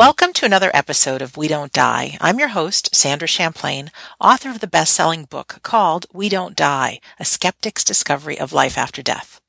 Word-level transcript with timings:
Welcome 0.00 0.32
to 0.32 0.46
another 0.46 0.70
episode 0.72 1.20
of 1.20 1.36
We 1.36 1.46
Don't 1.46 1.74
Die. 1.74 2.16
I'm 2.22 2.38
your 2.38 2.48
host, 2.48 2.96
Sandra 2.96 3.28
Champlain, 3.28 3.90
author 4.18 4.48
of 4.48 4.60
the 4.60 4.66
best-selling 4.66 5.24
book 5.26 5.58
called 5.62 6.06
We 6.10 6.30
Don't 6.30 6.56
Die, 6.56 7.00
A 7.18 7.24
Skeptic's 7.26 7.84
Discovery 7.84 8.40
of 8.40 8.54
Life 8.54 8.78
After 8.78 9.02
Death. 9.02 9.42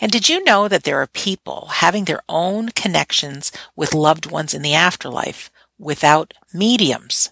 And 0.00 0.10
did 0.10 0.28
you 0.28 0.42
know 0.42 0.66
that 0.66 0.82
there 0.82 1.00
are 1.00 1.06
people 1.06 1.68
having 1.74 2.06
their 2.06 2.20
own 2.28 2.70
connections 2.70 3.52
with 3.76 3.94
loved 3.94 4.28
ones 4.28 4.54
in 4.54 4.62
the 4.62 4.74
afterlife 4.74 5.52
without 5.78 6.34
mediums? 6.52 7.30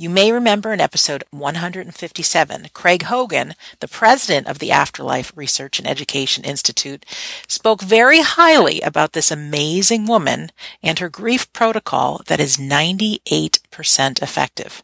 You 0.00 0.08
may 0.08 0.32
remember 0.32 0.72
in 0.72 0.80
episode 0.80 1.24
157, 1.30 2.68
Craig 2.72 3.02
Hogan, 3.02 3.54
the 3.80 3.86
president 3.86 4.46
of 4.46 4.58
the 4.58 4.70
Afterlife 4.70 5.30
Research 5.36 5.78
and 5.78 5.86
Education 5.86 6.42
Institute, 6.42 7.04
spoke 7.46 7.82
very 7.82 8.22
highly 8.22 8.80
about 8.80 9.12
this 9.12 9.30
amazing 9.30 10.06
woman 10.06 10.52
and 10.82 10.98
her 11.00 11.10
grief 11.10 11.52
protocol 11.52 12.22
that 12.28 12.40
is 12.40 12.56
98% 12.56 14.22
effective. 14.22 14.82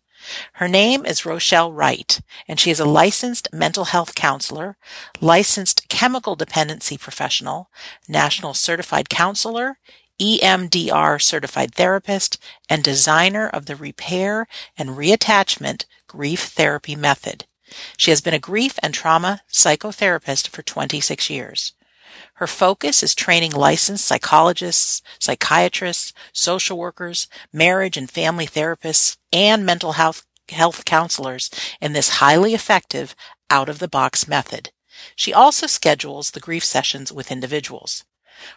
Her 0.54 0.68
name 0.68 1.06
is 1.06 1.24
Rochelle 1.24 1.72
Wright, 1.72 2.20
and 2.46 2.60
she 2.60 2.70
is 2.70 2.78
a 2.78 2.84
licensed 2.84 3.48
mental 3.54 3.86
health 3.86 4.14
counselor, 4.14 4.76
licensed 5.22 5.88
chemical 5.88 6.36
dependency 6.36 6.98
professional, 6.98 7.70
national 8.06 8.52
certified 8.52 9.08
counselor, 9.08 9.78
EMDR 10.20 11.20
certified 11.20 11.74
therapist, 11.74 12.38
and 12.68 12.82
designer 12.82 13.48
of 13.48 13.66
the 13.66 13.76
repair 13.76 14.46
and 14.76 14.90
reattachment 14.90 15.84
grief 16.06 16.44
therapy 16.44 16.96
method. 16.96 17.46
She 17.96 18.10
has 18.10 18.20
been 18.20 18.34
a 18.34 18.38
grief 18.38 18.78
and 18.82 18.94
trauma 18.94 19.42
psychotherapist 19.50 20.48
for 20.48 20.62
26 20.62 21.28
years. 21.28 21.72
Her 22.34 22.46
focus 22.46 23.02
is 23.02 23.14
training 23.14 23.52
licensed 23.52 24.04
psychologists, 24.04 25.02
psychiatrists, 25.18 26.12
social 26.32 26.78
workers, 26.78 27.28
marriage 27.52 27.96
and 27.96 28.10
family 28.10 28.46
therapists, 28.46 29.16
and 29.32 29.66
mental 29.66 29.92
health, 29.92 30.24
health 30.48 30.84
counselors 30.84 31.50
in 31.80 31.92
this 31.92 32.20
highly 32.20 32.54
effective 32.54 33.14
out 33.50 33.68
of 33.68 33.78
the 33.78 33.88
box 33.88 34.28
method. 34.28 34.70
She 35.14 35.32
also 35.32 35.66
schedules 35.66 36.30
the 36.30 36.40
grief 36.40 36.64
sessions 36.64 37.12
with 37.12 37.30
individuals. 37.32 38.04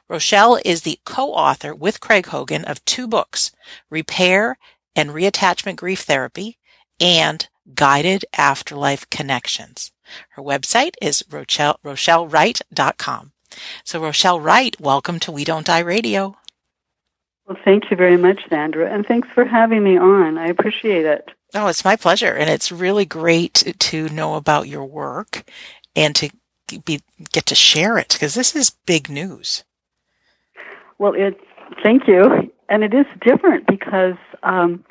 Rochelle 0.08 0.60
is 0.66 0.82
the 0.82 1.00
co-author 1.06 1.74
with 1.74 2.00
Craig 2.00 2.28
Hogan 2.28 2.66
of 2.66 2.84
two 2.86 3.08
books, 3.08 3.52
Repair 3.90 4.58
and 4.96 5.12
Reattachment 5.12 5.76
Grief 5.76 6.02
Therapy 6.02 6.58
and 7.00 7.48
Guided 7.74 8.26
Afterlife 8.38 9.10
Connections. 9.10 9.92
Her 10.32 10.42
website 10.42 10.96
is 11.02 11.24
Rochelle, 11.30 11.80
RochelleWright.com. 11.84 13.32
So 13.84 14.02
Rochelle 14.02 14.40
Wright, 14.40 14.80
welcome 14.80 15.20
to 15.20 15.32
We 15.32 15.44
Don't 15.44 15.66
Die 15.66 15.80
Radio. 15.80 16.36
Well, 17.48 17.58
thank 17.66 17.90
you 17.90 17.98
very 17.98 18.18
much, 18.18 18.48
Sandra, 18.48 18.94
and 18.94 19.06
thanks 19.06 19.28
for 19.34 19.44
having 19.44 19.84
me 19.84 19.98
on. 19.98 20.38
I 20.38 20.48
appreciate 20.48 21.06
it. 21.06 21.32
Oh, 21.56 21.68
it's 21.68 21.86
my 21.86 21.96
pleasure. 21.96 22.34
And 22.34 22.50
it's 22.50 22.72
really 22.72 23.06
great 23.06 23.74
to 23.80 24.10
know 24.10 24.36
about 24.36 24.68
your 24.68 24.86
work 24.86 25.44
and 25.96 26.16
to 26.16 26.30
be, 26.86 27.02
get 27.32 27.48
to 27.48 27.56
share 27.56 27.98
it 27.98 28.10
because 28.14 28.36
this 28.36 28.56
is 28.56 28.76
big 28.86 29.10
news. 29.10 29.64
Well, 31.00 31.14
it's 31.16 31.40
thank 31.82 32.08
you, 32.08 32.52
and 32.68 32.84
it 32.84 32.94
is 32.94 33.06
different 33.22 33.66
because 33.68 34.16
um, 34.44 34.84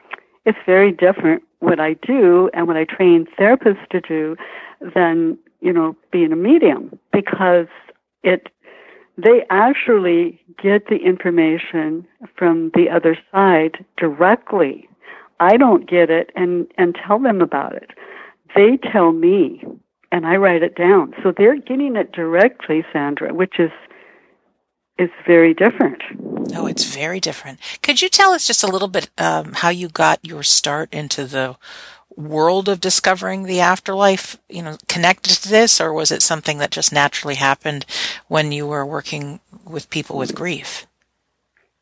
it's 0.47 0.59
very 0.67 0.91
different 0.91 1.43
what 1.61 1.79
I 1.79 1.95
do 1.95 2.51
and 2.55 2.67
what 2.67 2.77
I 2.77 2.85
train 2.85 3.27
therapists 3.39 3.87
to 3.91 4.01
do 4.01 4.37
than 4.95 5.39
you 5.61 5.73
know 5.73 5.97
being 6.11 6.33
a 6.33 6.37
medium 6.37 6.99
because 7.13 7.67
it 8.23 8.49
they 9.19 9.45
actually 9.51 10.41
get 10.63 10.87
the 10.87 10.97
information 10.97 12.07
from 12.37 12.71
the 12.75 12.89
other 12.89 13.17
side 13.31 13.85
directly. 13.97 14.89
I 15.41 15.57
don't 15.57 15.89
get 15.89 16.09
it 16.11 16.31
and 16.35 16.67
and 16.79 16.97
tell 17.07 17.19
them 17.19 17.43
about 17.43 17.75
it. 17.75 17.91
They 18.57 18.79
tell 18.79 19.13
me 19.13 19.63
and 20.11 20.27
I 20.27 20.37
write 20.37 20.63
it 20.63 20.75
down. 20.75 21.13
So 21.23 21.33
they're 21.37 21.61
getting 21.61 21.95
it 21.97 22.13
directly, 22.13 22.83
Sandra, 22.93 23.35
which 23.35 23.59
is 23.59 23.71
is 24.99 25.11
very 25.27 25.55
different. 25.55 26.03
Oh, 26.55 26.67
it's 26.67 26.85
very 26.85 27.21
different. 27.21 27.61
Could 27.83 28.03
you 28.03 28.09
tell 28.09 28.33
us 28.33 28.47
just 28.47 28.63
a 28.63 28.69
little 28.69 28.89
bit 28.89 29.11
um, 29.19 29.53
how 29.55 29.69
you 29.69 29.89
got 29.89 30.25
your 30.25 30.43
start 30.43 30.93
into 30.93 31.25
the 31.25 31.57
world 32.17 32.69
of 32.69 32.81
discovering 32.81 33.45
the 33.45 33.61
afterlife? 33.61 34.37
You 34.49 34.63
know, 34.63 34.77
connected 34.89 35.35
to 35.35 35.49
this, 35.49 35.81
or 35.81 35.93
was 35.93 36.11
it 36.11 36.23
something 36.23 36.59
that 36.59 36.71
just 36.71 36.93
naturally 36.93 37.37
happened 37.37 37.87
when 38.27 38.53
you 38.53 38.67
were 38.67 38.85
working 38.85 39.41
with 39.65 39.89
people 39.91 40.19
with 40.19 40.35
grief? 40.35 40.87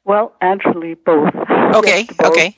Well, 0.04 0.32
actually, 0.40 0.94
both. 0.94 1.34
Okay. 1.74 2.02
yes, 2.02 2.16
both. 2.16 2.30
Okay. 2.30 2.54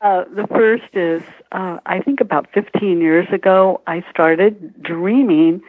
Uh, 0.00 0.24
the 0.34 0.46
first 0.48 0.94
is, 0.94 1.22
uh, 1.52 1.78
I 1.84 2.00
think 2.00 2.20
about 2.20 2.48
15 2.54 3.00
years 3.00 3.28
ago, 3.30 3.82
I 3.86 4.02
started 4.10 4.82
dreaming 4.82 5.62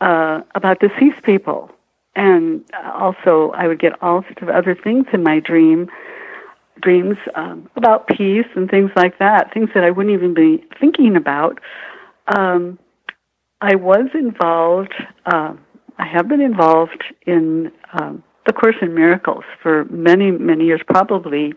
uh, 0.00 0.40
about 0.54 0.80
deceased 0.80 1.22
people 1.24 1.70
and 2.16 2.64
also 2.94 3.52
I 3.54 3.68
would 3.68 3.78
get 3.78 3.92
all 4.02 4.22
sorts 4.22 4.42
of 4.42 4.48
other 4.48 4.74
things 4.74 5.06
in 5.12 5.22
my 5.22 5.38
dream 5.40 5.88
dreams 6.82 7.16
um, 7.34 7.68
about 7.76 8.06
peace 8.06 8.46
and 8.54 8.68
things 8.68 8.90
like 8.96 9.18
that, 9.18 9.52
things 9.54 9.70
that 9.74 9.84
I 9.84 9.90
wouldn't 9.90 10.14
even 10.14 10.34
be 10.34 10.64
thinking 10.78 11.16
about. 11.16 11.58
Um, 12.36 12.78
I 13.60 13.76
was 13.76 14.08
involved. 14.14 14.94
Uh, 15.24 15.54
I 15.98 16.06
have 16.06 16.28
been 16.28 16.42
involved 16.42 17.02
in 17.26 17.72
um, 17.94 18.22
the 18.46 18.52
Course 18.52 18.76
in 18.82 18.94
Miracles 18.94 19.44
for 19.62 19.86
many, 19.86 20.30
many 20.30 20.64
years, 20.66 20.82
probably 20.86 21.54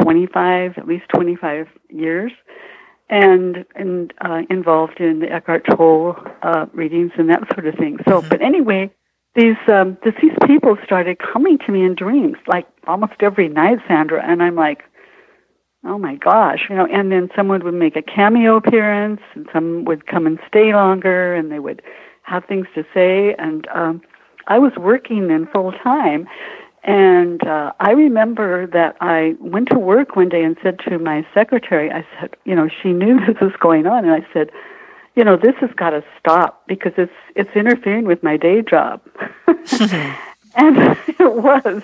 25, 0.00 0.72
at 0.76 0.86
least 0.86 1.04
25 1.14 1.68
years, 1.88 2.32
and 3.08 3.64
and 3.74 4.12
uh, 4.24 4.40
involved 4.50 4.98
in 5.00 5.20
the 5.20 5.30
Eckhart 5.30 5.64
Tolle 5.70 6.16
uh, 6.42 6.66
readings 6.72 7.12
and 7.16 7.28
that 7.28 7.42
sort 7.54 7.66
of 7.66 7.74
thing. 7.76 7.98
So, 8.08 8.20
mm-hmm. 8.20 8.28
but 8.28 8.42
anyway, 8.42 8.90
these 9.34 9.56
um, 9.68 9.96
deceased 10.04 10.38
people 10.46 10.76
started 10.84 11.18
coming 11.18 11.58
to 11.58 11.72
me 11.72 11.84
in 11.84 11.94
dreams, 11.94 12.36
like 12.46 12.66
almost 12.86 13.14
every 13.20 13.48
night, 13.48 13.78
Sandra, 13.88 14.22
and 14.24 14.42
I'm 14.42 14.56
like, 14.56 14.82
oh 15.84 15.98
my 15.98 16.16
gosh, 16.16 16.66
you 16.68 16.76
know. 16.76 16.86
And 16.86 17.10
then 17.10 17.30
someone 17.34 17.64
would 17.64 17.74
make 17.74 17.96
a 17.96 18.02
cameo 18.02 18.56
appearance, 18.56 19.20
and 19.34 19.46
some 19.52 19.84
would 19.86 20.06
come 20.06 20.26
and 20.26 20.38
stay 20.46 20.74
longer, 20.74 21.34
and 21.34 21.50
they 21.50 21.58
would 21.58 21.82
have 22.24 22.44
things 22.44 22.66
to 22.74 22.84
say. 22.92 23.34
And 23.38 23.66
um, 23.74 24.02
I 24.48 24.58
was 24.58 24.72
working 24.76 25.28
then 25.28 25.48
full 25.50 25.72
time, 25.72 26.28
and 26.84 27.46
uh, 27.46 27.72
I 27.80 27.92
remember 27.92 28.66
that 28.66 28.96
I 29.00 29.34
went 29.40 29.70
to 29.70 29.78
work 29.78 30.14
one 30.16 30.28
day 30.28 30.42
and 30.42 30.56
said 30.62 30.78
to 30.88 30.98
my 30.98 31.26
secretary, 31.32 31.90
I 31.90 32.04
said, 32.20 32.36
you 32.44 32.54
know, 32.54 32.68
she 32.82 32.92
knew 32.92 33.18
this 33.26 33.40
was 33.40 33.52
going 33.60 33.86
on, 33.86 34.04
and 34.04 34.12
I 34.12 34.26
said 34.32 34.50
you 35.14 35.24
know, 35.24 35.36
this 35.36 35.54
has 35.60 35.70
got 35.76 35.90
to 35.90 36.02
stop 36.18 36.66
because 36.66 36.92
it's 36.96 37.12
it's 37.36 37.54
interfering 37.54 38.04
with 38.04 38.22
my 38.22 38.36
day 38.36 38.62
job. 38.62 39.00
and 40.54 40.96
it 41.06 41.34
was. 41.34 41.82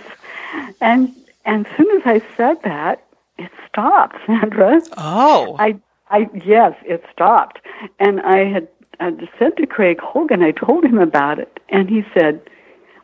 And 0.81 1.15
and 1.45 1.67
as 1.67 1.77
soon 1.77 2.01
as 2.01 2.03
I 2.05 2.23
said 2.37 2.63
that, 2.65 3.05
it 3.39 3.51
stopped, 3.69 4.17
Sandra. 4.27 4.81
Oh. 4.97 5.57
I 5.59 5.79
I 6.11 6.29
yes, 6.45 6.75
it 6.85 7.05
stopped. 7.13 7.61
And 7.99 8.21
I 8.21 8.45
had 8.45 8.69
I 9.01 9.13
said 9.39 9.57
to 9.59 9.67
Craig 9.67 10.01
Hogan, 10.01 10.43
I 10.43 10.53
told 10.53 10.85
him 10.85 10.99
about 10.99 11.39
it, 11.39 11.61
and 11.69 11.89
he 11.89 12.03
said, 12.15 12.41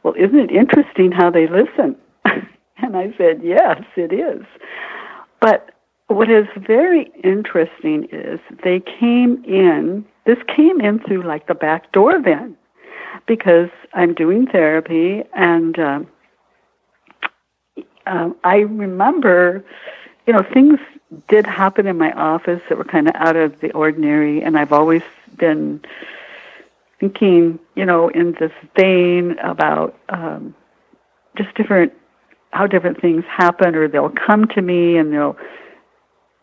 "Well, 0.02 0.14
isn't 0.16 0.38
it 0.38 0.50
interesting 0.50 1.12
how 1.12 1.30
they 1.30 1.46
listen?" 1.46 1.96
and 2.24 2.96
I 2.96 3.14
said, 3.16 3.42
"Yes, 3.42 3.82
it 3.96 4.12
is." 4.12 4.44
But 5.41 5.73
what 6.09 6.31
is 6.31 6.47
very 6.56 7.10
interesting 7.22 8.09
is 8.12 8.41
they 8.62 8.81
came 8.81 9.42
in 9.44 10.04
this 10.25 10.38
came 10.54 10.81
in 10.81 11.00
through 11.00 11.22
like 11.22 11.47
the 11.47 11.54
back 11.54 11.92
door 11.92 12.21
then, 12.21 12.56
because 13.27 13.68
I'm 13.92 14.15
doing 14.15 14.47
therapy 14.47 15.22
and 15.34 15.78
um, 15.78 16.06
uh, 18.06 18.30
I 18.42 18.56
remember, 18.56 19.65
you 20.27 20.33
know, 20.33 20.45
things 20.53 20.78
did 21.28 21.47
happen 21.47 21.86
in 21.86 21.97
my 21.98 22.12
office 22.12 22.60
that 22.68 22.78
were 22.78 22.84
kind 22.84 23.09
of 23.09 23.15
out 23.16 23.36
of 23.36 23.60
the 23.60 23.71
ordinary, 23.72 24.42
and 24.42 24.59
I've 24.59 24.72
always 24.72 25.03
been 25.36 25.80
thinking, 27.01 27.59
you 27.74 27.84
know, 27.84 28.09
in 28.09 28.33
this 28.41 28.53
vein 28.77 29.39
about 29.39 29.98
um, 30.09 30.54
just 31.36 31.54
different 31.54 31.92
how 32.51 32.66
different 32.66 33.01
things 33.01 33.24
happen, 33.27 33.74
or 33.74 33.89
they'll 33.89 34.10
come 34.10 34.47
to 34.48 34.62
me 34.62 34.97
and 34.97 35.12
they'll 35.12 35.36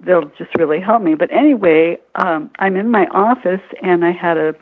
they'll 0.03 0.31
just 0.37 0.55
really 0.57 0.79
help 0.79 1.01
me. 1.01 1.15
But 1.15 1.31
anyway, 1.31 1.97
um, 2.15 2.51
I'm 2.59 2.75
in 2.75 2.89
my 2.89 3.05
office 3.07 3.61
and 3.81 4.03
I 4.03 4.11
had 4.11 4.37
a, 4.37 4.55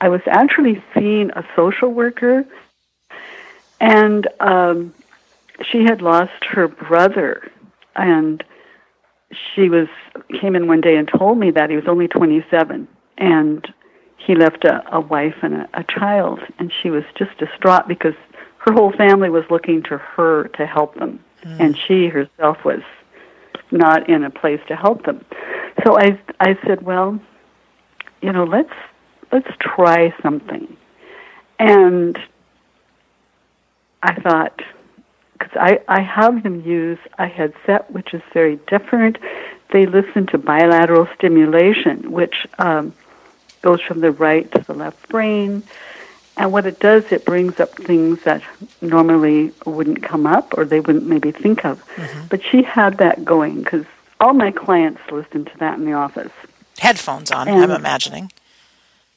I 0.00 0.08
was 0.08 0.20
actually 0.26 0.82
seeing 0.94 1.30
a 1.30 1.44
social 1.56 1.92
worker, 1.92 2.44
and 3.80 4.26
um, 4.40 4.94
she 5.62 5.84
had 5.84 6.02
lost 6.02 6.44
her 6.44 6.68
brother, 6.68 7.50
and 7.96 8.44
she 9.54 9.68
was 9.68 9.88
came 10.40 10.54
in 10.54 10.66
one 10.66 10.80
day 10.80 10.96
and 10.96 11.08
told 11.08 11.38
me 11.38 11.50
that 11.50 11.70
he 11.70 11.76
was 11.76 11.86
only 11.88 12.06
27 12.06 12.86
and 13.18 13.74
he 14.16 14.34
left 14.34 14.64
a, 14.64 14.82
a 14.94 15.00
wife 15.00 15.34
and 15.42 15.54
a, 15.54 15.68
a 15.74 15.84
child, 15.84 16.40
and 16.58 16.72
she 16.82 16.90
was 16.90 17.04
just 17.16 17.36
distraught 17.38 17.86
because 17.86 18.14
her 18.58 18.72
whole 18.72 18.92
family 18.92 19.28
was 19.28 19.44
looking 19.50 19.82
to 19.82 19.98
her 19.98 20.48
to 20.48 20.66
help 20.66 20.94
them. 20.94 21.22
mm. 21.42 21.60
and 21.60 21.78
she 21.78 22.08
herself 22.08 22.64
was 22.64 22.82
not 23.74 24.08
in 24.08 24.24
a 24.24 24.30
place 24.30 24.60
to 24.68 24.76
help 24.76 25.04
them. 25.04 25.24
So 25.84 25.98
I 25.98 26.18
I 26.40 26.56
said, 26.66 26.82
well, 26.82 27.20
you 28.22 28.32
know, 28.32 28.44
let's 28.44 28.72
let's 29.32 29.50
try 29.60 30.14
something. 30.22 30.76
And 31.58 32.18
I 34.02 34.14
thought, 34.20 34.62
because 35.32 35.56
I, 35.56 35.80
I 35.88 36.00
have 36.02 36.42
them 36.42 36.60
use 36.62 36.98
a 37.18 37.26
headset, 37.26 37.90
which 37.90 38.14
is 38.14 38.22
very 38.32 38.56
different. 38.68 39.18
They 39.72 39.86
listen 39.86 40.26
to 40.28 40.38
bilateral 40.38 41.08
stimulation, 41.16 42.12
which 42.12 42.46
um, 42.58 42.94
goes 43.62 43.80
from 43.80 44.00
the 44.00 44.12
right 44.12 44.50
to 44.52 44.60
the 44.60 44.74
left 44.74 45.08
brain. 45.08 45.62
And 46.36 46.52
what 46.52 46.66
it 46.66 46.80
does, 46.80 47.12
it 47.12 47.24
brings 47.24 47.60
up 47.60 47.70
things 47.76 48.22
that 48.24 48.42
normally 48.80 49.52
wouldn't 49.66 50.02
come 50.02 50.26
up 50.26 50.58
or 50.58 50.64
they 50.64 50.80
wouldn't 50.80 51.06
maybe 51.06 51.30
think 51.30 51.64
of. 51.64 51.84
Mm-hmm. 51.94 52.26
But 52.28 52.42
she 52.42 52.62
had 52.62 52.98
that 52.98 53.24
going 53.24 53.62
because 53.62 53.86
all 54.20 54.34
my 54.34 54.50
clients 54.50 55.00
listen 55.12 55.44
to 55.44 55.58
that 55.58 55.78
in 55.78 55.84
the 55.84 55.92
office. 55.92 56.32
Headphones 56.78 57.30
on, 57.30 57.46
and, 57.46 57.62
I'm 57.62 57.70
imagining. 57.70 58.32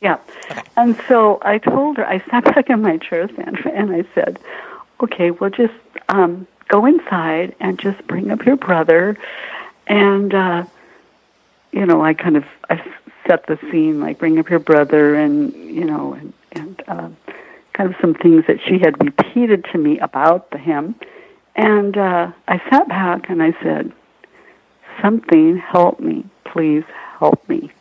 Yeah. 0.02 0.20
Okay. 0.52 0.62
And 0.76 1.00
so 1.08 1.40
I 1.42 1.58
told 1.58 1.98
her, 1.98 2.08
I 2.08 2.20
sat 2.30 2.44
back 2.56 2.70
in 2.70 2.82
my 2.82 2.98
chair, 2.98 3.28
Sandra, 3.36 3.72
and 3.72 3.92
I 3.92 4.06
said, 4.14 4.40
okay, 5.02 5.32
well, 5.32 5.50
just 5.50 5.74
um, 6.10 6.46
go 6.68 6.86
inside 6.86 7.56
and 7.60 7.80
just 7.80 8.06
bring 8.06 8.30
up 8.32 8.46
your 8.46 8.58
brother. 8.58 9.18
And, 9.88 10.34
uh, 10.34 10.66
you 11.72 11.86
know, 11.86 12.04
I 12.04 12.14
kind 12.14 12.38
of 12.38 12.46
I 12.70 12.84
set 13.26 13.48
the 13.48 13.58
scene, 13.72 14.00
like 14.00 14.20
bring 14.20 14.38
up 14.40 14.50
your 14.50 14.60
brother 14.60 15.16
and, 15.16 15.54
you 15.54 15.84
know, 15.84 16.14
and 16.14 16.34
uh, 16.88 17.10
kind 17.74 17.94
of 17.94 17.96
some 18.02 18.14
things 18.14 18.46
that 18.48 18.58
she 18.68 18.80
had 18.80 19.04
repeated 19.04 19.66
to 19.72 19.78
me 19.78 20.00
about 20.00 20.52
the 20.52 20.58
hymn. 20.58 20.96
And 21.56 21.98
uh, 21.98 22.32
I 22.48 22.62
sat 22.70 22.88
back 22.88 23.30
and 23.30 23.42
I 23.42 23.54
said, 23.64 23.92
something 25.02 25.58
help 25.58 26.00
me, 26.00 26.26
please 26.46 26.84
help 27.20 27.48
me 27.50 27.72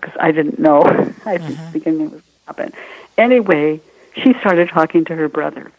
because 0.00 0.16
I 0.20 0.32
didn't 0.32 0.58
know. 0.58 0.82
I 1.26 1.38
didn't 1.38 1.56
mm-hmm. 1.56 1.72
think 1.72 1.86
anything 1.86 2.10
was 2.10 2.10
going 2.10 2.22
to 2.22 2.46
happen. 2.46 2.72
Anyway, 3.16 3.80
she 4.14 4.34
started 4.40 4.68
talking 4.68 5.04
to 5.06 5.16
her 5.16 5.28
brother, 5.28 5.72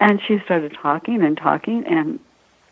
and 0.00 0.20
she 0.22 0.38
started 0.40 0.74
talking 0.74 1.22
and 1.22 1.36
talking, 1.36 1.84
and 1.86 2.20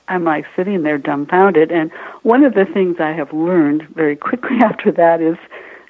I'm 0.08 0.24
like 0.24 0.46
sitting 0.54 0.82
there 0.82 0.98
dumbfounded. 0.98 1.72
And 1.72 1.90
one 2.22 2.44
of 2.44 2.54
the 2.54 2.66
things 2.66 3.00
I 3.00 3.12
have 3.12 3.32
learned 3.32 3.88
very 3.88 4.16
quickly 4.16 4.58
after 4.60 4.92
that 4.92 5.20
is 5.20 5.36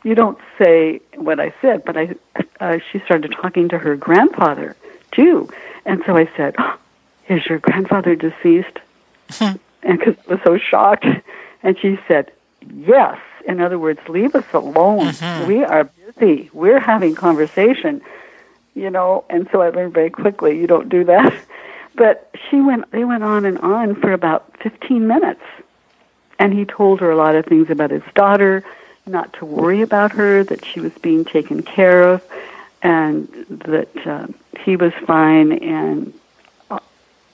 you 0.05 0.15
don't 0.15 0.39
say 0.59 1.01
what 1.17 1.41
I 1.41 1.53
said, 1.61 1.85
but 1.85 1.97
I 1.97 2.15
uh, 2.61 2.79
she 2.93 3.01
started 3.01 3.33
talking 3.33 3.69
to 3.71 3.79
her 3.79 3.97
grandfather 3.97 4.77
too, 5.11 5.49
and 5.85 6.03
so 6.07 6.17
I 6.17 6.31
said, 6.37 6.55
oh, 6.59 6.79
"Is 7.29 7.45
your 7.47 7.59
grandfather 7.59 8.15
deceased?" 8.15 8.79
and 9.41 9.59
because 9.83 10.15
I 10.29 10.35
was 10.35 10.41
so 10.45 10.59
shocked, 10.59 11.07
and 11.63 11.77
she 11.81 11.99
said, 12.07 12.31
"Yes." 12.73 13.19
In 13.47 13.61
other 13.61 13.79
words, 13.79 14.01
leave 14.09 14.35
us 14.35 14.47
alone. 14.55 15.09
Mm-hmm. 15.09 15.49
We 15.49 15.65
are 15.65 15.85
busy. 15.85 16.49
We're 16.55 16.81
having 16.81 17.15
conversation, 17.15 18.01
you 18.75 18.89
know. 18.89 19.25
And 19.29 19.49
so 19.53 19.61
I 19.61 19.69
learned 19.71 19.93
very 19.93 20.11
quickly 20.11 20.59
you 20.59 20.67
don't 20.67 20.89
do 20.89 21.05
that. 21.05 21.35
But 21.97 22.35
she 22.51 22.61
went. 22.61 22.91
They 22.91 23.05
went 23.05 23.23
on 23.23 23.45
and 23.45 23.57
on 23.59 23.95
for 23.95 24.13
about 24.13 24.53
fifteen 24.61 25.07
minutes, 25.07 25.45
and 26.41 26.53
he 26.53 26.65
told 26.65 26.99
her 26.99 27.09
a 27.09 27.17
lot 27.17 27.37
of 27.37 27.47
things 27.47 27.71
about 27.71 27.93
his 27.93 28.03
daughter, 28.17 28.65
not 29.07 29.33
to 29.35 29.45
worry 29.45 29.83
about 29.83 30.13
her, 30.13 30.45
that 30.45 30.65
she 30.65 30.81
was 30.81 30.93
being 31.03 31.25
taken 31.25 31.63
care 31.63 32.03
of, 32.03 32.23
and 32.83 33.29
that 33.49 34.07
uh, 34.07 34.27
he 34.61 34.77
was 34.77 34.93
fine. 35.07 35.53
And 35.53 36.13
uh, 36.71 36.81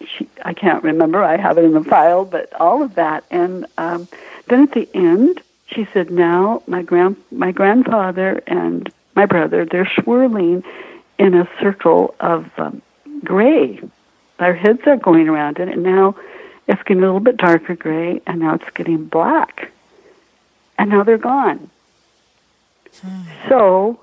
she, 0.04 0.28
I 0.44 0.54
can't 0.54 0.82
remember. 0.82 1.22
I 1.22 1.36
have 1.36 1.58
it 1.58 1.64
in 1.64 1.72
the 1.72 1.84
file, 1.84 2.24
but 2.24 2.52
all 2.60 2.82
of 2.82 2.94
that. 2.94 3.24
And 3.30 3.66
um, 3.78 4.08
then 4.48 4.62
at 4.62 4.72
the 4.72 4.88
end, 4.94 5.42
she 5.66 5.86
said, 5.92 6.10
"Now 6.10 6.62
my 6.66 6.82
grand 6.82 7.16
my 7.30 7.52
grandfather 7.52 8.42
and 8.46 8.92
my 9.14 9.26
brother 9.26 9.64
they're 9.64 9.90
swirling 10.00 10.64
in 11.18 11.34
a 11.34 11.48
circle 11.60 12.14
of 12.20 12.50
um, 12.58 12.82
gray. 13.24 13.80
Their 14.38 14.54
heads 14.54 14.80
are 14.86 14.96
going 14.96 15.28
around 15.28 15.58
it, 15.58 15.68
and 15.68 15.82
now 15.82 16.16
it's 16.66 16.82
getting 16.82 17.02
a 17.02 17.06
little 17.06 17.20
bit 17.20 17.36
darker 17.36 17.76
gray, 17.76 18.22
and 18.26 18.40
now 18.40 18.54
it's 18.54 18.70
getting 18.70 19.04
black, 19.04 19.70
and 20.80 20.90
now 20.90 21.02
they're 21.04 21.18
gone." 21.18 21.70
Hmm. 23.00 23.22
So 23.48 24.00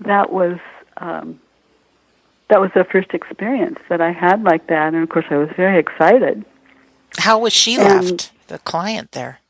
that 0.00 0.32
was 0.32 0.58
um, 0.96 1.40
that 2.48 2.60
was 2.60 2.70
the 2.74 2.84
first 2.84 3.14
experience 3.14 3.78
that 3.88 4.00
I 4.00 4.12
had 4.12 4.42
like 4.42 4.66
that, 4.68 4.94
and 4.94 5.02
of 5.02 5.08
course 5.08 5.26
I 5.30 5.36
was 5.36 5.50
very 5.56 5.78
excited. 5.78 6.44
How 7.18 7.38
was 7.38 7.52
she 7.52 7.76
and, 7.76 8.10
left? 8.10 8.32
The 8.48 8.58
client 8.58 9.12
there. 9.12 9.40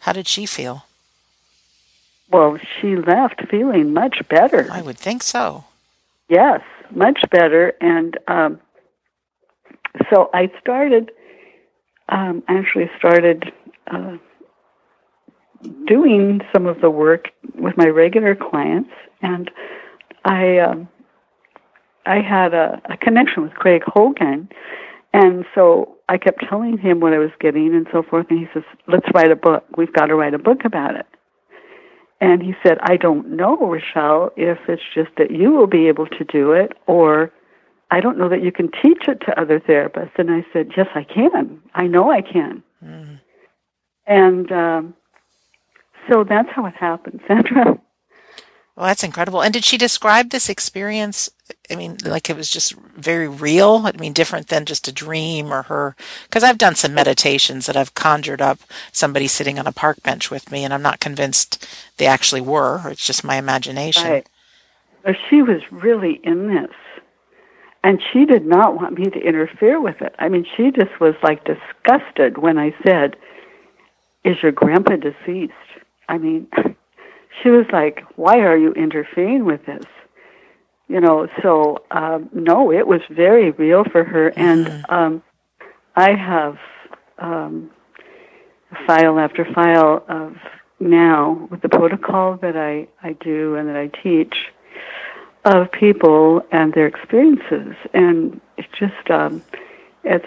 How 0.00 0.12
did 0.12 0.26
she 0.26 0.46
feel? 0.46 0.86
Well, 2.30 2.58
she 2.80 2.96
left 2.96 3.46
feeling 3.48 3.92
much 3.92 4.26
better. 4.28 4.66
I 4.72 4.82
would 4.82 4.98
think 4.98 5.22
so. 5.22 5.64
Yes, 6.28 6.62
much 6.90 7.20
better. 7.30 7.74
And 7.80 8.18
um, 8.26 8.58
so 10.10 10.30
I 10.32 10.50
started, 10.60 11.12
um, 12.08 12.42
actually 12.48 12.90
started 12.98 13.52
uh, 13.86 14.16
doing 15.86 16.40
some 16.52 16.66
of 16.66 16.80
the 16.80 16.90
work 16.90 17.28
with 17.54 17.76
my 17.76 17.86
regular 17.86 18.34
clients, 18.34 18.90
and 19.20 19.50
I 20.24 20.58
um, 20.58 20.88
I 22.06 22.20
had 22.20 22.54
a, 22.54 22.80
a 22.90 22.96
connection 22.96 23.42
with 23.42 23.54
Craig 23.54 23.82
Hogan, 23.86 24.48
and 25.12 25.44
so 25.54 25.96
I 26.08 26.18
kept 26.18 26.44
telling 26.48 26.78
him 26.78 27.00
what 27.00 27.12
I 27.12 27.18
was 27.18 27.30
getting 27.40 27.74
and 27.74 27.86
so 27.92 28.02
forth, 28.02 28.26
and 28.30 28.38
he 28.38 28.46
says, 28.52 28.64
"Let's 28.86 29.06
write 29.14 29.30
a 29.30 29.36
book. 29.36 29.64
We've 29.76 29.92
got 29.92 30.06
to 30.06 30.14
write 30.14 30.34
a 30.34 30.38
book 30.38 30.64
about 30.64 30.96
it." 30.96 31.06
And 32.20 32.42
he 32.42 32.54
said, 32.62 32.78
"I 32.82 32.96
don't 32.96 33.36
know, 33.36 33.56
Rochelle, 33.56 34.32
if 34.36 34.58
it's 34.68 34.82
just 34.94 35.10
that 35.18 35.30
you 35.30 35.52
will 35.52 35.66
be 35.66 35.88
able 35.88 36.06
to 36.06 36.24
do 36.24 36.52
it, 36.52 36.72
or 36.86 37.32
I 37.90 38.00
don't 38.00 38.18
know 38.18 38.28
that 38.28 38.42
you 38.42 38.52
can 38.52 38.70
teach 38.82 39.08
it 39.08 39.20
to 39.26 39.40
other 39.40 39.60
therapists." 39.60 40.18
And 40.18 40.30
I 40.30 40.44
said, 40.52 40.72
"Yes, 40.76 40.88
I 40.94 41.04
can. 41.04 41.60
I 41.74 41.86
know 41.86 42.10
I 42.10 42.22
can." 42.22 42.62
Mm. 42.84 43.20
And 44.06 44.52
um, 44.52 44.94
so 46.10 46.24
that's 46.24 46.48
how 46.50 46.66
it 46.66 46.74
happened, 46.74 47.20
Sandra. 47.26 47.78
Well, 48.76 48.86
that's 48.86 49.04
incredible. 49.04 49.42
And 49.42 49.52
did 49.52 49.64
she 49.64 49.76
describe 49.76 50.30
this 50.30 50.48
experience? 50.48 51.30
I 51.70 51.76
mean, 51.76 51.98
like 52.04 52.30
it 52.30 52.36
was 52.36 52.48
just 52.48 52.74
very 52.96 53.28
real. 53.28 53.82
I 53.84 53.92
mean, 53.92 54.14
different 54.14 54.48
than 54.48 54.64
just 54.64 54.88
a 54.88 54.92
dream 54.92 55.52
or 55.52 55.64
her. 55.64 55.94
Because 56.24 56.42
I've 56.42 56.56
done 56.56 56.74
some 56.74 56.94
meditations 56.94 57.66
that 57.66 57.76
I've 57.76 57.94
conjured 57.94 58.40
up 58.40 58.60
somebody 58.90 59.28
sitting 59.28 59.58
on 59.58 59.66
a 59.66 59.72
park 59.72 60.02
bench 60.02 60.30
with 60.30 60.50
me, 60.50 60.64
and 60.64 60.72
I'm 60.72 60.80
not 60.80 61.00
convinced 61.00 61.66
they 61.98 62.06
actually 62.06 62.40
were. 62.40 62.80
It's 62.86 63.06
just 63.06 63.24
my 63.24 63.36
imagination. 63.36 64.10
Right. 64.10 64.28
But 65.04 65.16
she 65.28 65.42
was 65.42 65.60
really 65.70 66.20
in 66.24 66.48
this, 66.48 66.74
and 67.84 68.00
she 68.12 68.24
did 68.24 68.46
not 68.46 68.74
want 68.74 68.98
me 68.98 69.04
to 69.04 69.20
interfere 69.20 69.80
with 69.80 70.00
it. 70.00 70.14
I 70.18 70.30
mean, 70.30 70.46
she 70.56 70.70
just 70.70 70.98
was 70.98 71.14
like 71.22 71.44
disgusted 71.44 72.38
when 72.38 72.56
I 72.56 72.74
said, 72.86 73.16
"Is 74.24 74.42
your 74.42 74.52
grandpa 74.52 74.96
deceased?" 74.96 75.52
I 76.08 76.18
mean. 76.18 76.48
she 77.40 77.48
was 77.48 77.66
like, 77.72 78.04
"Why 78.16 78.40
are 78.40 78.56
you 78.56 78.72
interfering 78.72 79.44
with 79.44 79.64
this?" 79.66 79.84
You 80.88 81.00
know. 81.00 81.28
So 81.42 81.84
um, 81.90 82.28
no, 82.32 82.72
it 82.72 82.86
was 82.86 83.00
very 83.10 83.50
real 83.52 83.84
for 83.84 84.04
her, 84.04 84.28
and 84.36 84.66
mm-hmm. 84.66 84.94
um, 84.94 85.22
I 85.96 86.14
have 86.14 86.58
um, 87.18 87.70
file 88.86 89.18
after 89.18 89.44
file 89.52 90.04
of 90.08 90.36
now 90.80 91.48
with 91.50 91.62
the 91.62 91.68
protocol 91.68 92.36
that 92.42 92.56
I 92.56 92.88
I 93.02 93.14
do 93.14 93.54
and 93.56 93.68
that 93.68 93.76
I 93.76 93.88
teach 94.02 94.34
of 95.44 95.72
people 95.72 96.44
and 96.52 96.72
their 96.72 96.86
experiences, 96.86 97.74
and 97.92 98.40
it's 98.56 98.68
just 98.78 99.10
um, 99.10 99.42
it's 100.04 100.26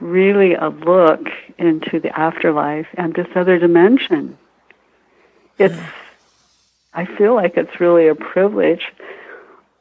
really 0.00 0.54
a 0.54 0.68
look 0.68 1.28
into 1.58 2.00
the 2.00 2.16
afterlife 2.18 2.86
and 2.94 3.14
this 3.14 3.28
other 3.34 3.58
dimension. 3.58 4.38
It's. 5.58 5.78
I 6.94 7.04
feel 7.16 7.34
like 7.34 7.56
it's 7.56 7.78
really 7.78 8.08
a 8.08 8.14
privilege. 8.14 8.82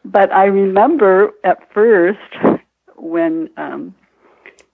But 0.04 0.32
I 0.32 0.46
remember 0.46 1.32
at 1.44 1.72
first 1.74 2.20
when, 2.96 3.50
um, 3.58 3.96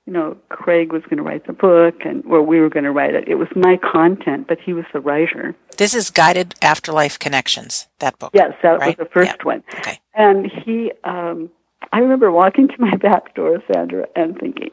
you 0.05 0.13
know, 0.13 0.35
Craig 0.49 0.91
was 0.91 1.03
going 1.03 1.17
to 1.17 1.23
write 1.23 1.45
the 1.47 1.53
book 1.53 2.03
and, 2.03 2.25
well, 2.25 2.41
we 2.41 2.59
were 2.59 2.69
going 2.69 2.83
to 2.83 2.91
write 2.91 3.13
it. 3.13 3.27
It 3.27 3.35
was 3.35 3.47
my 3.55 3.77
content, 3.77 4.47
but 4.47 4.59
he 4.59 4.73
was 4.73 4.85
the 4.91 4.99
writer. 4.99 5.55
This 5.77 5.93
is 5.93 6.09
Guided 6.09 6.55
Afterlife 6.61 7.17
Connections, 7.17 7.87
that 7.99 8.19
book. 8.19 8.31
Yes, 8.33 8.53
that 8.61 8.79
right? 8.79 8.97
was 8.97 9.07
the 9.07 9.11
first 9.13 9.35
yeah. 9.39 9.43
one. 9.43 9.63
Okay. 9.75 9.99
And 10.15 10.51
he, 10.51 10.91
um, 11.03 11.49
I 11.93 11.99
remember 11.99 12.31
walking 12.31 12.67
to 12.67 12.75
my 12.79 12.95
back 12.97 13.35
door, 13.35 13.63
Sandra, 13.71 14.07
and 14.15 14.37
thinking, 14.37 14.71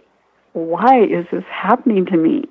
why 0.54 1.02
is 1.02 1.26
this 1.30 1.44
happening 1.50 2.06
to 2.06 2.16
me? 2.16 2.44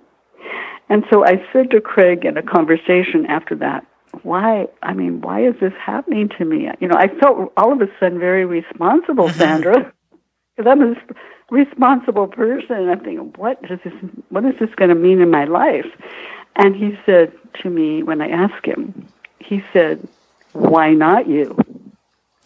And 0.89 1.03
so 1.12 1.25
I 1.25 1.44
said 1.51 1.72
to 1.72 1.82
Craig 1.82 2.25
in 2.25 2.38
a 2.38 2.44
conversation 2.44 3.25
after 3.27 3.56
that, 3.56 3.86
why 4.24 4.65
i 4.82 4.94
mean 4.94 5.22
why 5.22 5.46
is 5.46 5.53
this 5.62 5.74
happening 5.79 6.27
to 6.27 6.44
me 6.44 6.67
you 6.79 6.88
know 6.88 6.96
i 6.98 7.08
felt 7.20 7.53
all 7.56 7.72
of 7.72 7.82
a 7.82 7.88
sudden 8.00 8.17
very 8.17 8.46
responsible 8.46 9.29
sandra 9.41 9.94
because 10.58 10.70
I'm 10.70 10.82
a 10.82 10.96
responsible 11.51 12.27
person. 12.27 12.75
And 12.75 12.91
I'm 12.91 13.00
thinking, 13.00 13.34
what 13.36 13.60
is 13.70 13.79
this? 13.84 13.94
What 14.29 14.46
is 14.46 14.56
this 14.60 14.70
going 14.75 14.89
to 14.89 14.96
mean 14.96 15.22
in 15.22 15.29
my 15.29 15.46
life? 15.46 15.86
And 16.56 16.75
he 16.75 16.98
said 17.06 17.32
to 17.62 17.70
me 17.70 18.03
when 18.03 18.22
I 18.22 18.29
asked 18.29 18.65
him, 18.65 19.08
he 19.39 19.63
said, 19.72 20.08
"Why 20.53 20.94
not 20.94 21.27
you?" 21.27 21.58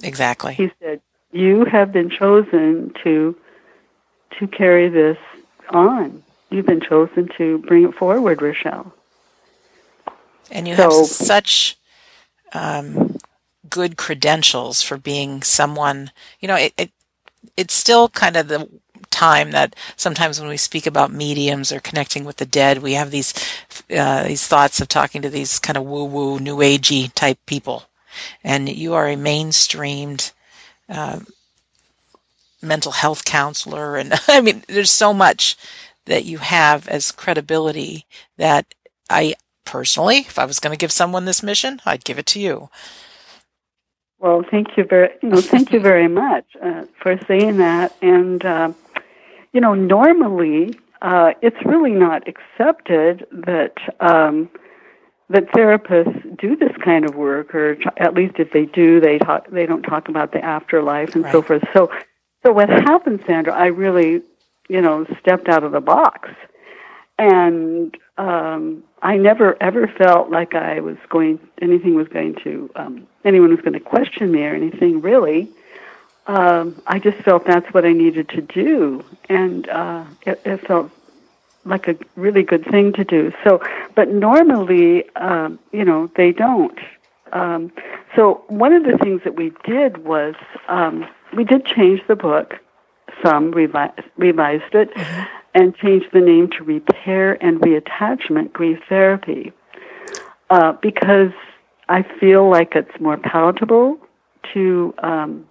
Exactly. 0.04 0.54
He 0.54 0.72
said, 0.82 1.02
"You 1.32 1.66
have 1.66 1.94
been 1.94 2.10
chosen 2.10 2.94
to 3.04 3.36
to 4.40 4.48
carry 4.48 4.90
this 4.90 5.18
on. 5.70 6.24
You've 6.52 6.66
been 6.66 6.82
chosen 6.82 7.30
to 7.38 7.58
bring 7.60 7.86
it 7.86 7.96
forward, 7.96 8.42
Rochelle." 8.42 8.94
And 10.52 10.68
you 10.68 10.76
so, 10.76 10.84
have 10.84 11.08
such 11.08 11.78
um, 12.54 13.18
good 13.70 13.98
credentials 13.98 14.82
for 14.82 14.98
being 14.98 15.42
someone. 15.42 16.12
You 16.40 16.48
know, 16.48 16.56
it, 16.56 16.74
it 16.78 16.92
it's 17.58 17.74
still 17.74 18.10
kind 18.10 18.36
of 18.36 18.48
the 18.48 18.70
time 19.10 19.52
that 19.52 19.76
sometimes 19.96 20.40
when 20.40 20.50
we 20.50 20.58
speak 20.58 20.88
about 20.88 21.12
mediums 21.12 21.72
or 21.72 21.80
connecting 21.80 22.24
with 22.24 22.38
the 22.38 22.46
dead, 22.46 22.80
we 22.80 22.94
have 22.94 23.12
these 23.12 23.34
uh, 23.96 24.24
these 24.24 24.48
thoughts 24.48 24.82
of 24.82 24.88
talking 24.88 25.22
to 25.22 25.30
these 25.30 25.60
kind 25.60 25.78
of 25.78 25.84
woo 25.84 26.06
woo, 26.06 26.40
new 26.40 26.58
agey 26.58 27.14
type 27.14 27.40
people, 27.46 27.86
and 28.44 28.70
you 28.70 28.94
are 28.94 29.08
a 29.08 29.16
mainstreamed 29.16 30.32
uh, 30.90 31.20
mental 32.62 32.94
health 32.94 33.26
counselor, 33.26 33.96
and 33.96 34.14
I 34.28 34.42
mean, 34.42 34.64
there's 34.68 34.92
so 34.92 35.14
much 35.14 35.56
that 36.06 36.26
you 36.26 36.40
have 36.40 36.88
as 36.88 37.12
credibility 37.12 38.06
that 38.38 38.74
I 39.10 39.36
personally, 39.66 40.20
if 40.20 40.40
I 40.40 40.46
was 40.46 40.60
going 40.60 40.74
to 40.74 40.78
give 40.78 40.92
someone 40.92 41.26
this 41.26 41.44
mission, 41.44 41.82
I'd 41.86 42.04
give 42.04 42.20
it 42.20 42.26
to 42.28 42.40
you. 42.40 42.70
Well, 44.20 44.44
thank 44.50 44.78
you 44.78 44.84
very, 44.84 45.10
you 45.22 45.30
know, 45.30 45.42
thank 45.42 45.72
you 45.72 45.80
very 45.80 46.08
much 46.24 46.46
uh, 46.62 46.86
for 47.02 47.20
saying 47.28 47.58
that. 47.58 47.96
And 48.02 48.46
uh, 48.46 48.74
you 49.54 49.62
know, 49.62 49.74
normally 49.74 50.80
uh, 51.02 51.32
it's 51.42 51.58
really 51.66 51.92
not 51.92 52.24
accepted 52.28 53.26
that 53.32 53.74
um, 54.00 54.50
that 55.32 55.48
therapists 55.52 56.38
do 56.38 56.56
this 56.56 56.72
kind 56.84 57.06
of 57.06 57.16
work, 57.16 57.56
or 57.56 57.78
at 57.98 58.14
least 58.14 58.36
if 58.38 58.52
they 58.52 58.66
do, 58.66 59.00
they 59.00 59.18
talk, 59.18 59.50
they 59.50 59.66
don't 59.66 59.84
talk 59.84 60.10
about 60.10 60.34
the 60.34 60.44
afterlife 60.44 61.16
and 61.16 61.24
right. 61.24 61.32
so 61.32 61.42
forth. 61.42 61.64
So, 61.74 61.90
so 62.46 62.52
what 62.52 62.70
happens, 62.70 63.22
Sandra? 63.26 63.54
I 63.54 63.68
really, 63.68 64.22
you 64.72 64.82
know, 64.82 65.06
stepped 65.20 65.50
out 65.50 65.66
of 65.66 65.74
the 65.74 65.82
box, 65.82 66.30
and 67.20 67.96
um, 68.18 68.84
I 69.02 69.18
never 69.18 69.62
ever 69.62 69.86
felt 69.88 70.30
like 70.30 70.56
I 70.56 70.80
was 70.80 70.96
going 71.10 71.40
anything 71.62 71.96
was 71.96 72.08
going 72.08 72.36
to 72.44 72.72
um, 72.78 73.06
anyone 73.26 73.50
was 73.50 73.60
going 73.60 73.74
to 73.74 73.82
question 73.82 74.32
me 74.32 74.44
or 74.44 74.56
anything 74.56 75.02
really. 75.02 75.50
Um, 76.28 76.82
I 76.88 77.00
just 77.00 77.18
felt 77.18 77.46
that's 77.46 77.74
what 77.74 77.84
I 77.84 77.92
needed 77.92 78.30
to 78.30 78.42
do, 78.42 79.04
and 79.28 79.68
uh, 79.68 80.06
it, 80.26 80.42
it 80.46 80.66
felt 80.66 80.90
like 81.66 81.90
a 81.90 81.98
really 82.16 82.44
good 82.44 82.64
thing 82.66 82.94
to 82.94 83.04
do. 83.04 83.34
So, 83.44 83.62
but 83.94 84.08
normally, 84.10 85.10
um, 85.18 85.60
you 85.74 85.84
know, 85.84 86.10
they 86.16 86.32
don't. 86.32 86.80
Um, 87.34 87.74
so 88.16 88.46
one 88.48 88.72
of 88.72 88.84
the 88.84 88.98
things 88.98 89.22
that 89.26 89.36
we 89.36 89.52
did 89.66 90.06
was 90.06 90.36
um, 90.70 91.06
we 91.36 91.44
did 91.44 91.66
change 91.66 92.02
the 92.08 92.16
book. 92.16 92.60
Some 93.24 93.52
revi- 93.52 94.04
revised 94.18 94.74
it, 94.74 94.94
mm-hmm 94.94 95.24
and 95.54 95.76
changed 95.76 96.08
the 96.14 96.22
name 96.22 96.50
to 96.58 96.64
Repair 96.64 97.34
and 97.44 97.60
Reattachment 97.60 98.54
Grief 98.54 98.80
Therapy 98.88 99.52
uh, 100.50 100.74
because 100.82 101.32
I 101.90 102.04
feel 102.20 102.50
like 102.50 102.74
it's 102.76 103.00
more 103.00 103.18
palatable 103.18 103.98
to 104.54 104.94
um, 105.00 105.48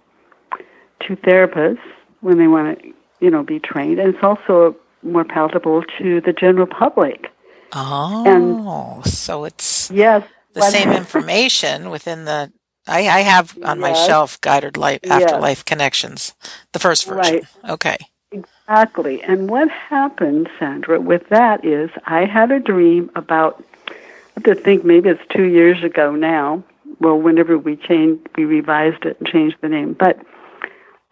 to 1.07 1.15
therapists 1.17 1.79
when 2.21 2.37
they 2.37 2.47
want 2.47 2.79
to, 2.79 2.93
you 3.19 3.29
know, 3.29 3.43
be 3.43 3.59
trained, 3.59 3.99
and 3.99 4.13
it's 4.13 4.23
also 4.23 4.75
more 5.03 5.23
palatable 5.23 5.83
to 5.97 6.21
the 6.21 6.33
general 6.33 6.67
public. 6.67 7.27
Oh, 7.73 8.23
and, 8.27 9.05
so 9.05 9.45
it's 9.45 9.89
yes 9.91 10.23
the 10.53 10.61
same 10.61 10.91
information 10.91 11.89
within 11.89 12.25
the. 12.25 12.51
I, 12.87 13.07
I 13.07 13.19
have 13.21 13.57
on 13.63 13.79
yes, 13.79 13.81
my 13.81 13.93
shelf 13.93 14.41
guided 14.41 14.77
life 14.77 14.99
afterlife 15.09 15.59
yes. 15.59 15.63
connections, 15.63 16.33
the 16.73 16.79
first 16.79 17.05
version. 17.05 17.35
Right. 17.35 17.71
Okay. 17.71 17.97
Exactly. 18.31 19.21
And 19.23 19.49
what 19.49 19.69
happened, 19.69 20.49
Sandra, 20.57 20.99
with 20.99 21.27
that 21.29 21.65
is 21.65 21.89
I 22.05 22.25
had 22.25 22.51
a 22.51 22.59
dream 22.59 23.11
about, 23.15 23.63
I 23.89 23.93
have 24.35 24.43
to 24.43 24.55
think 24.55 24.85
maybe 24.85 25.09
it's 25.09 25.21
two 25.29 25.43
years 25.43 25.83
ago 25.83 26.15
now. 26.15 26.63
Well, 26.99 27.17
whenever 27.17 27.57
we 27.57 27.75
changed, 27.75 28.29
we 28.37 28.45
revised 28.45 29.05
it 29.05 29.17
and 29.19 29.27
changed 29.27 29.57
the 29.61 29.69
name. 29.69 29.93
But 29.93 30.19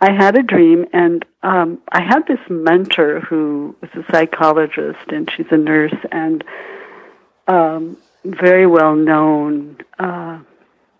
I 0.01 0.11
had 0.11 0.37
a 0.37 0.43
dream, 0.43 0.85
and 0.93 1.25
um, 1.43 1.81
I 1.91 2.01
had 2.01 2.25
this 2.27 2.39
mentor 2.49 3.19
who 3.19 3.75
was 3.81 3.89
a 3.95 4.11
psychologist, 4.11 4.99
and 5.09 5.29
she's 5.35 5.51
a 5.51 5.57
nurse, 5.57 5.95
and 6.11 6.43
um, 7.47 7.97
very 8.23 8.65
well 8.65 8.95
known, 8.95 9.77
uh, 9.97 10.39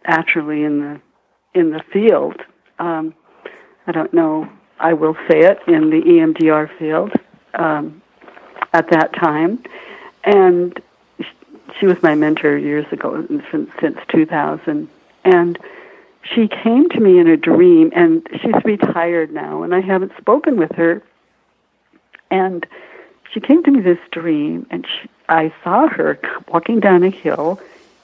actually 0.06 0.64
in 0.64 0.80
the 0.80 1.02
in 1.54 1.72
the 1.72 1.82
field. 1.92 2.42
Um, 2.78 3.14
I 3.88 3.92
don't 3.92 4.14
know 4.14 4.50
I 4.80 4.94
will 4.94 5.16
say 5.28 5.42
it, 5.42 5.60
in 5.68 5.90
the 5.90 6.02
EMDR 6.02 6.78
field 6.78 7.12
um, 7.54 8.02
at 8.74 8.90
that 8.92 9.14
time. 9.14 9.62
And 10.24 10.82
she 11.80 11.86
was 11.86 12.02
my 12.02 12.16
mentor 12.16 12.58
years 12.58 12.86
ago, 12.92 13.26
since, 13.52 13.70
since 13.82 13.98
2000. 14.08 14.90
And 15.26 15.60
she 16.24 16.48
came 16.48 16.90
to 16.90 17.00
me 17.00 17.20
in 17.20 17.28
a 17.28 17.38
dream, 17.38 17.92
and 17.94 18.26
she's 18.42 18.64
retired 18.64 19.34
now, 19.34 19.64
and 19.64 19.76
I 19.76 19.82
haven't 19.82 20.14
spoken 20.18 20.58
with 20.58 20.72
her. 20.74 21.04
And 22.32 22.66
she 23.32 23.40
came 23.40 23.64
to 23.64 23.72
me 23.72 23.82
this 23.82 24.00
dream, 24.12 24.66
and 24.70 24.86
she, 24.86 25.10
I 25.28 25.54
saw 25.64 25.88
her 25.88 26.20
walking 26.48 26.80
down 26.80 27.04
a 27.04 27.10
hill, 27.10 27.60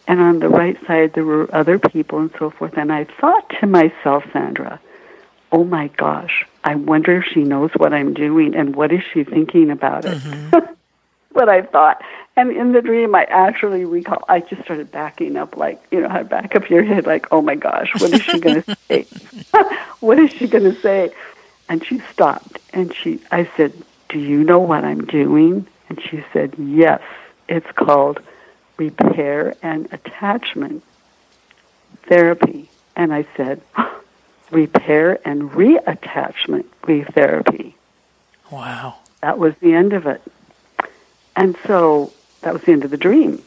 and 0.07 0.19
on 0.19 0.39
the 0.39 0.49
right 0.49 0.77
side 0.85 1.13
there 1.13 1.25
were 1.25 1.53
other 1.53 1.79
people 1.79 2.19
and 2.19 2.31
so 2.37 2.49
forth. 2.49 2.77
And 2.77 2.91
I 2.91 3.05
thought 3.05 3.49
to 3.59 3.67
myself, 3.67 4.23
Sandra, 4.31 4.79
oh 5.51 5.63
my 5.63 5.87
gosh, 5.89 6.45
I 6.63 6.75
wonder 6.75 7.17
if 7.17 7.25
she 7.25 7.43
knows 7.43 7.71
what 7.75 7.93
I'm 7.93 8.13
doing 8.13 8.55
and 8.55 8.75
what 8.75 8.91
is 8.91 9.01
she 9.13 9.23
thinking 9.23 9.71
about 9.71 10.05
it. 10.05 10.17
Mm-hmm. 10.17 10.73
what 11.31 11.49
I 11.49 11.61
thought. 11.61 12.01
And 12.37 12.51
in 12.51 12.73
the 12.73 12.81
dream, 12.81 13.15
I 13.15 13.23
actually 13.25 13.85
recall, 13.85 14.23
I 14.27 14.41
just 14.41 14.63
started 14.63 14.91
backing 14.91 15.37
up, 15.37 15.55
like, 15.55 15.81
you 15.91 16.01
know, 16.01 16.09
how 16.09 16.23
back 16.23 16.55
up 16.55 16.69
your 16.69 16.83
head, 16.83 17.05
like, 17.05 17.27
oh 17.31 17.41
my 17.41 17.55
gosh, 17.55 17.93
what 17.99 18.11
is 18.11 18.21
she 18.21 18.39
going 18.39 18.63
to 18.63 18.77
say? 18.87 19.07
what 19.99 20.19
is 20.19 20.31
she 20.31 20.47
going 20.47 20.63
to 20.63 20.79
say? 20.81 21.13
And 21.69 21.85
she 21.85 21.99
stopped 22.11 22.59
and 22.73 22.93
she, 22.93 23.19
I 23.31 23.49
said, 23.55 23.73
do 24.09 24.19
you 24.19 24.43
know 24.43 24.59
what 24.59 24.83
I'm 24.83 25.05
doing? 25.05 25.67
And 25.89 26.01
she 26.01 26.23
said, 26.33 26.53
yes, 26.57 27.01
it's 27.47 27.71
called 27.73 28.21
repair 28.77 29.55
and 29.61 29.91
attachment 29.91 30.83
therapy. 32.03 32.69
And 32.95 33.13
I 33.13 33.25
said, 33.35 33.61
repair 34.51 35.19
and 35.27 35.51
reattachment 35.51 36.65
grief 36.81 37.07
therapy. 37.13 37.75
Wow. 38.51 38.95
That 39.21 39.39
was 39.39 39.53
the 39.59 39.73
end 39.73 39.93
of 39.93 40.05
it. 40.05 40.21
And 41.35 41.57
so 41.65 42.13
that 42.41 42.53
was 42.53 42.61
the 42.63 42.71
end 42.71 42.83
of 42.83 42.91
the 42.91 42.97
dream. 42.97 43.41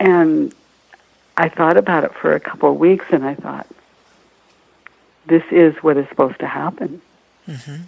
And 0.00 0.54
I 1.36 1.48
thought 1.48 1.76
about 1.76 2.04
it 2.04 2.14
for 2.14 2.34
a 2.34 2.40
couple 2.40 2.70
of 2.70 2.78
weeks 2.78 3.06
and 3.10 3.24
I 3.24 3.34
thought, 3.34 3.66
this 5.26 5.42
is 5.50 5.74
what 5.82 5.96
is 5.96 6.08
supposed 6.08 6.38
to 6.40 6.46
happen. 6.46 7.02
Mm-hmm. 7.46 7.82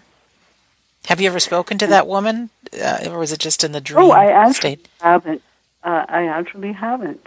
Have 1.06 1.20
you 1.20 1.28
ever 1.28 1.40
spoken 1.40 1.78
to 1.78 1.86
that 1.86 2.06
woman, 2.06 2.50
uh, 2.80 3.08
or 3.08 3.18
was 3.18 3.32
it 3.32 3.40
just 3.40 3.64
in 3.64 3.72
the 3.72 3.80
dream 3.80 4.04
oh, 4.04 4.10
I 4.10 4.26
actually 4.26 4.54
state? 4.54 4.88
Haven't. 5.00 5.42
Uh, 5.82 6.04
I 6.08 6.26
actually 6.26 6.72
haven't. 6.72 7.26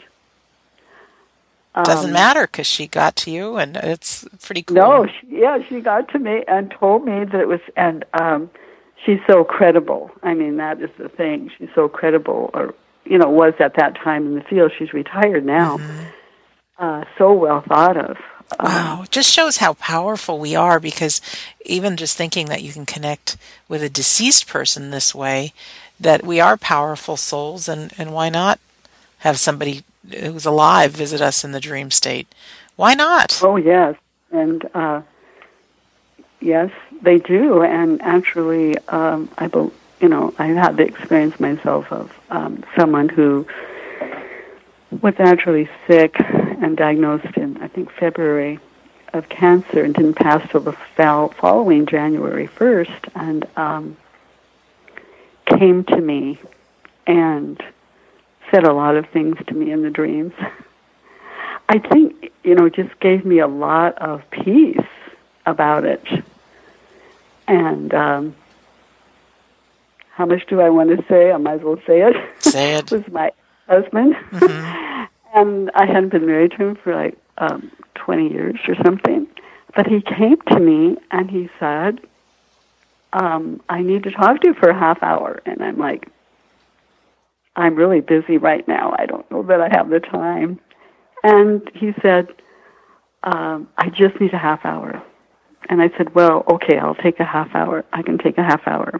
Doesn't 1.75 2.11
um, 2.11 2.13
matter 2.13 2.41
because 2.43 2.67
she 2.67 2.85
got 2.85 3.15
to 3.17 3.31
you, 3.31 3.57
and 3.57 3.75
it's 3.77 4.27
pretty 4.43 4.61
cool. 4.61 4.75
No, 4.75 5.07
she, 5.07 5.39
yeah, 5.39 5.57
she 5.67 5.81
got 5.81 6.07
to 6.09 6.19
me 6.19 6.43
and 6.47 6.69
told 6.69 7.03
me 7.03 7.25
that 7.25 7.41
it 7.41 7.47
was, 7.47 7.61
and 7.75 8.05
um, 8.13 8.51
she's 9.03 9.19
so 9.25 9.43
credible. 9.43 10.11
I 10.21 10.35
mean, 10.35 10.57
that 10.57 10.79
is 10.79 10.91
the 10.99 11.09
thing. 11.09 11.49
She's 11.57 11.69
so 11.73 11.89
credible, 11.89 12.51
or 12.53 12.75
you 13.05 13.17
know, 13.17 13.27
was 13.27 13.55
at 13.59 13.75
that 13.77 13.95
time 13.95 14.27
in 14.27 14.35
the 14.35 14.41
field. 14.41 14.71
She's 14.77 14.93
retired 14.93 15.45
now. 15.45 15.77
Mm-hmm. 15.77 16.03
Uh, 16.77 17.03
so 17.17 17.33
well 17.33 17.63
thought 17.67 17.97
of. 17.97 18.17
Um, 18.59 18.71
wow, 18.71 19.01
it 19.03 19.09
just 19.09 19.31
shows 19.31 19.57
how 19.57 19.73
powerful 19.73 20.37
we 20.37 20.55
are 20.55 20.79
because 20.79 21.21
even 21.65 21.97
just 21.97 22.17
thinking 22.17 22.47
that 22.47 22.61
you 22.61 22.71
can 22.71 22.85
connect 22.85 23.37
with 23.67 23.81
a 23.81 23.89
deceased 23.89 24.47
person 24.47 24.91
this 24.91 25.15
way, 25.15 25.53
that 26.03 26.23
we 26.23 26.39
are 26.39 26.57
powerful 26.57 27.17
souls, 27.17 27.67
and, 27.67 27.93
and 27.97 28.13
why 28.13 28.29
not 28.29 28.59
have 29.19 29.39
somebody 29.39 29.83
who's 30.11 30.45
alive 30.45 30.91
visit 30.91 31.21
us 31.21 31.43
in 31.43 31.51
the 31.51 31.59
dream 31.59 31.89
state. 31.89 32.27
Why 32.75 32.93
not? 32.93 33.39
Oh 33.43 33.55
yes, 33.55 33.95
and 34.31 34.63
uh, 34.73 35.01
yes, 36.39 36.71
they 37.01 37.19
do. 37.19 37.63
And 37.63 38.01
actually, 38.01 38.77
um, 38.89 39.29
I 39.37 39.47
be, 39.47 39.71
you 40.01 40.09
know 40.09 40.33
I 40.37 40.47
had 40.47 40.77
the 40.77 40.85
experience 40.85 41.39
myself 41.39 41.91
of 41.91 42.11
um, 42.29 42.63
someone 42.75 43.09
who 43.09 43.47
was 45.01 45.15
actually 45.17 45.69
sick 45.87 46.15
and 46.19 46.77
diagnosed 46.77 47.37
in 47.37 47.57
I 47.57 47.67
think 47.67 47.91
February 47.91 48.59
of 49.13 49.29
cancer 49.29 49.83
and 49.83 49.93
didn't 49.93 50.15
pass 50.15 50.47
till 50.49 50.61
the 50.61 50.73
following 51.37 51.85
January 51.85 52.47
1st, 52.47 53.09
and 53.15 53.47
um, 53.55 53.95
came 55.63 55.83
to 55.85 56.01
me 56.01 56.37
and 57.07 57.61
said 58.51 58.65
a 58.65 58.73
lot 58.73 58.97
of 58.97 59.05
things 59.13 59.37
to 59.47 59.53
me 59.53 59.71
in 59.71 59.81
the 59.81 59.89
dreams. 59.89 60.33
I 61.69 61.79
think, 61.79 62.31
you 62.43 62.53
know, 62.53 62.67
just 62.69 62.99
gave 62.99 63.23
me 63.23 63.39
a 63.39 63.47
lot 63.47 63.97
of 63.97 64.21
peace 64.29 64.77
about 65.45 65.85
it. 65.85 66.03
And 67.47 67.93
um, 67.93 68.35
how 70.09 70.25
much 70.25 70.45
do 70.47 70.59
I 70.59 70.69
want 70.69 70.89
to 70.89 71.03
say? 71.07 71.31
I 71.31 71.37
might 71.37 71.55
as 71.55 71.61
well 71.61 71.79
say 71.87 72.01
it. 72.01 72.15
Say 72.39 72.73
it. 72.75 72.91
was 72.91 73.07
my 73.09 73.31
husband. 73.67 74.15
Mm-hmm. 74.31 75.05
and 75.39 75.71
I 75.75 75.85
hadn't 75.85 76.09
been 76.09 76.25
married 76.25 76.51
to 76.51 76.57
him 76.57 76.75
for 76.75 76.93
like 76.93 77.17
um, 77.37 77.71
20 77.95 78.29
years 78.29 78.59
or 78.67 78.75
something. 78.83 79.27
But 79.75 79.87
he 79.87 80.01
came 80.01 80.41
to 80.49 80.59
me 80.59 80.97
and 81.11 81.31
he 81.31 81.49
said, 81.57 82.01
um, 83.13 83.61
I 83.69 83.81
need 83.81 84.03
to 84.03 84.11
talk 84.11 84.41
to 84.41 84.47
you 84.49 84.53
for 84.55 84.69
a 84.69 84.77
half 84.77 85.01
hour. 85.01 85.41
And 85.45 85.63
I'm 85.63 85.77
like, 85.77 86.09
I'm 87.55 87.75
really 87.75 88.01
busy 88.01 88.37
right 88.37 88.67
now. 88.67 88.95
I 88.97 89.05
don't 89.05 89.29
know 89.31 89.43
that 89.43 89.61
I 89.61 89.69
have 89.71 89.89
the 89.89 89.99
time. 89.99 90.59
And 91.23 91.61
he 91.73 91.93
said, 92.01 92.27
um, 93.23 93.69
I 93.77 93.89
just 93.89 94.19
need 94.19 94.33
a 94.33 94.37
half 94.37 94.65
hour. 94.65 95.01
And 95.69 95.81
I 95.81 95.89
said, 95.97 96.13
Well, 96.13 96.43
okay, 96.49 96.77
I'll 96.77 96.95
take 96.95 97.19
a 97.19 97.25
half 97.25 97.55
hour. 97.55 97.85
I 97.93 98.01
can 98.01 98.17
take 98.17 98.37
a 98.37 98.43
half 98.43 98.67
hour. 98.67 98.99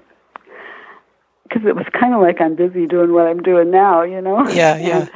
Because 1.44 1.68
it 1.68 1.76
was 1.76 1.86
kind 1.92 2.14
of 2.14 2.22
like 2.22 2.40
I'm 2.40 2.56
busy 2.56 2.88
doing 2.88 3.12
what 3.12 3.28
I'm 3.28 3.42
doing 3.44 3.70
now, 3.70 4.04
you 4.04 4.22
know? 4.22 4.48
Yeah, 4.54 4.78
yeah. 4.78 4.98
And, 5.00 5.12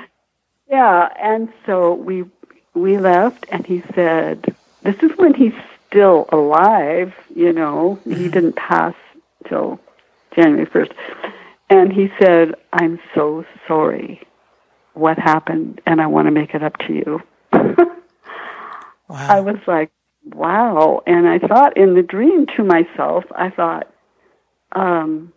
yeah, 0.70 1.10
and 1.22 1.50
so 1.66 1.94
we 1.94 2.26
we 2.74 2.98
left, 2.98 3.46
and 3.50 3.66
he 3.66 3.82
said, 3.96 4.54
"This 4.84 4.98
is 5.02 5.12
when 5.18 5.34
he's 5.34 5.54
still 5.88 6.26
alive. 6.32 7.14
You 7.36 7.54
know, 7.54 8.00
mm-hmm. 8.02 8.16
he 8.16 8.30
didn't 8.30 8.56
pass 8.56 8.96
till 9.48 9.80
January 10.36 10.66
first. 10.66 10.92
And 11.70 11.92
he 11.92 12.10
said, 12.20 12.56
"I'm 12.74 13.00
so 13.14 13.46
sorry. 13.68 14.22
What 14.94 15.18
happened? 15.18 15.82
And 15.86 16.02
I 16.02 16.08
want 16.08 16.28
to 16.28 16.32
make 16.32 16.54
it 16.54 16.64
up 16.64 16.78
to 16.88 16.94
you." 16.94 17.22
wow. 17.54 17.88
I 19.10 19.40
was 19.42 19.58
like, 19.68 19.92
"Wow!" 20.34 21.02
And 21.06 21.28
I 21.28 21.40
thought 21.40 21.76
in 21.78 21.96
the 21.96 22.04
dream 22.04 22.46
to 22.56 22.64
myself, 22.64 23.26
I 23.36 23.50
thought, 23.50 23.92
um, 24.74 25.34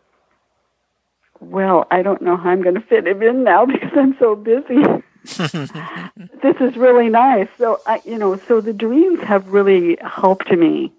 "Well, 1.41 1.87
I 1.91 2.03
don't 2.03 2.23
know 2.23 2.37
how 2.37 2.51
I'm 2.51 2.63
going 2.63 2.77
to 2.77 2.81
fit 2.81 3.07
him 3.07 3.23
in 3.23 3.45
now 3.45 3.67
because 3.73 3.93
I'm 3.97 4.17
so 4.19 4.37
busy." 4.37 4.83
this 5.25 6.57
is 6.61 6.77
really 6.77 7.09
nice. 7.09 7.49
So 7.59 7.81
I, 7.87 8.01
you 8.05 8.19
know, 8.19 8.37
so 8.37 8.61
the 8.61 8.73
dreams 8.73 9.21
have 9.23 9.49
really 9.49 9.97
helped 10.01 10.51
me 10.51 10.93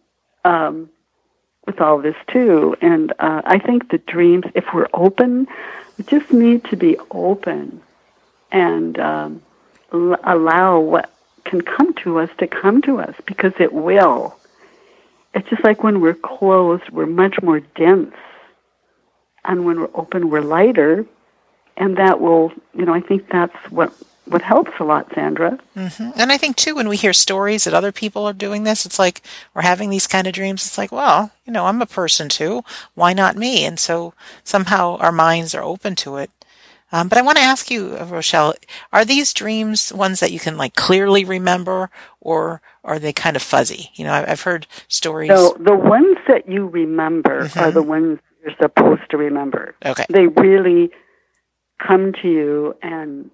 um, 0.46 0.90
with 1.66 1.82
all 1.82 2.00
this 2.00 2.16
too. 2.28 2.75
And 2.82 3.12
uh, 3.20 3.42
I 3.46 3.60
think 3.60 3.90
the 3.90 3.98
dreams, 3.98 4.46
if 4.56 4.66
we're 4.74 4.90
open, 4.94 5.48
we 5.98 6.04
just 6.06 6.32
need 6.32 6.63
to 6.66 6.75
be 6.75 6.98
open 7.12 7.82
and 8.51 9.00
um, 9.00 9.42
l- 9.94 10.20
allow 10.24 10.80
what 10.80 11.12
can 11.46 11.62
come 11.62 11.94
to 11.96 12.20
us 12.20 12.30
to 12.38 12.48
come 12.48 12.82
to 12.84 13.00
us 13.00 13.16
because 13.25 13.54
it 13.60 13.74
will. 13.74 14.36
It's 15.34 15.50
just 15.50 15.63
like 15.63 15.84
when 15.84 16.01
we're 16.01 16.13
closed, 16.13 16.90
we're 16.90 17.06
much 17.06 17.42
more 17.42 17.60
dense. 17.60 18.16
And 19.44 19.66
when 19.66 19.80
we're 19.80 19.90
open, 19.96 20.30
we're 20.30 20.42
lighter. 20.42 21.06
And 21.78 21.98
that 21.98 22.20
will, 22.20 22.51
you 22.75 22.86
know, 22.86 22.94
I 22.94 23.00
think 23.00 23.30
that's 23.30 23.56
what 23.72 23.94
what 24.25 24.42
helps 24.42 24.72
a 24.80 24.84
lot, 24.84 25.08
Sandra. 25.13 25.58
Mm-hmm. 25.75 26.12
And 26.16 26.32
I 26.32 26.38
think 26.38 26.56
too, 26.56 26.75
when 26.75 26.88
we 26.88 26.98
hear 26.98 27.13
stories 27.13 27.63
that 27.63 27.74
other 27.74 27.92
people 27.92 28.25
are 28.25 28.34
doing 28.34 28.63
this, 28.63 28.86
it's 28.86 29.00
like 29.00 29.22
we're 29.54 29.63
having 29.63 29.90
these 29.90 30.08
kind 30.08 30.28
of 30.28 30.34
dreams. 30.34 30.66
It's 30.66 30.78
like, 30.78 30.92
well, 30.92 31.31
you 31.46 31.51
know, 31.51 31.66
I'm 31.66 31.81
a 31.81 31.88
person 31.88 32.29
too. 32.29 32.64
Why 32.94 33.14
not 33.14 33.36
me? 33.36 33.66
And 33.66 33.79
so 33.79 34.14
somehow 34.44 34.98
our 34.98 35.12
minds 35.12 35.55
are 35.55 35.64
open 35.64 35.96
to 35.98 36.18
it. 36.18 36.29
Um, 36.94 37.07
but 37.07 37.18
I 37.18 37.22
want 37.22 37.38
to 37.38 37.44
ask 37.44 37.72
you, 37.72 37.98
Rochelle, 37.98 38.53
are 38.92 39.05
these 39.05 39.34
dreams 39.34 39.94
ones 39.94 40.20
that 40.20 40.31
you 40.31 40.40
can 40.40 40.57
like 40.57 40.75
clearly 40.75 41.24
remember, 41.24 41.90
or 42.20 42.62
are 42.84 43.00
they 43.00 43.14
kind 43.14 43.38
of 43.38 43.42
fuzzy? 43.42 43.92
You 43.96 44.03
know, 44.03 44.25
I've 44.27 44.42
heard 44.42 44.68
stories. 44.90 45.29
So 45.29 45.55
the 45.57 45.75
ones 45.75 46.18
that 46.27 46.50
you 46.50 46.68
remember 46.68 47.46
mm-hmm. 47.46 47.60
are 47.60 47.72
the 47.72 47.81
ones 47.81 48.20
you're 48.44 48.55
supposed 48.62 49.10
to 49.12 49.18
remember. 49.18 49.74
Okay. 49.86 50.05
They 50.10 50.27
really 50.27 50.92
come 51.79 52.12
to 52.22 52.27
you 52.27 52.75
and 52.81 53.31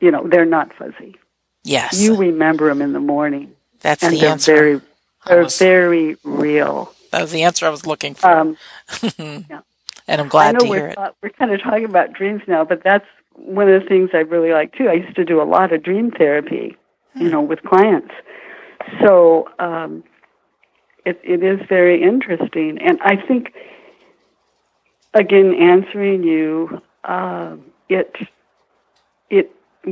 you 0.00 0.10
know, 0.10 0.26
they're 0.28 0.44
not 0.44 0.72
fuzzy. 0.74 1.16
Yes. 1.64 2.00
You 2.00 2.16
remember 2.16 2.68
them 2.68 2.82
in 2.82 2.92
the 2.92 3.00
morning. 3.00 3.52
That's 3.80 4.02
and 4.02 4.14
the 4.14 4.20
they're 4.20 4.30
answer. 4.30 4.54
Very, 4.54 4.80
they're 5.26 5.42
was, 5.44 5.58
very 5.58 6.16
real. 6.24 6.94
That 7.10 7.22
was 7.22 7.32
the 7.32 7.42
answer 7.42 7.66
I 7.66 7.70
was 7.70 7.86
looking 7.86 8.14
for. 8.14 8.30
Um, 8.30 8.56
yeah. 9.18 9.60
And 10.06 10.20
I'm 10.20 10.28
glad 10.28 10.58
to 10.58 10.66
hear 10.66 10.88
it. 10.88 10.98
Uh, 10.98 11.12
we're 11.22 11.30
kind 11.30 11.52
of 11.52 11.62
talking 11.62 11.84
about 11.84 12.12
dreams 12.12 12.42
now, 12.46 12.64
but 12.64 12.82
that's 12.82 13.04
one 13.34 13.68
of 13.68 13.82
the 13.82 13.86
things 13.86 14.10
I 14.14 14.18
really 14.18 14.52
like 14.52 14.74
too. 14.74 14.88
I 14.88 14.94
used 14.94 15.14
to 15.16 15.24
do 15.24 15.40
a 15.40 15.44
lot 15.44 15.72
of 15.72 15.82
dream 15.82 16.10
therapy, 16.10 16.76
hmm. 17.12 17.22
you 17.22 17.30
know, 17.30 17.42
with 17.42 17.62
clients. 17.62 18.12
So 19.04 19.48
um, 19.58 20.02
it, 21.04 21.20
it 21.22 21.42
is 21.42 21.60
very 21.68 22.02
interesting. 22.02 22.78
And 22.80 22.98
I 23.02 23.16
think, 23.16 23.52
again, 25.14 25.54
answering 25.54 26.22
you, 26.22 26.80
uh, 27.04 27.56
it 27.88 28.14
it 28.16 28.28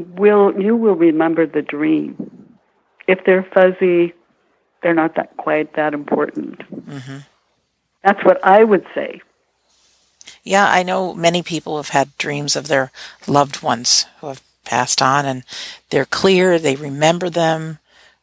will 0.00 0.60
you 0.60 0.76
will 0.76 0.94
remember 0.94 1.46
the 1.46 1.62
dream. 1.62 2.58
If 3.06 3.24
they're 3.24 3.46
fuzzy, 3.54 4.12
they're 4.82 4.94
not 4.94 5.14
that 5.16 5.36
quite 5.36 5.74
that 5.74 5.94
important. 5.94 6.58
Mm-hmm. 6.70 7.18
That's 8.04 8.24
what 8.24 8.44
I 8.44 8.64
would 8.64 8.86
say. 8.94 9.20
Yeah, 10.42 10.68
I 10.68 10.82
know 10.82 11.14
many 11.14 11.42
people 11.42 11.76
have 11.76 11.88
had 11.88 12.16
dreams 12.18 12.54
of 12.54 12.68
their 12.68 12.92
loved 13.26 13.62
ones 13.62 14.06
who 14.20 14.28
have 14.28 14.42
passed 14.64 15.02
on, 15.02 15.26
and 15.26 15.44
they're 15.90 16.04
clear, 16.04 16.58
they 16.58 16.76
remember 16.76 17.30
them, 17.30 17.78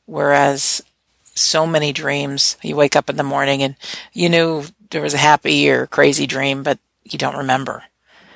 whereas 0.05 0.81
so 1.35 1.65
many 1.65 1.91
dreams, 1.91 2.57
you 2.61 2.75
wake 2.75 2.95
up 2.95 3.09
in 3.09 3.17
the 3.17 3.23
morning 3.23 3.63
and 3.63 3.75
you 4.13 4.29
knew 4.29 4.63
there 4.91 5.01
was 5.01 5.13
a 5.13 5.17
happy 5.17 5.69
or 5.69 5.87
crazy 5.87 6.27
dream, 6.27 6.63
but 6.63 6.79
you 7.03 7.17
don't 7.17 7.35
remember. 7.35 7.83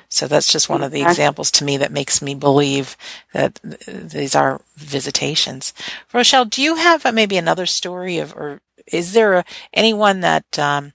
So 0.08 0.26
that's 0.26 0.50
just 0.50 0.70
one 0.70 0.82
of 0.82 0.90
the 0.90 1.02
examples 1.02 1.50
to 1.52 1.64
me 1.64 1.76
that 1.76 1.92
makes 1.92 2.22
me 2.22 2.34
believe 2.34 2.96
that 3.34 3.60
these 3.86 4.34
are 4.34 4.62
visitations. 4.76 5.74
Rochelle, 6.14 6.46
do 6.46 6.62
you 6.62 6.76
have 6.76 7.04
maybe 7.14 7.36
another 7.36 7.66
story 7.66 8.18
of, 8.18 8.34
or 8.34 8.62
is 8.86 9.12
there 9.12 9.34
a, 9.34 9.44
anyone 9.74 10.20
that 10.20 10.58
um, 10.58 10.92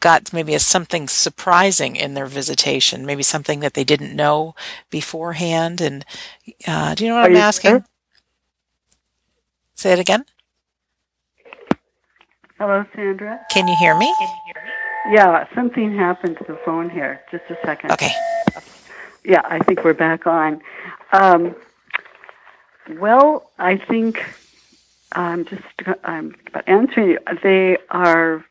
got 0.00 0.32
maybe 0.32 0.52
a, 0.52 0.58
something 0.58 1.06
surprising 1.06 1.94
in 1.94 2.14
their 2.14 2.26
visitation, 2.26 3.06
maybe 3.06 3.22
something 3.22 3.60
that 3.60 3.74
they 3.74 3.84
didn't 3.84 4.16
know 4.16 4.56
beforehand? 4.90 5.80
And 5.80 6.04
uh, 6.66 6.96
do 6.96 7.04
you 7.04 7.10
know 7.10 7.16
what 7.16 7.26
are 7.26 7.30
I'm 7.30 7.36
asking? 7.36 7.70
There? 7.70 7.86
Say 9.76 9.92
it 9.92 10.00
again. 10.00 10.24
Hello, 12.58 12.84
Sandra. 12.96 13.40
Can 13.50 13.68
you 13.68 13.76
hear 13.76 13.96
me? 13.96 14.12
Yeah, 15.12 15.44
something 15.54 15.94
happened 15.94 16.36
to 16.38 16.44
the 16.48 16.58
phone 16.64 16.90
here. 16.90 17.20
Just 17.30 17.44
a 17.50 17.56
second. 17.64 17.92
Okay. 17.92 18.10
Yeah, 19.26 19.42
I 19.44 19.58
think 19.58 19.82
we're 19.82 19.92
back 19.92 20.24
on. 20.28 20.60
Um, 21.12 21.56
well, 23.00 23.50
I 23.58 23.76
think 23.76 24.24
I'm 25.10 25.44
just 25.44 25.64
I'm 26.04 26.36
answering 26.68 27.10
you. 27.10 27.18
They 27.42 27.76
are 27.90 28.44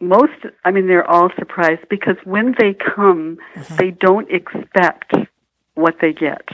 most. 0.00 0.32
I 0.64 0.70
mean, 0.70 0.86
they're 0.86 1.08
all 1.08 1.30
surprised 1.38 1.86
because 1.90 2.16
when 2.24 2.54
they 2.58 2.72
come, 2.72 3.36
mm-hmm. 3.54 3.76
they 3.76 3.90
don't 3.90 4.30
expect 4.30 5.12
what 5.74 5.96
they 6.00 6.14
get, 6.14 6.48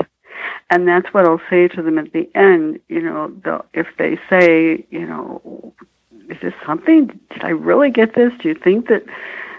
and 0.69 0.89
that's 0.89 1.07
what 1.15 1.27
I'll 1.27 1.41
say 1.49 1.69
to 1.69 1.83
them 1.83 1.99
at 1.99 2.13
the 2.13 2.29
end. 2.35 2.81
You 2.89 3.03
know, 3.03 3.63
if 3.73 3.87
they 3.99 4.19
say, 4.29 4.85
you 4.91 5.07
know, 5.07 5.73
is 6.29 6.39
this 6.43 6.55
something? 6.67 7.07
Did 7.07 7.45
I 7.45 7.51
really 7.51 7.91
get 7.91 8.17
this? 8.17 8.33
Do 8.41 8.49
you 8.49 8.57
think 8.57 8.89
that 8.89 9.05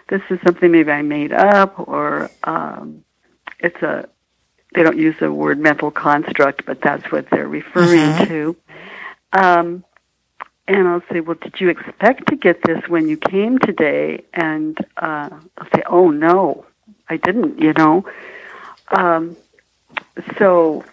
this 0.10 0.22
is 0.30 0.38
something 0.46 0.70
maybe 0.70 0.92
I 0.92 1.02
made 1.02 1.32
up, 1.32 1.88
or 1.88 2.30
um, 2.44 3.06
it's 3.60 3.82
a 3.82 4.08
they 4.76 4.84
don't 4.84 4.98
use 4.98 5.16
the 5.20 5.32
word 5.32 5.60
mental 5.60 5.92
construct, 5.92 6.66
but 6.66 6.82
that's 6.82 7.12
what 7.12 7.30
they're 7.30 7.48
referring 7.48 8.00
mm-hmm. 8.00 8.24
to. 8.26 8.56
Um, 9.34 9.84
and 10.68 10.88
I'll 10.88 11.04
say, 11.10 11.22
well, 11.22 11.38
did 11.42 11.62
you 11.62 11.70
expect 11.70 12.28
to 12.28 12.36
get 12.36 12.62
this 12.64 12.88
when 12.90 13.08
you 13.08 13.16
came 13.16 13.58
today? 13.58 14.26
And 14.34 14.78
uh, 14.98 15.30
I'll 15.58 15.70
say, 15.74 15.84
oh 15.88 16.12
no, 16.12 16.66
I 17.10 17.18
didn't. 17.18 17.60
You 17.60 17.74
know, 17.74 18.06
um, 18.90 19.38
so 20.38 20.84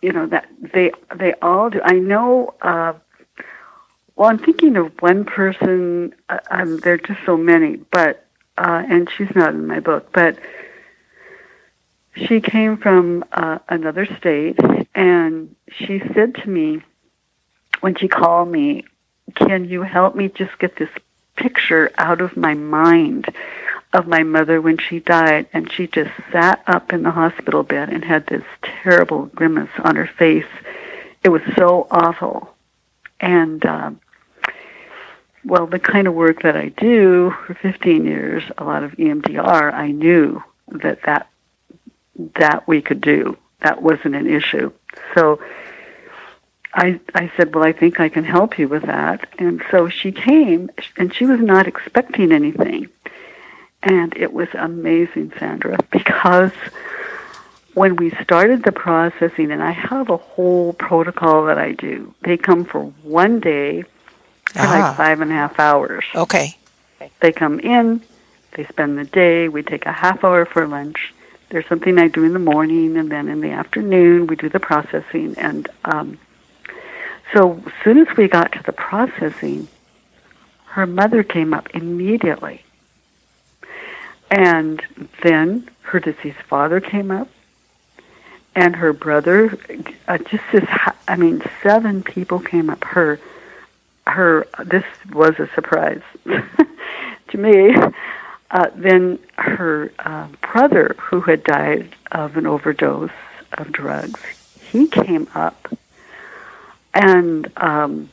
you 0.00 0.12
know 0.12 0.26
that 0.26 0.48
they 0.60 0.92
they 1.14 1.34
all 1.34 1.70
do. 1.70 1.80
I 1.82 1.94
know. 1.98 2.54
Uh, 2.62 2.94
well, 4.16 4.28
I'm 4.28 4.38
thinking 4.38 4.76
of 4.76 4.92
one 5.02 5.24
person. 5.24 6.14
Uh, 6.28 6.38
um, 6.50 6.78
there 6.78 6.94
are 6.94 6.98
just 6.98 7.20
so 7.26 7.36
many, 7.36 7.76
but 7.76 8.26
uh, 8.58 8.84
and 8.88 9.10
she's 9.10 9.34
not 9.34 9.54
in 9.54 9.66
my 9.66 9.80
book, 9.80 10.12
but 10.12 10.38
she 12.14 12.40
came 12.40 12.76
from 12.76 13.24
uh, 13.32 13.58
another 13.68 14.06
state, 14.06 14.58
and 14.94 15.54
she 15.70 16.00
said 16.14 16.34
to 16.36 16.48
me, 16.48 16.82
when 17.80 17.94
she 17.94 18.08
called 18.08 18.48
me, 18.48 18.84
can 19.34 19.64
you 19.64 19.82
help 19.82 20.14
me 20.14 20.28
just 20.28 20.58
get 20.58 20.76
this 20.76 20.90
picture 21.36 21.90
out 21.98 22.20
of 22.20 22.36
my 22.36 22.54
mind 22.54 23.26
of 23.92 24.06
my 24.06 24.22
mother 24.22 24.60
when 24.60 24.78
she 24.78 25.00
died? 25.00 25.46
And 25.52 25.70
she 25.70 25.86
just 25.86 26.10
sat 26.32 26.62
up 26.66 26.92
in 26.92 27.02
the 27.02 27.10
hospital 27.10 27.62
bed 27.62 27.90
and 27.90 28.04
had 28.04 28.26
this 28.26 28.44
terrible 28.62 29.26
grimace 29.26 29.70
on 29.82 29.96
her 29.96 30.06
face. 30.06 30.46
It 31.22 31.30
was 31.30 31.42
so 31.56 31.86
awful. 31.90 32.54
And, 33.20 33.64
um, 33.66 34.00
well, 35.44 35.66
the 35.66 35.78
kind 35.78 36.06
of 36.06 36.14
work 36.14 36.42
that 36.42 36.56
I 36.56 36.68
do 36.68 37.34
for 37.46 37.54
15 37.54 38.04
years, 38.04 38.42
a 38.58 38.64
lot 38.64 38.82
of 38.82 38.92
EMDR, 38.92 39.72
I 39.72 39.90
knew 39.90 40.42
that 40.68 41.00
that, 41.06 41.28
that 42.36 42.66
we 42.66 42.82
could 42.82 43.00
do. 43.00 43.36
That 43.60 43.82
wasn't 43.82 44.14
an 44.14 44.26
issue. 44.26 44.72
So 45.14 45.40
I, 46.74 47.00
I 47.14 47.30
said, 47.36 47.54
well, 47.54 47.64
I 47.64 47.72
think 47.72 48.00
I 48.00 48.08
can 48.08 48.24
help 48.24 48.58
you 48.58 48.68
with 48.68 48.82
that. 48.82 49.28
And 49.38 49.62
so 49.70 49.88
she 49.88 50.12
came, 50.12 50.70
and 50.96 51.14
she 51.14 51.24
was 51.24 51.40
not 51.40 51.66
expecting 51.66 52.32
anything. 52.32 52.88
And 53.82 54.16
it 54.16 54.32
was 54.32 54.48
amazing, 54.54 55.32
Sandra, 55.38 55.78
because 55.90 56.52
when 57.74 57.96
we 57.96 58.10
started 58.22 58.64
the 58.64 58.72
processing, 58.72 59.50
and 59.50 59.62
I 59.62 59.72
have 59.72 60.10
a 60.10 60.16
whole 60.16 60.72
protocol 60.72 61.46
that 61.46 61.58
I 61.58 61.72
do, 61.72 62.14
they 62.22 62.36
come 62.36 62.64
for 62.64 62.84
one 63.02 63.40
day 63.40 63.82
for 63.82 64.60
ah. 64.60 64.80
like 64.88 64.96
five 64.96 65.20
and 65.20 65.30
a 65.30 65.34
half 65.34 65.58
hours. 65.58 66.04
Okay. 66.14 66.56
They 67.20 67.32
come 67.32 67.60
in, 67.60 68.02
they 68.52 68.64
spend 68.64 68.98
the 68.98 69.04
day, 69.04 69.48
we 69.48 69.62
take 69.62 69.86
a 69.86 69.92
half 69.92 70.24
hour 70.24 70.46
for 70.46 70.66
lunch. 70.66 71.12
There's 71.54 71.68
something 71.68 72.00
I 72.00 72.08
do 72.08 72.24
in 72.24 72.32
the 72.32 72.40
morning, 72.40 72.96
and 72.96 73.12
then 73.12 73.28
in 73.28 73.40
the 73.40 73.52
afternoon, 73.52 74.26
we 74.26 74.34
do 74.34 74.48
the 74.48 74.58
processing. 74.58 75.36
And 75.38 75.68
um, 75.84 76.18
so, 77.32 77.62
as 77.64 77.72
soon 77.84 77.98
as 77.98 78.16
we 78.16 78.26
got 78.26 78.50
to 78.54 78.62
the 78.64 78.72
processing, 78.72 79.68
her 80.64 80.84
mother 80.84 81.22
came 81.22 81.54
up 81.54 81.68
immediately. 81.72 82.64
And 84.32 84.82
then 85.22 85.70
her 85.82 86.00
deceased 86.00 86.42
father 86.48 86.80
came 86.80 87.12
up, 87.12 87.28
and 88.56 88.74
her 88.74 88.92
brother. 88.92 89.56
Uh, 90.08 90.18
just 90.18 90.42
this, 90.50 90.68
I 91.06 91.14
mean, 91.14 91.40
seven 91.62 92.02
people 92.02 92.40
came 92.40 92.68
up. 92.68 92.82
Her, 92.82 93.20
her. 94.08 94.48
This 94.64 94.84
was 95.12 95.38
a 95.38 95.48
surprise 95.54 96.02
to 96.24 97.38
me. 97.38 97.76
Uh, 98.54 98.70
then 98.76 99.18
her 99.36 99.90
uh, 99.98 100.28
brother, 100.52 100.94
who 101.00 101.20
had 101.20 101.42
died 101.42 101.92
of 102.12 102.36
an 102.36 102.46
overdose 102.46 103.10
of 103.54 103.72
drugs, 103.72 104.20
he 104.70 104.86
came 104.86 105.26
up, 105.34 105.76
and 106.94 107.50
um, 107.56 108.08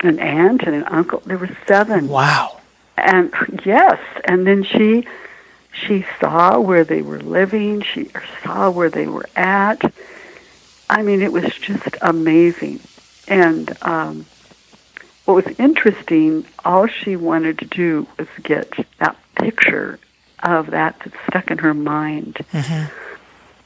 an 0.00 0.18
aunt 0.18 0.64
and 0.64 0.74
an 0.74 0.82
uncle. 0.84 1.22
There 1.24 1.38
were 1.38 1.56
seven. 1.68 2.08
Wow. 2.08 2.60
And 2.96 3.32
yes, 3.64 4.00
and 4.24 4.44
then 4.44 4.64
she 4.64 5.06
she 5.72 6.04
saw 6.20 6.58
where 6.58 6.82
they 6.82 7.00
were 7.02 7.20
living. 7.20 7.82
She 7.82 8.10
saw 8.42 8.70
where 8.70 8.90
they 8.90 9.06
were 9.06 9.28
at. 9.36 9.80
I 10.90 11.02
mean, 11.02 11.22
it 11.22 11.32
was 11.32 11.54
just 11.54 11.96
amazing. 12.02 12.80
And 13.28 13.72
um, 13.82 14.26
what 15.24 15.46
was 15.46 15.58
interesting, 15.58 16.46
all 16.64 16.86
she 16.86 17.16
wanted 17.16 17.58
to 17.58 17.64
do 17.66 18.06
was 18.18 18.28
get 18.42 18.72
that 18.98 19.16
picture 19.36 19.98
of 20.42 20.70
that 20.70 20.98
that 21.00 21.12
stuck 21.28 21.50
in 21.50 21.58
her 21.58 21.74
mind 21.74 22.34
mm-hmm. 22.52 22.92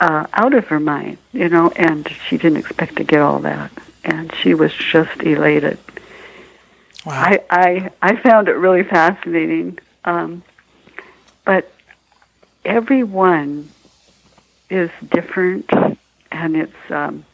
uh, 0.01 0.27
out 0.33 0.55
of 0.55 0.67
her 0.67 0.81
mind, 0.81 1.19
you 1.33 1.49
know, 1.49 1.71
and 1.71 2.09
she 2.29 2.37
didn't 2.37 2.59
expect 2.59 2.97
to 2.97 3.05
get 3.05 3.21
all 3.21 3.39
that. 3.41 3.71
And 4.05 4.33
she 4.35 4.55
was 4.55 4.73
just 4.75 5.23
elated. 5.23 5.79
Wow. 7.05 7.23
I, 7.23 7.41
I, 7.51 7.91
I 8.03 8.17
found 8.17 8.49
it 8.49 8.53
really 8.53 8.83
fascinating. 8.83 9.79
Um, 10.05 10.43
but 11.45 11.73
everyone 12.65 13.71
is 14.69 14.91
different, 15.11 15.71
and 16.31 16.57
it's 16.57 16.91
um, 16.91 17.25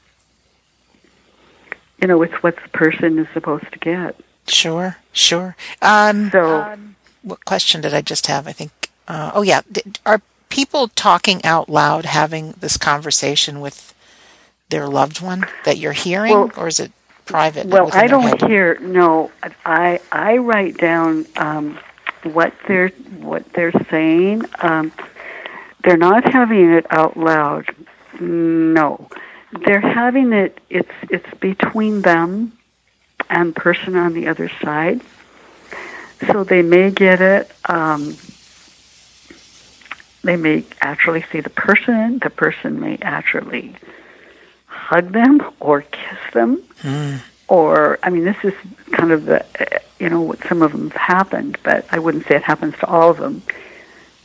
you 2.03 2.09
know 2.09 2.19
with 2.19 2.33
what 2.43 2.57
the 2.57 2.69
person 2.71 3.19
is 3.19 3.29
supposed 3.33 3.71
to 3.73 3.79
get. 3.79 4.17
Sure, 4.49 4.97
sure. 5.13 5.57
Um, 5.81 6.31
so, 6.31 6.61
um, 6.61 6.97
what 7.23 7.45
question 7.45 7.81
did 7.81 7.95
I 7.95 8.03
just 8.03 8.27
have? 8.27 8.49
I 8.49 8.53
think. 8.53 8.73
Uh, 9.07 9.31
oh 9.35 9.43
yeah, 9.43 9.63
are 10.05 10.21
people 10.49 10.89
talking 10.89 11.45
out 11.45 11.69
loud, 11.69 12.05
having 12.05 12.53
this 12.59 12.77
conversation 12.77 13.61
with 13.61 13.95
their 14.69 14.89
loved 14.89 15.21
one 15.21 15.47
that 15.65 15.79
you're 15.79 15.93
hearing, 15.93 16.33
well, 16.33 16.51
or 16.57 16.67
is 16.67 16.81
it 16.81 16.91
private? 17.25 17.67
Well, 17.67 17.91
I 17.93 18.09
don't 18.09 18.43
hear. 18.43 18.79
No, 18.81 19.31
I 19.65 20.01
I 20.11 20.39
write 20.39 20.79
down 20.79 21.27
um, 21.37 21.79
what 22.25 22.53
they're 22.67 22.89
what 23.21 23.51
they're 23.53 23.73
saying. 23.91 24.45
Um, 24.61 24.93
they're 25.85 25.97
not 25.97 26.33
having 26.33 26.73
it 26.73 26.87
out 26.91 27.17
loud. 27.17 27.73
No. 28.21 29.09
They're 29.53 29.81
having 29.81 30.33
it 30.33 30.61
it's 30.71 30.93
it's 31.11 31.35
between 31.41 32.03
them 32.03 32.53
and 33.29 33.55
person 33.55 33.97
on 33.97 34.15
the 34.15 34.29
other 34.29 34.51
side. 34.63 35.01
So 36.27 36.45
they 36.45 36.63
may 36.63 36.91
get 36.91 37.21
it 37.21 37.51
um, 37.69 38.17
they 40.23 40.37
may 40.37 40.65
actually 40.81 41.25
see 41.33 41.41
the 41.41 41.51
person, 41.51 42.21
the 42.21 42.31
person 42.31 42.81
may 42.81 42.99
actually 43.03 43.75
hug 44.67 45.13
them 45.13 45.41
or 45.61 45.83
kiss 45.83 46.19
them. 46.33 46.63
Mm. 46.83 47.21
Or, 47.49 47.99
I 48.03 48.11
mean, 48.11 48.25
this 48.25 48.37
is 48.45 48.55
kind 48.93 49.13
of 49.13 49.27
the, 49.27 49.45
you 49.99 50.09
know, 50.09 50.23
what 50.23 50.43
some 50.45 50.63
of 50.63 50.73
them 50.73 50.91
have 50.91 51.01
happened, 51.01 51.59
but 51.63 51.87
I 51.91 51.99
wouldn't 51.99 52.27
say 52.27 52.37
it 52.37 52.43
happens 52.43 52.77
to 52.79 52.87
all 52.87 53.11
of 53.11 53.19
them 53.19 53.43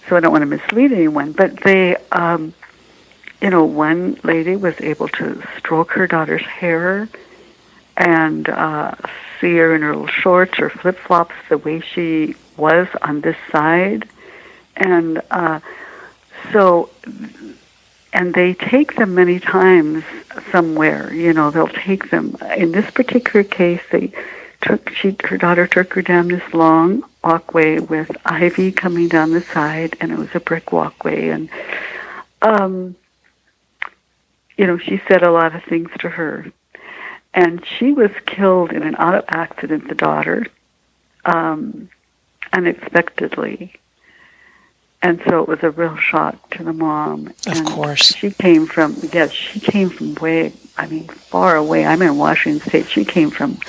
so 0.07 0.15
I 0.15 0.19
don't 0.21 0.31
want 0.31 0.43
to 0.43 0.45
mislead 0.45 0.93
anyone. 0.93 1.33
But 1.33 1.57
they, 1.63 1.97
um, 2.11 2.53
you 3.41 3.49
know, 3.49 3.65
one 3.65 4.19
lady 4.23 4.55
was 4.55 4.79
able 4.81 5.07
to 5.09 5.43
stroke 5.57 5.91
her 5.91 6.07
daughter's 6.07 6.45
hair 6.45 7.07
and 7.95 8.49
uh, 8.49 8.93
see 9.39 9.55
her 9.57 9.75
in 9.75 9.81
her 9.81 9.95
little 9.95 10.07
shorts 10.07 10.59
or 10.59 10.69
flip 10.69 10.97
flops 10.97 11.35
the 11.49 11.57
way 11.57 11.79
she 11.79 12.35
was 12.57 12.87
on 13.01 13.21
this 13.21 13.37
side. 13.51 14.07
And 14.75 15.21
uh, 15.31 15.59
so, 16.51 16.89
and 18.13 18.33
they 18.33 18.53
take 18.53 18.95
them 18.95 19.15
many 19.15 19.39
times 19.39 20.03
somewhere. 20.51 21.13
You 21.13 21.33
know, 21.33 21.51
they'll 21.51 21.67
take 21.67 22.09
them. 22.09 22.37
In 22.55 22.71
this 22.71 22.89
particular 22.91 23.43
case, 23.43 23.81
they 23.91 24.11
took 24.61 24.89
she 24.89 25.15
her 25.23 25.37
daughter 25.37 25.67
took 25.67 25.93
her 25.93 26.01
down 26.01 26.27
this 26.29 26.53
long 26.53 27.03
walkway 27.23 27.79
with 27.79 28.09
ivy 28.25 28.71
coming 28.71 29.07
down 29.07 29.31
the 29.31 29.41
side, 29.41 29.95
and 29.99 30.11
it 30.11 30.17
was 30.17 30.33
a 30.33 30.39
brick 30.39 30.71
walkway. 30.71 31.29
And, 31.29 31.49
um, 32.41 32.95
you 34.57 34.67
know, 34.67 34.77
she 34.77 35.01
said 35.07 35.23
a 35.23 35.31
lot 35.31 35.55
of 35.55 35.63
things 35.63 35.89
to 35.99 36.09
her. 36.09 36.51
And 37.33 37.63
she 37.65 37.91
was 37.91 38.11
killed 38.25 38.71
in 38.71 38.83
an 38.83 38.95
auto 38.95 39.23
accident, 39.27 39.87
the 39.87 39.95
daughter, 39.95 40.47
um, 41.25 41.89
unexpectedly. 42.51 43.73
And 45.01 45.21
so 45.27 45.43
it 45.43 45.47
was 45.47 45.59
a 45.61 45.69
real 45.69 45.95
shock 45.97 46.49
to 46.51 46.63
the 46.63 46.73
mom. 46.73 47.27
Of 47.45 47.57
and 47.57 47.67
course. 47.67 48.15
She 48.15 48.31
came 48.31 48.65
from, 48.65 48.97
yes, 49.13 49.31
she 49.31 49.59
came 49.59 49.89
from 49.89 50.15
way, 50.15 50.53
I 50.77 50.87
mean, 50.87 51.07
far 51.07 51.55
away. 51.55 51.85
I'm 51.85 52.01
in 52.01 52.17
Washington 52.17 52.67
State. 52.67 52.89
She 52.89 53.05
came 53.05 53.29
from 53.29 53.59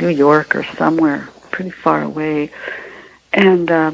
New 0.00 0.08
York 0.08 0.56
or 0.56 0.64
somewhere 0.64 1.28
pretty 1.50 1.70
far 1.70 2.02
away 2.02 2.50
and 3.34 3.70
uh, 3.70 3.92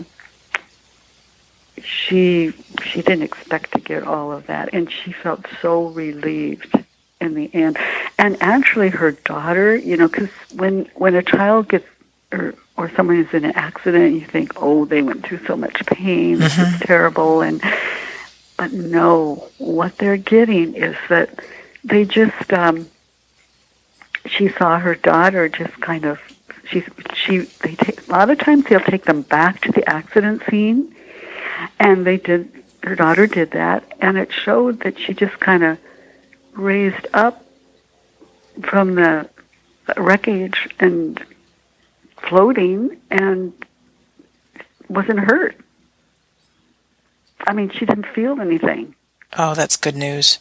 she 1.91 2.53
she 2.85 3.03
didn't 3.03 3.23
expect 3.23 3.73
to 3.73 3.81
get 3.81 4.05
all 4.05 4.33
of 4.33 4.47
that, 4.47 4.71
and 4.73 4.91
she 4.91 5.13
felt 5.13 5.45
so 5.61 5.89
relieved 5.89 6.79
in 7.21 7.35
the 7.35 7.51
end. 7.53 7.79
And 8.19 8.37
actually, 8.41 8.89
her 8.91 9.13
daughter, 9.13 9.77
you 9.77 9.97
know, 9.97 10.09
because 10.09 10.31
when 10.55 10.89
when 10.95 11.15
a 11.15 11.23
child 11.23 11.69
gets 11.69 11.87
or 12.33 12.55
or 12.77 12.91
someone 12.91 13.17
is 13.17 13.33
in 13.35 13.45
an 13.45 13.53
accident, 13.53 14.15
you 14.15 14.25
think, 14.25 14.53
oh, 14.57 14.85
they 14.85 15.03
went 15.03 15.27
through 15.27 15.45
so 15.47 15.57
much 15.57 15.85
pain, 15.87 16.39
this 16.39 16.55
mm-hmm. 16.55 16.75
is 16.75 16.81
terrible, 16.81 17.43
and 17.43 17.63
but 18.57 18.73
no, 18.73 19.49
what 19.59 19.97
they're 19.99 20.17
getting 20.17 20.75
is 20.75 20.97
that 21.09 21.45
they 21.85 22.05
just 22.05 22.53
um, 22.53 22.89
she 24.27 24.49
saw 24.49 24.79
her 24.79 24.95
daughter 24.95 25.49
just 25.49 25.75
kind 25.81 26.05
of 26.05 26.21
she 26.71 26.85
she 27.15 27.39
they 27.63 27.75
take 27.75 28.07
a 28.07 28.11
lot 28.11 28.31
of 28.31 28.39
times 28.39 28.65
they'll 28.65 28.81
take 28.81 29.05
them 29.05 29.23
back 29.23 29.61
to 29.63 29.73
the 29.73 29.89
accident 29.89 30.43
scene, 30.49 30.95
and 31.79 32.07
they 32.07 32.17
did. 32.17 32.53
Her 32.83 32.97
daughter 32.97 33.27
did 33.27 33.51
that, 33.51 33.85
and 34.01 34.17
it 34.17 34.33
showed 34.33 34.81
that 34.81 34.99
she 34.99 35.13
just 35.13 35.39
kind 35.39 35.63
of 35.63 35.79
raised 36.55 37.07
up 37.13 37.45
from 38.63 38.95
the 38.95 39.29
wreckage 39.97 40.69
and 40.79 41.23
floating 42.17 42.97
and 43.11 43.53
wasn't 44.89 45.19
hurt. 45.19 45.57
I 47.47 47.53
mean, 47.53 47.71
she 47.71 47.87
didn't 47.87 48.07
feel 48.07 48.41
anything. 48.41 48.95
Oh, 49.37 49.55
that's 49.55 49.77
good 49.77 49.97
news. 49.97 50.39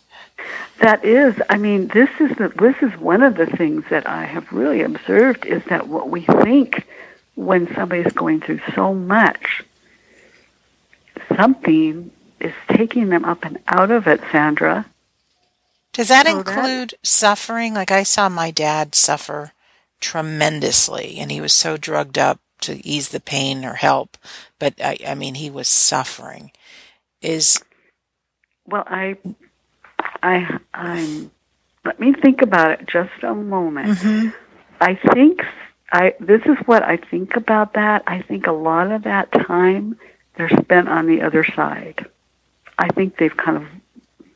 That 0.80 1.04
is, 1.04 1.36
I 1.50 1.58
mean, 1.58 1.90
this 1.90 2.10
is 2.20 2.36
the, 2.38 2.50
this 2.50 2.76
is 2.82 2.98
one 3.00 3.22
of 3.22 3.36
the 3.36 3.46
things 3.46 3.84
that 3.90 4.08
I 4.08 4.24
have 4.24 4.52
really 4.52 4.82
observed 4.82 5.46
is 5.46 5.64
that 5.66 5.88
what 5.88 6.10
we 6.10 6.22
think 6.22 6.88
when 7.36 7.74
somebody's 7.76 8.14
going 8.14 8.42
through 8.42 8.62
so 8.74 8.94
much, 8.94 9.64
something 11.36 12.12
is 12.40 12.54
taking 12.70 13.10
them 13.10 13.26
up 13.26 13.44
and 13.44 13.60
out 13.68 13.92
of 13.92 14.08
it, 14.08 14.22
Sandra. 14.32 14.86
Does 15.94 16.08
that 16.08 16.28
so 16.28 16.38
include 16.38 16.92
that, 16.92 17.06
suffering? 17.06 17.74
Like 17.74 17.92
I 17.92 18.04
saw 18.04 18.30
my 18.30 18.52
dad 18.52 18.96
suffer 18.96 19.54
tremendously, 20.00 21.18
and 21.20 21.32
he 21.32 21.42
was 21.42 21.54
so 21.54 21.78
drugged 21.78 22.18
up 22.18 22.40
to 22.62 22.86
ease 22.86 23.10
the 23.10 23.20
pain 23.20 23.66
or 23.66 23.74
help, 23.74 24.18
but 24.60 24.74
I, 24.84 24.98
I 25.08 25.16
mean, 25.16 25.36
he 25.36 25.50
was 25.50 25.68
suffering. 25.68 26.52
Is 27.22 27.62
well, 28.66 28.84
I, 28.88 29.18
I, 30.22 30.60
I'm. 30.74 31.32
Let 31.86 32.00
me 32.00 32.14
think 32.14 32.42
about 32.42 32.72
it 32.72 32.88
just 32.88 33.24
a 33.24 33.34
moment. 33.34 33.98
Mm-hmm. 33.98 34.30
I 34.80 34.96
think 35.14 35.42
I. 35.92 36.14
This 36.20 36.42
is 36.46 36.58
what 36.66 36.84
I 36.84 36.98
think 36.98 37.36
about 37.36 37.74
that. 37.74 38.04
I 38.08 38.22
think 38.22 38.48
a 38.48 38.52
lot 38.52 38.92
of 38.92 39.04
that 39.04 39.32
time 39.32 39.98
they're 40.40 40.50
spent 40.50 40.88
on 40.88 41.06
the 41.06 41.22
other 41.22 41.44
side. 41.44 42.08
I 42.78 42.88
think 42.88 43.18
they've 43.18 43.36
kind 43.36 43.58
of 43.58 43.68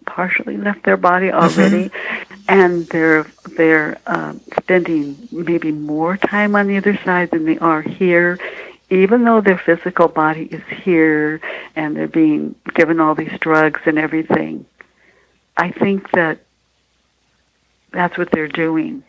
partially 0.05 0.57
left 0.57 0.83
their 0.83 0.97
body 0.97 1.27
mm-hmm. 1.27 1.37
already, 1.37 1.89
mm-hmm. 1.89 2.43
and 2.49 2.85
they're 2.87 3.25
they're 3.55 3.97
uh, 4.05 4.33
spending 4.59 5.29
maybe 5.31 5.71
more 5.71 6.17
time 6.17 6.57
on 6.57 6.67
the 6.67 6.75
other 6.75 6.99
side 7.05 7.31
than 7.31 7.45
they 7.45 7.57
are 7.57 7.81
here. 7.81 8.37
Even 8.89 9.23
though 9.23 9.39
their 9.39 9.57
physical 9.57 10.09
body 10.09 10.43
is 10.43 10.61
here 10.83 11.39
and 11.73 11.95
they're 11.95 12.07
being 12.09 12.53
given 12.75 12.99
all 12.99 13.15
these 13.15 13.39
drugs 13.39 13.79
and 13.85 13.97
everything, 13.97 14.65
I 15.55 15.71
think 15.71 16.11
that 16.11 16.39
that's 17.91 18.17
what 18.17 18.29
they're 18.29 18.49
doing. 18.49 19.03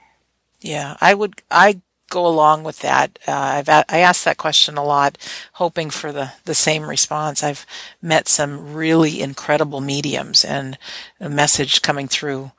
Yeah, 0.61 0.97
I 1.01 1.13
would. 1.13 1.43
I 1.51 1.83
go 2.11 2.27
along 2.27 2.65
with 2.65 2.81
that. 2.81 3.19
Uh, 3.27 3.33
I've 3.33 3.69
I 3.69 3.99
asked 3.99 4.25
that 4.25 4.37
question 4.37 4.77
a 4.77 4.85
lot, 4.85 5.19
hoping 5.55 5.91
for 5.91 6.13
the 6.13 6.33
the 6.45 6.55
same 6.55 6.89
response. 6.89 7.43
I've 7.43 7.67
met 8.01 8.29
some 8.29 8.75
really 8.75 9.21
incredible 9.21 9.81
mediums, 9.81 10.45
and 10.45 10.79
a 11.21 11.29
message 11.29 11.83
coming 11.83 12.09
through 12.09 12.53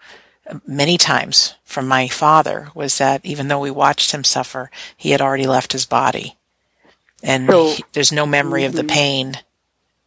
many 0.67 0.97
times 0.97 1.55
from 1.63 1.87
my 1.87 2.07
father 2.07 2.69
was 2.75 2.97
that 2.97 3.25
even 3.25 3.47
though 3.47 3.59
we 3.59 3.71
watched 3.71 4.11
him 4.11 4.23
suffer, 4.23 4.69
he 4.95 5.11
had 5.11 5.21
already 5.21 5.47
left 5.47 5.71
his 5.71 5.85
body, 5.85 6.37
and 7.23 7.49
so, 7.49 7.69
he, 7.69 7.83
there's 7.93 8.11
no 8.11 8.25
memory 8.25 8.61
mm-hmm. 8.61 8.67
of 8.67 8.73
the 8.73 8.81
mm-hmm. 8.81 8.95
pain 8.95 9.33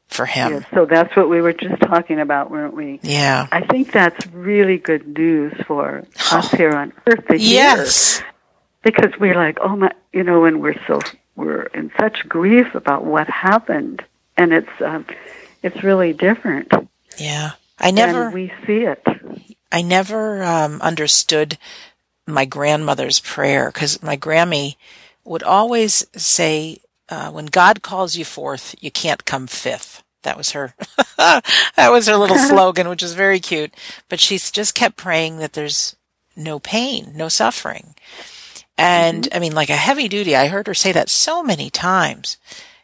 for 0.08 0.26
him. 0.26 0.52
Yeah, 0.52 0.64
so 0.74 0.86
that's 0.86 1.14
what 1.16 1.28
we 1.28 1.42
were 1.42 1.52
just 1.52 1.80
talking 1.82 2.18
about, 2.18 2.50
weren't 2.50 2.74
we? 2.74 2.98
Yeah. 3.02 3.46
I 3.52 3.60
think 3.60 3.92
that's 3.92 4.26
really 4.28 4.78
good 4.78 5.06
news 5.06 5.52
for 5.66 6.02
us 6.32 6.50
here 6.52 6.72
on 6.72 6.94
Earth 7.06 7.26
to 7.28 7.38
yes 7.38 8.22
because 8.94 9.18
we're 9.18 9.34
like, 9.34 9.58
oh 9.60 9.76
my, 9.76 9.92
you 10.12 10.22
know, 10.22 10.44
and 10.44 10.60
we're 10.60 10.80
so 10.86 11.00
we're 11.36 11.64
in 11.74 11.90
such 11.98 12.28
grief 12.28 12.74
about 12.74 13.04
what 13.04 13.28
happened, 13.28 14.04
and 14.36 14.52
it's 14.52 14.80
um, 14.84 15.06
it's 15.62 15.82
really 15.82 16.12
different. 16.12 16.72
Yeah, 17.16 17.52
I 17.78 17.90
never 17.90 18.30
we 18.30 18.52
see 18.66 18.84
it. 18.84 19.02
I 19.70 19.82
never 19.82 20.42
um, 20.42 20.80
understood 20.80 21.58
my 22.26 22.44
grandmother's 22.44 23.20
prayer 23.20 23.70
because 23.72 24.02
my 24.02 24.16
Grammy 24.16 24.76
would 25.24 25.42
always 25.42 26.06
say, 26.16 26.80
uh, 27.08 27.30
"When 27.30 27.46
God 27.46 27.82
calls 27.82 28.16
you 28.16 28.24
forth, 28.24 28.74
you 28.80 28.90
can't 28.90 29.24
come 29.24 29.46
fifth. 29.46 30.02
That 30.22 30.36
was 30.36 30.50
her. 30.52 30.74
that 31.16 31.90
was 31.90 32.06
her 32.06 32.16
little 32.16 32.38
slogan, 32.50 32.88
which 32.88 33.02
is 33.02 33.14
very 33.14 33.40
cute. 33.40 33.74
But 34.08 34.20
she 34.20 34.38
just 34.38 34.74
kept 34.74 34.96
praying 34.96 35.38
that 35.38 35.52
there's 35.52 35.96
no 36.36 36.58
pain, 36.58 37.12
no 37.14 37.28
suffering. 37.28 37.94
And 38.78 39.24
mm-hmm. 39.24 39.36
I 39.36 39.40
mean, 39.40 39.54
like 39.54 39.70
a 39.70 39.76
heavy 39.76 40.08
duty, 40.08 40.34
I 40.36 40.46
heard 40.46 40.68
her 40.68 40.74
say 40.74 40.92
that 40.92 41.10
so 41.10 41.42
many 41.42 41.68
times. 41.68 42.38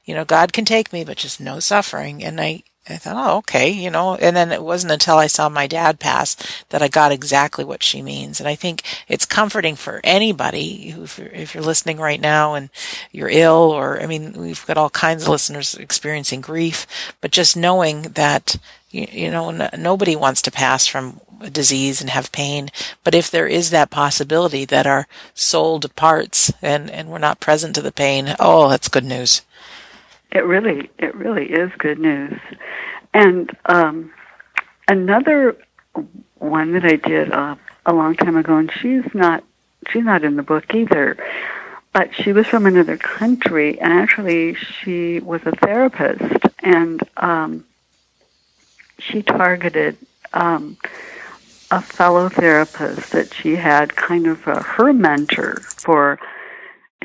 You 0.05 0.15
know, 0.15 0.27
God 0.27 0.53
can 0.53 0.67
take 0.67 0.93
me, 0.93 1.05
but 1.05 1.17
just 1.17 1.41
no 1.41 1.61
suffering. 1.61 2.23
And 2.23 2.39
I, 2.39 2.65
I 2.87 2.97
thought, 2.97 3.17
oh, 3.17 3.39
okay, 3.39 3.71
you 3.71 3.91
know, 3.91 4.17
and 4.17 4.37
then 4.37 4.53
it 4.53 4.63
wasn't 4.63 4.93
until 4.93 5.17
I 5.17 5.29
saw 5.29 5.49
my 5.49 5.67
dad 5.67 5.99
pass 5.99 6.37
that 6.69 6.83
I 6.83 6.89
got 6.89 7.13
exactly 7.13 7.65
what 7.65 7.83
she 7.83 8.03
means. 8.03 8.39
And 8.39 8.47
I 8.47 8.55
think 8.55 8.83
it's 9.09 9.25
comforting 9.25 9.77
for 9.77 10.03
anybody 10.05 10.91
who, 10.91 11.05
if 11.05 11.19
you're, 11.19 11.29
if 11.29 11.55
you're 11.55 11.63
listening 11.63 11.97
right 11.97 12.21
now 12.21 12.53
and 12.53 12.69
you're 13.13 13.31
ill, 13.31 13.71
or, 13.71 14.03
I 14.03 14.07
mean, 14.07 14.35
we've 14.35 14.67
got 14.67 14.77
all 14.77 14.91
kinds 14.91 15.23
of 15.23 15.31
listeners 15.31 15.75
experiencing 15.75 16.43
grief, 16.43 16.87
but 17.23 17.31
just 17.31 17.57
knowing 17.57 18.03
that, 18.03 18.57
you, 18.91 19.07
you 19.11 19.31
know, 19.31 19.49
n- 19.49 19.81
nobody 19.81 20.17
wants 20.17 20.43
to 20.43 20.51
pass 20.51 20.87
from 20.87 21.21
disease 21.51 22.01
and 22.01 22.11
have 22.11 22.33
pain. 22.33 22.71
But 23.03 23.15
if 23.15 23.31
there 23.31 23.47
is 23.47 23.71
that 23.71 23.91
possibility 23.91 24.65
that 24.65 24.87
our 24.87 25.07
soul 25.35 25.79
departs 25.79 26.53
and, 26.63 26.91
and 26.91 27.09
we're 27.09 27.19
not 27.19 27.41
present 27.41 27.75
to 27.75 27.83
the 27.83 27.93
pain, 27.93 28.35
oh, 28.41 28.69
that's 28.69 28.89
good 28.89 29.05
news. 29.05 29.43
It 30.31 30.45
really, 30.45 30.91
it 30.99 31.15
really 31.15 31.47
is 31.47 31.71
good 31.79 31.99
news. 31.99 32.39
And 33.13 33.57
um, 33.67 34.13
another 34.89 35.57
one 36.39 36.73
that 36.73 36.85
I 36.85 36.97
did 36.97 37.31
uh, 37.33 37.57
a 37.87 37.93
long 37.93 38.17
time 38.17 38.37
ago, 38.37 38.57
and 38.57 38.73
she's 38.73 39.15
not, 39.15 39.45
she's 39.89 40.05
not 40.05 40.25
in 40.25 40.37
the 40.37 40.43
book 40.43 40.75
either. 40.75 41.17
But 41.93 42.13
she 42.13 42.33
was 42.33 42.49
from 42.49 42.67
another 42.67 42.97
country, 42.97 43.81
and 43.81 43.93
actually, 43.93 44.55
she 44.55 45.21
was 45.21 45.43
a 45.47 45.53
therapist, 45.53 46.45
and 46.59 47.01
um, 47.17 47.65
she 48.99 49.23
targeted 49.23 49.97
um, 50.33 50.77
a 51.75 51.83
fellow 51.83 52.29
therapist 52.29 53.11
that 53.11 53.35
she 53.35 53.57
had 53.57 53.97
kind 53.97 54.29
of 54.29 54.47
a, 54.47 54.63
her 54.63 54.93
mentor 54.93 55.57
for 55.57 56.21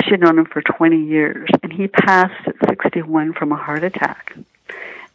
she 0.04 0.12
had 0.12 0.20
known 0.20 0.38
him 0.38 0.46
for 0.46 0.62
20 0.62 1.06
years 1.06 1.50
and 1.64 1.74
he 1.74 1.88
passed 1.88 2.48
at 2.48 2.56
61 2.70 3.34
from 3.34 3.52
a 3.52 3.56
heart 3.56 3.84
attack. 3.84 4.38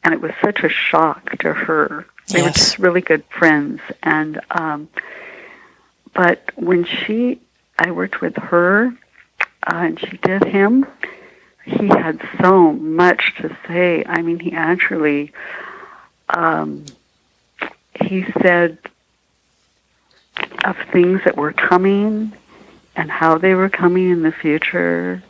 And 0.03 0.13
it 0.13 0.21
was 0.21 0.33
such 0.43 0.65
a 0.65 0.69
shock 0.69 1.39
to 1.39 1.53
her. 1.53 2.05
They 2.29 2.41
yes. 2.41 2.45
were 2.45 2.53
just 2.53 2.79
really 2.81 3.01
good 3.01 3.23
friends. 3.27 3.81
And 4.03 4.41
um 4.51 4.89
but 6.15 6.51
when 6.57 6.85
she 6.85 7.41
i 7.79 7.93
worked 7.93 8.21
with 8.21 8.37
her 8.37 8.89
uh, 9.69 9.83
and 9.87 10.01
she 10.01 10.17
did 10.17 10.43
him 10.43 10.85
he 11.65 11.87
had 11.87 12.21
so 12.43 12.73
much 12.73 13.37
to 13.39 13.57
say. 13.69 14.03
I 14.05 14.21
mean 14.21 14.41
he 14.41 14.53
actually 14.53 15.33
um 16.29 16.87
he 18.01 18.25
said 18.43 18.79
of 20.65 20.77
things 20.93 21.21
that 21.25 21.37
were 21.37 21.53
coming 21.53 22.33
and 22.97 23.11
how 23.11 23.39
they 23.39 23.55
were 23.55 23.69
coming 23.69 24.11
in 24.11 24.23
the 24.23 24.33
future 24.33 25.23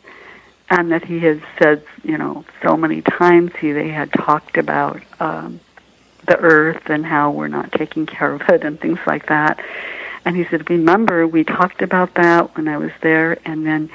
and 0.69 0.91
that 0.91 1.05
he 1.05 1.19
had 1.19 1.41
said, 1.59 1.83
you 2.03 2.17
know, 2.17 2.43
so 2.63 2.75
many 2.75 3.01
times 3.01 3.51
he 3.59 3.71
they 3.71 3.89
had 3.89 4.11
talked 4.11 4.57
about 4.57 5.01
um, 5.19 5.59
the 6.27 6.37
earth 6.37 6.81
and 6.87 7.05
how 7.05 7.31
we're 7.31 7.47
not 7.47 7.71
taking 7.71 8.05
care 8.05 8.33
of 8.33 8.41
it 8.49 8.63
and 8.63 8.79
things 8.79 8.99
like 9.05 9.27
that. 9.27 9.63
And 10.23 10.35
he 10.35 10.45
said, 10.45 10.69
"Remember, 10.69 11.27
we 11.27 11.43
talked 11.43 11.83
about 11.83 12.15
that 12.15 12.55
when 12.57 12.67
I 12.67 12.77
was 12.77 12.91
there." 13.01 13.37
And 13.45 13.65
then 13.65 13.91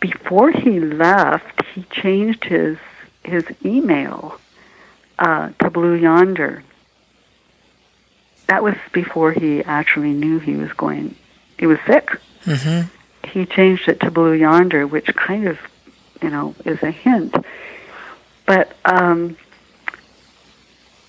before 0.00 0.50
he 0.50 0.80
left, 0.80 1.62
he 1.74 1.84
changed 1.84 2.44
his 2.44 2.76
his 3.22 3.44
email 3.64 4.40
uh, 5.18 5.50
to 5.60 5.70
Blue 5.70 5.94
Yonder, 5.94 6.64
that 8.48 8.62
was 8.62 8.74
before 8.92 9.32
he 9.32 9.62
actually 9.62 10.12
knew 10.12 10.38
he 10.38 10.56
was 10.56 10.72
going, 10.72 11.14
he 11.58 11.66
was 11.66 11.78
sick. 11.86 12.18
Mm-hmm. 12.44 13.28
He 13.28 13.46
changed 13.46 13.88
it 13.88 14.00
to 14.00 14.10
Blue 14.10 14.32
Yonder, 14.32 14.86
which 14.86 15.14
kind 15.14 15.46
of, 15.46 15.58
you 16.22 16.30
know, 16.30 16.54
is 16.64 16.82
a 16.82 16.90
hint. 16.90 17.36
But 18.46 18.74
um, 18.86 19.36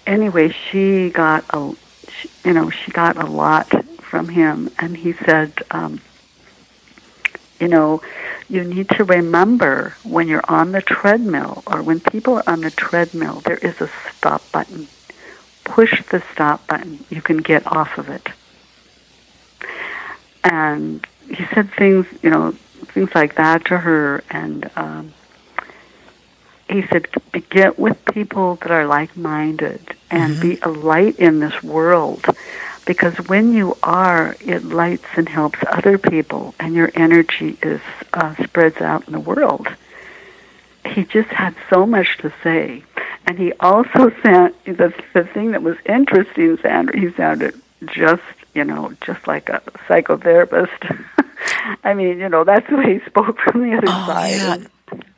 anyway, 0.05 0.49
she 0.49 1.09
got 1.09 1.45
a, 1.51 1.73
she, 2.09 2.29
you 2.43 2.53
know, 2.53 2.69
she 2.69 2.91
got 2.91 3.15
a 3.15 3.25
lot 3.25 3.85
from 4.01 4.27
him, 4.27 4.69
and 4.77 4.97
he 4.97 5.13
said, 5.13 5.53
um, 5.71 6.01
you 7.61 7.69
know, 7.69 8.01
you 8.49 8.65
need 8.65 8.89
to 8.89 9.05
remember 9.05 9.95
when 10.03 10.27
you're 10.27 10.49
on 10.49 10.73
the 10.73 10.81
treadmill 10.81 11.63
or 11.67 11.81
when 11.83 12.01
people 12.01 12.35
are 12.35 12.49
on 12.49 12.61
the 12.61 12.71
treadmill, 12.71 13.39
there 13.41 13.57
is 13.57 13.79
a 13.79 13.89
stop 14.17 14.41
button 14.51 14.89
push 15.75 16.03
the 16.11 16.21
stop 16.33 16.65
button, 16.67 16.99
you 17.09 17.21
can 17.21 17.37
get 17.37 17.65
off 17.65 17.97
of 17.97 18.09
it. 18.09 18.27
And 20.43 21.05
he 21.27 21.45
said 21.53 21.71
things, 21.73 22.05
you 22.23 22.29
know, 22.29 22.51
things 22.93 23.11
like 23.13 23.35
that 23.35 23.65
to 23.65 23.77
her, 23.77 24.23
and 24.29 24.69
um, 24.75 25.13
he 26.69 26.81
said, 26.87 27.07
get 27.49 27.77
with 27.77 27.97
people 28.05 28.55
that 28.61 28.71
are 28.71 28.87
like-minded 28.87 29.81
and 30.09 30.33
mm-hmm. 30.33 30.41
be 30.41 30.59
a 30.61 30.69
light 30.69 31.17
in 31.19 31.39
this 31.39 31.61
world, 31.61 32.25
because 32.85 33.15
when 33.27 33.53
you 33.53 33.77
are, 33.83 34.35
it 34.39 34.63
lights 34.63 35.05
and 35.15 35.29
helps 35.29 35.59
other 35.67 35.97
people, 35.97 36.55
and 36.59 36.73
your 36.73 36.91
energy 36.95 37.57
is 37.61 37.81
uh, 38.13 38.33
spreads 38.43 38.81
out 38.81 39.05
in 39.07 39.13
the 39.13 39.19
world. 39.19 39.67
He 40.85 41.03
just 41.03 41.29
had 41.29 41.53
so 41.69 41.85
much 41.85 42.17
to 42.19 42.33
say 42.41 42.83
And 43.29 43.37
he 43.37 43.53
also 43.59 44.09
sent 44.23 44.55
the 44.65 44.91
the 45.13 45.23
thing 45.23 45.51
that 45.51 45.61
was 45.61 45.77
interesting, 45.85 46.57
Sandra. 46.63 46.97
He 46.99 47.11
sounded 47.13 47.53
just 47.85 48.23
you 48.55 48.63
know 48.63 48.91
just 49.01 49.27
like 49.27 49.49
a 49.49 49.61
psychotherapist. 49.87 51.05
I 51.83 51.93
mean, 51.93 52.17
you 52.19 52.27
know, 52.27 52.43
that's 52.43 52.67
the 52.69 52.77
way 52.77 52.97
he 52.99 53.05
spoke 53.05 53.39
from 53.39 53.61
the 53.61 53.77
other 53.77 53.87
Oh, 53.87 54.05
side. 54.07 54.31
yeah. 54.31 54.53
And- 54.55 54.69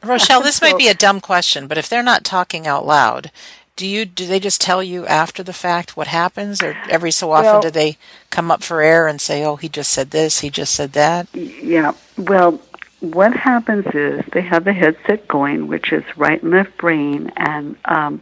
Rochelle, 0.04 0.42
this 0.42 0.58
So- 0.58 0.66
might 0.66 0.78
be 0.78 0.90
a 0.90 0.94
dumb 1.06 1.22
question, 1.22 1.68
but 1.68 1.78
if 1.78 1.88
they're 1.88 2.04
not 2.04 2.26
talking 2.26 2.68
out 2.68 2.86
loud, 2.86 3.32
do 3.78 3.88
you 3.88 4.04
do 4.04 4.28
they 4.28 4.42
just 4.42 4.60
tell 4.60 4.84
you 4.84 5.08
after 5.08 5.42
the 5.42 5.54
fact 5.54 5.96
what 5.96 6.08
happens, 6.08 6.62
or 6.62 6.76
every 6.90 7.12
so 7.12 7.32
often 7.32 7.46
Well- 7.46 7.62
do 7.62 7.72
they 7.72 7.98
come 8.30 8.52
up 8.52 8.62
for 8.62 8.82
air 8.82 9.08
and 9.08 9.22
say, 9.22 9.46
"Oh, 9.46 9.56
he 9.56 9.70
just 9.70 9.90
said 9.94 10.12
this, 10.12 10.40
he 10.42 10.50
just 10.50 10.76
said 10.76 10.92
that"? 10.92 11.28
Yeah. 11.34 11.94
Well, 12.18 12.60
what 13.02 13.36
happens 13.36 13.86
is 13.94 14.24
they 14.32 14.42
have 14.42 14.64
the 14.64 14.74
headset 14.74 15.28
going, 15.28 15.68
which 15.68 15.92
is 15.92 16.04
right 16.18 16.42
and 16.42 16.52
left 16.52 16.78
brain, 16.78 17.32
and 17.36 17.76
um, 17.86 18.22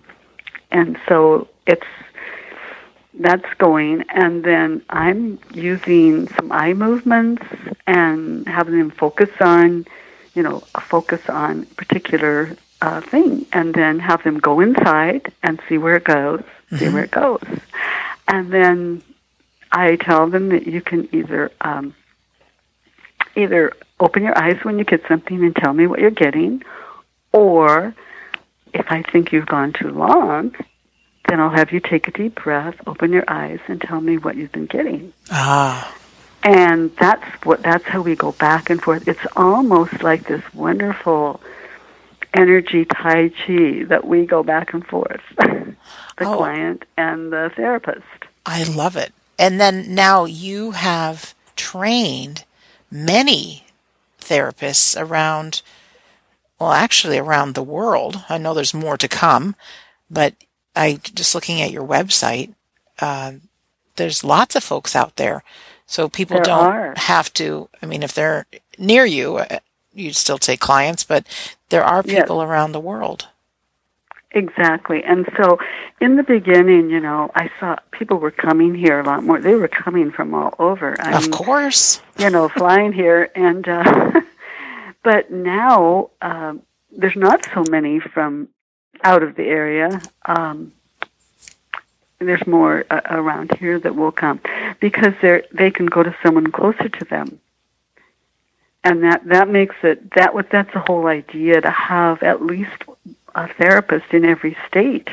and 0.71 0.97
so 1.07 1.47
it's 1.67 1.85
that's 3.13 3.53
going, 3.57 4.05
and 4.09 4.43
then 4.43 4.81
I'm 4.89 5.37
using 5.53 6.29
some 6.29 6.51
eye 6.51 6.73
movements 6.73 7.43
and 7.85 8.47
having 8.47 8.77
them 8.77 8.91
focus 8.91 9.29
on, 9.41 9.85
you 10.33 10.43
know, 10.43 10.63
a 10.73 10.79
focus 10.79 11.27
on 11.27 11.65
particular 11.65 12.55
uh, 12.81 13.01
thing, 13.01 13.45
and 13.51 13.73
then 13.73 13.99
have 13.99 14.23
them 14.23 14.39
go 14.39 14.61
inside 14.61 15.33
and 15.43 15.61
see 15.67 15.77
where 15.77 15.97
it 15.97 16.05
goes, 16.05 16.41
see 16.77 16.87
where 16.87 17.03
it 17.03 17.11
goes, 17.11 17.43
and 18.29 18.49
then 18.53 19.03
I 19.73 19.97
tell 19.97 20.27
them 20.27 20.49
that 20.49 20.67
you 20.67 20.79
can 20.79 21.13
either 21.13 21.51
um, 21.59 21.93
either 23.35 23.73
open 23.99 24.23
your 24.23 24.37
eyes 24.37 24.57
when 24.63 24.77
you 24.79 24.85
get 24.85 25.01
something 25.07 25.43
and 25.43 25.55
tell 25.55 25.73
me 25.73 25.87
what 25.87 25.99
you're 25.99 26.11
getting, 26.11 26.63
or 27.33 27.93
if 28.73 28.85
I 28.91 29.01
think 29.03 29.31
you've 29.31 29.45
gone 29.47 29.73
too 29.73 29.89
long, 29.89 30.55
then 31.27 31.39
I'll 31.39 31.49
have 31.49 31.71
you 31.71 31.79
take 31.79 32.07
a 32.07 32.11
deep 32.11 32.35
breath, 32.43 32.75
open 32.87 33.11
your 33.11 33.25
eyes, 33.27 33.59
and 33.67 33.79
tell 33.81 34.01
me 34.01 34.17
what 34.17 34.35
you've 34.35 34.51
been 34.51 34.65
getting. 34.67 35.13
Ah, 35.31 35.95
And 36.43 36.95
that's 36.97 37.25
what 37.45 37.61
that's 37.61 37.83
how 37.85 38.01
we 38.01 38.15
go 38.15 38.31
back 38.33 38.69
and 38.69 38.81
forth. 38.81 39.07
It's 39.07 39.25
almost 39.35 40.01
like 40.01 40.27
this 40.27 40.43
wonderful 40.53 41.41
energy 42.33 42.85
tai 42.85 43.29
chi 43.29 43.83
that 43.85 44.05
we 44.05 44.25
go 44.25 44.43
back 44.43 44.73
and 44.73 44.85
forth. 44.85 45.21
the 45.37 45.75
Oh. 46.25 46.37
client 46.37 46.83
and 46.97 47.31
the 47.33 47.51
therapist. 47.55 48.05
I 48.45 48.63
love 48.63 48.95
it. 48.95 49.13
And 49.37 49.59
then 49.59 49.93
now 49.95 50.25
you 50.25 50.71
have 50.71 51.33
trained 51.55 52.43
many 52.91 53.63
therapists 54.29 54.99
around, 54.99 55.61
well, 56.59 56.71
actually 56.71 57.17
around 57.17 57.55
the 57.55 57.63
world. 57.63 58.23
I 58.29 58.37
know 58.37 58.53
there's 58.53 58.73
more 58.73 58.97
to 58.97 59.07
come, 59.07 59.55
but 60.09 60.33
I 60.75 60.99
just 61.03 61.33
looking 61.35 61.61
at 61.61 61.71
your 61.71 61.85
website, 61.85 62.53
uh, 62.99 63.33
there's 63.95 64.23
lots 64.23 64.55
of 64.55 64.63
folks 64.63 64.95
out 64.95 65.15
there. 65.15 65.43
So 65.85 66.07
people 66.07 66.35
There 66.35 66.43
don't 66.45 66.65
are. 66.67 66.93
have 66.97 67.33
to, 67.33 67.69
I 67.81 67.85
mean, 67.87 68.03
if 68.03 68.13
they're 68.13 68.45
near 68.77 69.05
you, 69.05 69.37
uh, 69.37 69.59
you 69.93 70.13
still 70.13 70.37
take 70.37 70.59
clients, 70.59 71.03
but 71.03 71.25
there 71.69 71.83
are 71.83 72.03
Yes. 72.05 72.21
people 72.21 72.41
around 72.43 72.71
the 72.71 72.79
world. 72.79 73.27
Exactly. 74.31 75.03
And 75.03 75.27
so 75.37 75.57
in 75.99 76.15
the 76.15 76.23
beginning, 76.23 76.89
you 76.91 76.99
know, 76.99 77.31
I 77.33 77.49
saw 77.59 77.77
people 77.91 78.17
were 78.17 78.31
coming 78.31 78.75
here 78.75 78.99
a 78.99 79.03
lot 79.03 79.23
more. 79.23 79.39
They 79.39 79.55
were 79.55 79.67
coming 79.67 80.11
from 80.11 80.33
all 80.35 80.53
over. 80.59 80.95
I 81.01 81.13
Of 81.17 81.23
mean, 81.23 81.31
course. 81.31 82.01
you 82.17 82.29
know, 82.29 82.47
flying 82.47 82.93
here. 82.93 83.31
And, 83.33 83.67
uh, 83.67 84.21
but 85.03 85.31
now, 85.31 86.11
um, 86.21 86.61
there's 86.91 87.15
not 87.15 87.47
so 87.53 87.63
many 87.69 87.99
from 87.99 88.49
out 89.03 89.23
of 89.23 89.35
the 89.35 89.45
area. 89.45 89.99
Um, 90.25 90.73
there's 92.19 92.45
more 92.45 92.85
uh, 92.91 93.01
around 93.09 93.55
here 93.57 93.79
that 93.79 93.95
will 93.95 94.11
come 94.11 94.41
because 94.79 95.13
they're, 95.21 95.43
they 95.51 95.71
can 95.71 95.85
go 95.87 96.03
to 96.03 96.15
someone 96.21 96.51
closer 96.51 96.89
to 96.89 97.05
them. 97.05 97.39
And 98.83 99.03
that, 99.03 99.25
that 99.25 99.49
makes 99.49 99.75
it, 99.83 100.11
that 100.15 100.33
what, 100.33 100.49
that's 100.51 100.71
the 100.73 100.79
whole 100.79 101.07
idea 101.07 101.61
to 101.61 101.69
have 101.71 102.21
at 102.23 102.41
least 102.45 102.83
a 103.35 103.47
therapist 103.47 104.13
in 104.13 104.25
every 104.25 104.57
state. 104.67 105.09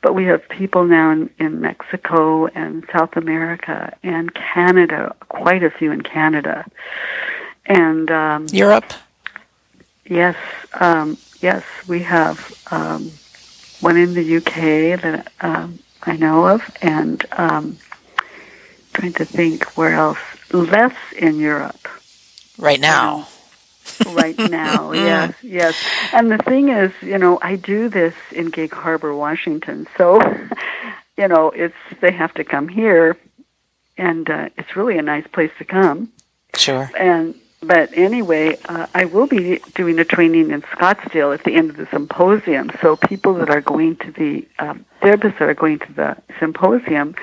But 0.00 0.14
we 0.14 0.24
have 0.24 0.48
people 0.48 0.84
now 0.84 1.10
in, 1.10 1.30
in 1.38 1.60
Mexico 1.60 2.46
and 2.46 2.86
South 2.92 3.16
America 3.16 3.96
and 4.02 4.32
Canada, 4.32 5.14
quite 5.28 5.64
a 5.64 5.70
few 5.70 5.90
in 5.90 6.02
Canada. 6.02 6.64
And 7.66 8.10
um, 8.10 8.46
Europe. 8.52 8.92
yes, 10.06 10.36
um, 10.74 11.18
yes, 11.40 11.64
we 11.88 12.02
have 12.02 12.54
um, 12.70 13.10
one 13.80 13.96
in 13.96 14.14
the 14.14 14.36
UK 14.36 15.00
that 15.02 15.32
um, 15.40 15.80
I 16.02 16.16
know 16.16 16.46
of, 16.46 16.62
and 16.80 17.26
um, 17.32 17.76
trying 18.92 19.14
to 19.14 19.24
think 19.24 19.64
where 19.76 19.94
else. 19.94 20.18
Less 20.50 20.96
in 21.18 21.38
Europe 21.38 21.88
Right 22.58 22.80
now. 22.80 23.28
Right 24.06 24.38
now. 24.38 24.92
yes, 24.92 25.34
yes. 25.42 25.74
And 26.12 26.30
the 26.30 26.38
thing 26.38 26.68
is, 26.68 26.92
you 27.02 27.18
know, 27.18 27.38
I 27.42 27.56
do 27.56 27.88
this 27.88 28.14
in 28.32 28.50
Gig 28.50 28.72
Harbor, 28.72 29.14
Washington. 29.14 29.86
So, 29.96 30.20
you 31.16 31.28
know, 31.28 31.50
it's 31.50 31.76
they 32.00 32.12
have 32.12 32.34
to 32.34 32.44
come 32.44 32.68
here, 32.68 33.16
and 33.96 34.28
uh, 34.28 34.48
it's 34.56 34.76
really 34.76 34.98
a 34.98 35.02
nice 35.02 35.26
place 35.26 35.52
to 35.58 35.64
come. 35.64 36.12
Sure. 36.54 36.90
And 36.98 37.34
but 37.60 37.90
anyway, 37.92 38.56
uh, 38.66 38.86
I 38.94 39.06
will 39.06 39.26
be 39.26 39.58
doing 39.74 39.98
a 39.98 40.04
training 40.04 40.50
in 40.52 40.62
Scottsdale 40.62 41.34
at 41.34 41.44
the 41.44 41.54
end 41.54 41.70
of 41.70 41.76
the 41.76 41.88
symposium. 41.90 42.70
So 42.80 42.96
people 42.96 43.34
that 43.34 43.50
are 43.50 43.60
going 43.60 43.96
to 43.96 44.12
the 44.12 44.46
um, 44.58 44.84
therapists 45.02 45.38
that 45.38 45.48
are 45.48 45.54
going 45.54 45.80
to 45.80 45.92
the 45.92 46.16
symposium, 46.38 47.16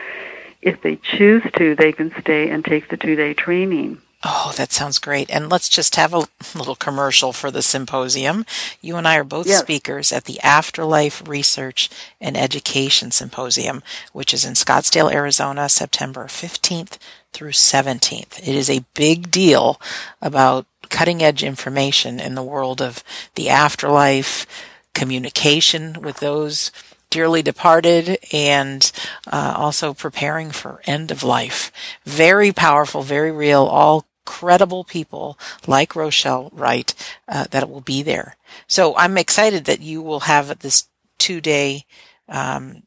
if 0.62 0.82
they 0.82 0.98
choose 0.98 1.44
to, 1.58 1.76
they 1.76 1.94
can 1.94 2.14
stay 2.20 2.50
and 2.50 2.66
take 2.66 2.90
the 2.90 2.98
two 2.98 3.16
day 3.16 3.34
training. 3.34 4.02
Oh, 4.28 4.52
that 4.58 4.72
sounds 4.72 4.98
great. 4.98 5.30
And 5.30 5.50
let's 5.52 5.70
just 5.70 5.96
have 5.98 6.12
a 6.12 6.26
little 6.56 6.76
commercial 6.76 7.32
for 7.32 7.52
the 7.52 7.62
symposium. 7.62 8.44
You 8.82 8.96
and 8.96 9.08
I 9.08 9.18
are 9.18 9.24
both 9.24 9.46
Yes. 9.46 9.60
speakers 9.60 10.12
at 10.12 10.24
the 10.24 10.40
Afterlife 10.42 11.22
Research 11.28 11.90
and 12.20 12.36
Education 12.36 13.12
Symposium, 13.12 13.84
which 14.14 14.34
is 14.34 14.44
in 14.44 14.54
Scottsdale, 14.54 15.14
Arizona, 15.14 15.70
September 15.70 16.26
15th 16.26 16.98
through 17.34 17.52
17th. 17.52 18.40
It 18.40 18.56
is 18.56 18.68
a 18.70 18.84
big 18.96 19.30
deal 19.30 19.80
about 20.24 20.66
cutting 20.90 21.22
edge 21.22 21.44
information 21.44 22.20
in 22.20 22.34
the 22.34 22.44
world 22.44 22.82
of 22.82 23.04
the 23.36 23.50
afterlife, 23.50 24.48
communication 24.96 26.02
with 26.02 26.18
those 26.18 26.72
dearly 27.12 27.44
departed 27.44 28.18
and 28.34 28.92
uh, 29.32 29.54
also 29.56 29.94
preparing 29.94 30.50
for 30.50 30.82
end 30.86 31.12
of 31.12 31.22
life. 31.24 31.72
Very 32.06 32.52
powerful, 32.52 33.04
very 33.04 33.32
real, 33.32 33.64
all 33.66 34.06
credible 34.26 34.84
people 34.84 35.38
like 35.68 35.96
Rochelle 35.96 36.50
Wright 36.54 36.94
uh, 37.28 37.46
that 37.52 37.64
it 37.64 37.70
will 37.70 37.82
be 37.82 38.02
there. 38.04 38.36
So 38.68 38.96
I'm 38.98 39.18
excited 39.18 39.66
that 39.66 39.82
you 39.82 40.02
will 40.02 40.22
have 40.22 40.60
this 40.60 40.88
two 41.18 41.40
day 41.42 41.86
um, 42.28 42.84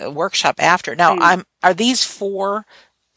workshop 0.00 0.56
after. 0.58 0.94
Now, 0.94 1.14
Mm. 1.14 1.18
I'm 1.20 1.46
are 1.62 1.74
these 1.74 2.04
for 2.04 2.64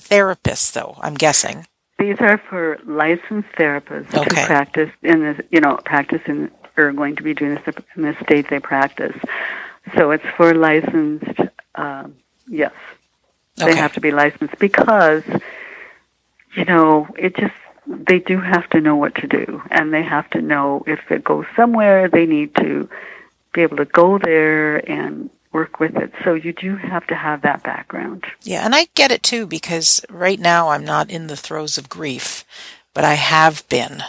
therapists 0.02 0.74
though? 0.74 0.98
I'm 1.02 1.16
guessing. 1.16 1.68
These 2.00 2.18
are 2.20 2.38
for 2.50 2.80
licensed 2.86 3.50
therapists 3.58 4.14
Okay. 4.16 4.42
to 4.42 4.46
practice 4.48 4.90
in 5.04 5.20
the, 5.22 5.46
you 5.52 5.62
know, 5.62 5.78
practice 5.86 6.22
in, 6.26 6.50
or 6.76 6.92
going 6.92 7.16
to 7.18 7.24
be 7.24 7.34
doing 7.36 7.56
this 7.56 7.76
in 7.96 8.02
the 8.02 8.16
state 8.24 8.50
they 8.50 8.60
practice. 8.60 9.16
So 9.96 10.10
it's 10.12 10.26
for 10.36 10.54
licensed, 10.56 11.40
um, 11.76 12.16
yes. 12.48 12.74
They 13.58 13.76
have 13.76 13.94
to 13.94 14.02
be 14.02 14.10
licensed 14.10 14.58
because, 14.58 15.24
you 16.56 16.66
know, 16.66 17.08
it 17.18 17.36
just, 17.36 17.54
they 17.86 18.20
do 18.20 18.40
have 18.40 18.70
to 18.72 18.82
know 18.82 18.96
what 18.96 19.16
to 19.16 19.28
do. 19.28 19.62
And 19.72 19.94
they 19.94 20.04
have 20.04 20.30
to 20.32 20.42
know 20.42 20.84
if 20.88 21.00
it 21.12 21.24
goes 21.24 21.46
somewhere, 21.56 22.08
they 22.08 22.26
need 22.26 22.56
to 22.56 22.90
be 23.54 23.62
able 23.62 23.78
to 23.78 23.86
go 23.86 24.18
there 24.18 24.78
and 24.90 25.30
work 25.52 25.80
with 25.80 25.96
it. 25.98 26.14
So 26.24 26.34
you 26.34 26.54
do 26.54 26.76
have 26.78 27.06
to 27.08 27.16
have 27.16 27.42
that 27.42 27.64
background. 27.64 28.26
Yeah, 28.44 28.64
and 28.66 28.74
I 28.74 28.88
get 28.96 29.12
it 29.12 29.24
too 29.24 29.46
because 29.46 30.04
right 30.10 30.40
now 30.40 30.70
I'm 30.70 30.86
not 30.86 31.10
in 31.10 31.28
the 31.28 31.36
throes 31.36 31.78
of 31.78 31.90
grief, 31.90 32.46
but 32.94 33.04
I 33.04 33.16
have 33.16 33.68
been 33.68 34.04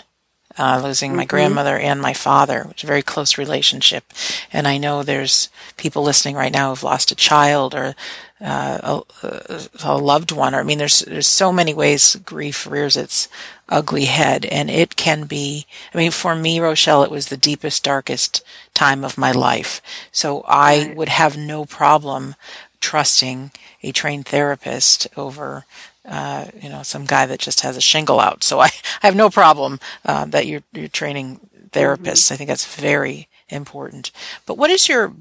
uh, 0.59 0.81
losing 0.83 1.17
my 1.17 1.25
grandmother 1.25 1.79
and 1.79 2.01
my 2.01 2.13
father, 2.13 2.65
which 2.65 2.81
is 2.81 2.85
a 2.85 2.87
very 2.87 3.03
close 3.03 3.39
relationship. 3.39 4.05
And 4.53 4.69
I 4.69 4.79
know 4.79 5.03
there's 5.03 5.49
people 5.77 6.03
listening 6.03 6.37
right 6.37 6.53
now 6.53 6.71
who've 6.71 6.83
lost 6.83 7.11
a 7.11 7.17
child 7.17 7.75
or 7.75 7.95
uh, 8.41 9.01
a, 9.23 9.61
a 9.85 9.97
loved 9.99 10.33
one. 10.33 10.55
Or 10.55 10.61
I 10.61 10.63
mean, 10.65 10.79
there's 10.79 11.01
there's 11.01 11.27
so 11.27 11.53
many 11.53 11.75
ways 11.75 12.17
grief 12.17 12.67
rears 12.67 12.97
its 12.97 13.29
ugly 13.69 14.07
head, 14.07 14.45
and 14.45 14.69
it 14.69 14.97
can 14.97 15.25
be. 15.25 15.67
I 15.95 15.99
mean, 15.99 16.11
for 16.11 16.35
me, 16.35 16.61
Rochelle, 16.61 17.03
it 17.05 17.11
was 17.11 17.29
the 17.29 17.37
deepest, 17.37 17.85
darkest 17.85 18.43
time 18.75 19.05
of 19.05 19.19
my 19.19 19.33
life. 19.33 19.81
So 20.11 20.45
I 20.47 20.93
would 20.97 21.09
have 21.09 21.37
no 21.37 21.65
problem 21.65 22.35
trusting 22.81 23.53
a 23.83 23.93
trained 23.93 24.27
therapist 24.27 25.07
over 25.17 25.65
uh, 26.09 26.47
you 26.61 26.69
know 26.69 26.83
some 26.83 27.05
guy 27.05 27.27
that 27.27 27.41
just 27.41 27.61
has 27.61 27.77
a 27.77 27.81
shingle 27.81 28.21
out. 28.21 28.43
So 28.45 28.61
I, 28.61 28.71
I 29.03 29.07
have 29.07 29.17
no 29.17 29.31
problem 29.31 29.81
uh, 30.05 30.25
that 30.27 30.47
you're 30.47 30.63
you're 30.73 30.89
training 30.89 31.41
therapists. 31.71 32.31
I 32.33 32.37
think 32.37 32.49
that's 32.49 32.67
very 32.77 33.29
important. 33.49 34.11
But 34.47 34.59
what 34.59 34.71
is 34.71 34.89
your 34.89 35.13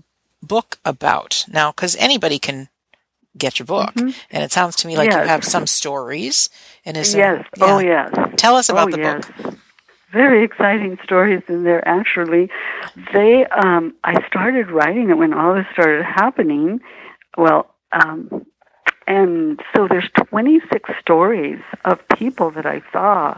book 0.41 0.79
about? 0.83 1.45
Now, 1.47 1.71
because 1.71 1.95
anybody 1.97 2.39
can 2.39 2.69
get 3.37 3.59
your 3.59 3.65
book, 3.65 3.93
Mhm. 3.93 4.13
and 4.31 4.43
it 4.43 4.51
sounds 4.51 4.75
to 4.77 4.87
me 4.87 4.97
like 4.97 5.11
you 5.11 5.17
have 5.17 5.43
some 5.43 5.65
stories. 5.67 6.49
And 6.85 6.97
is 6.97 7.13
there, 7.13 7.37
yes. 7.37 7.45
Oh, 7.61 7.79
yes. 7.79 8.11
Tell 8.35 8.55
us 8.55 8.67
about 8.69 8.89
oh, 8.89 8.91
the 8.91 8.99
yes. 9.01 9.25
book. 9.41 9.53
Very 10.11 10.43
exciting 10.43 10.97
stories 11.03 11.41
in 11.47 11.63
there. 11.63 11.87
Actually, 11.87 12.49
they 13.13 13.45
um, 13.45 13.93
I 14.03 14.21
started 14.27 14.69
writing 14.69 15.09
it 15.09 15.17
when 15.17 15.33
all 15.33 15.53
this 15.55 15.65
started 15.71 16.03
happening. 16.03 16.81
Well, 17.37 17.73
um, 17.93 18.45
and 19.11 19.61
so 19.75 19.89
there's 19.89 20.09
26 20.15 20.89
stories 21.01 21.59
of 21.83 21.99
people 22.15 22.49
that 22.51 22.65
I 22.65 22.81
saw. 22.93 23.37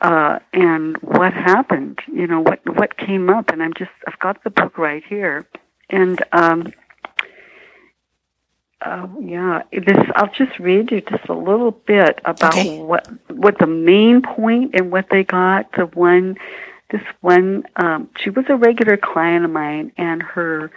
Uh, 0.00 0.38
and 0.52 0.96
what 0.98 1.32
happened? 1.32 1.98
You 2.12 2.26
know 2.28 2.40
what 2.40 2.60
what 2.76 2.96
came 2.96 3.28
up, 3.28 3.50
and 3.50 3.62
I'm 3.62 3.74
just 3.74 3.90
I've 4.06 4.18
got 4.20 4.42
the 4.44 4.50
book 4.50 4.78
right 4.78 5.02
here, 5.04 5.46
and 5.90 6.22
um, 6.32 6.72
uh, 8.80 9.06
yeah, 9.20 9.62
this 9.72 9.98
I'll 10.16 10.32
just 10.32 10.58
read 10.58 10.90
you 10.92 11.00
just 11.00 11.28
a 11.28 11.34
little 11.34 11.72
bit 11.72 12.20
about 12.24 12.54
Okay. 12.54 12.78
what 12.78 13.06
what 13.28 13.58
the 13.58 13.66
main 13.68 14.22
point 14.22 14.74
and 14.74 14.90
what 14.92 15.06
they 15.10 15.24
got. 15.24 15.70
The 15.72 15.86
one, 15.86 16.36
this 16.90 17.02
one, 17.20 17.64
um, 17.76 18.08
she 18.18 18.30
was 18.30 18.44
a 18.48 18.56
regular 18.56 18.96
client 18.96 19.44
of 19.44 19.50
mine, 19.52 19.92
and 19.96 20.22
her 20.22 20.70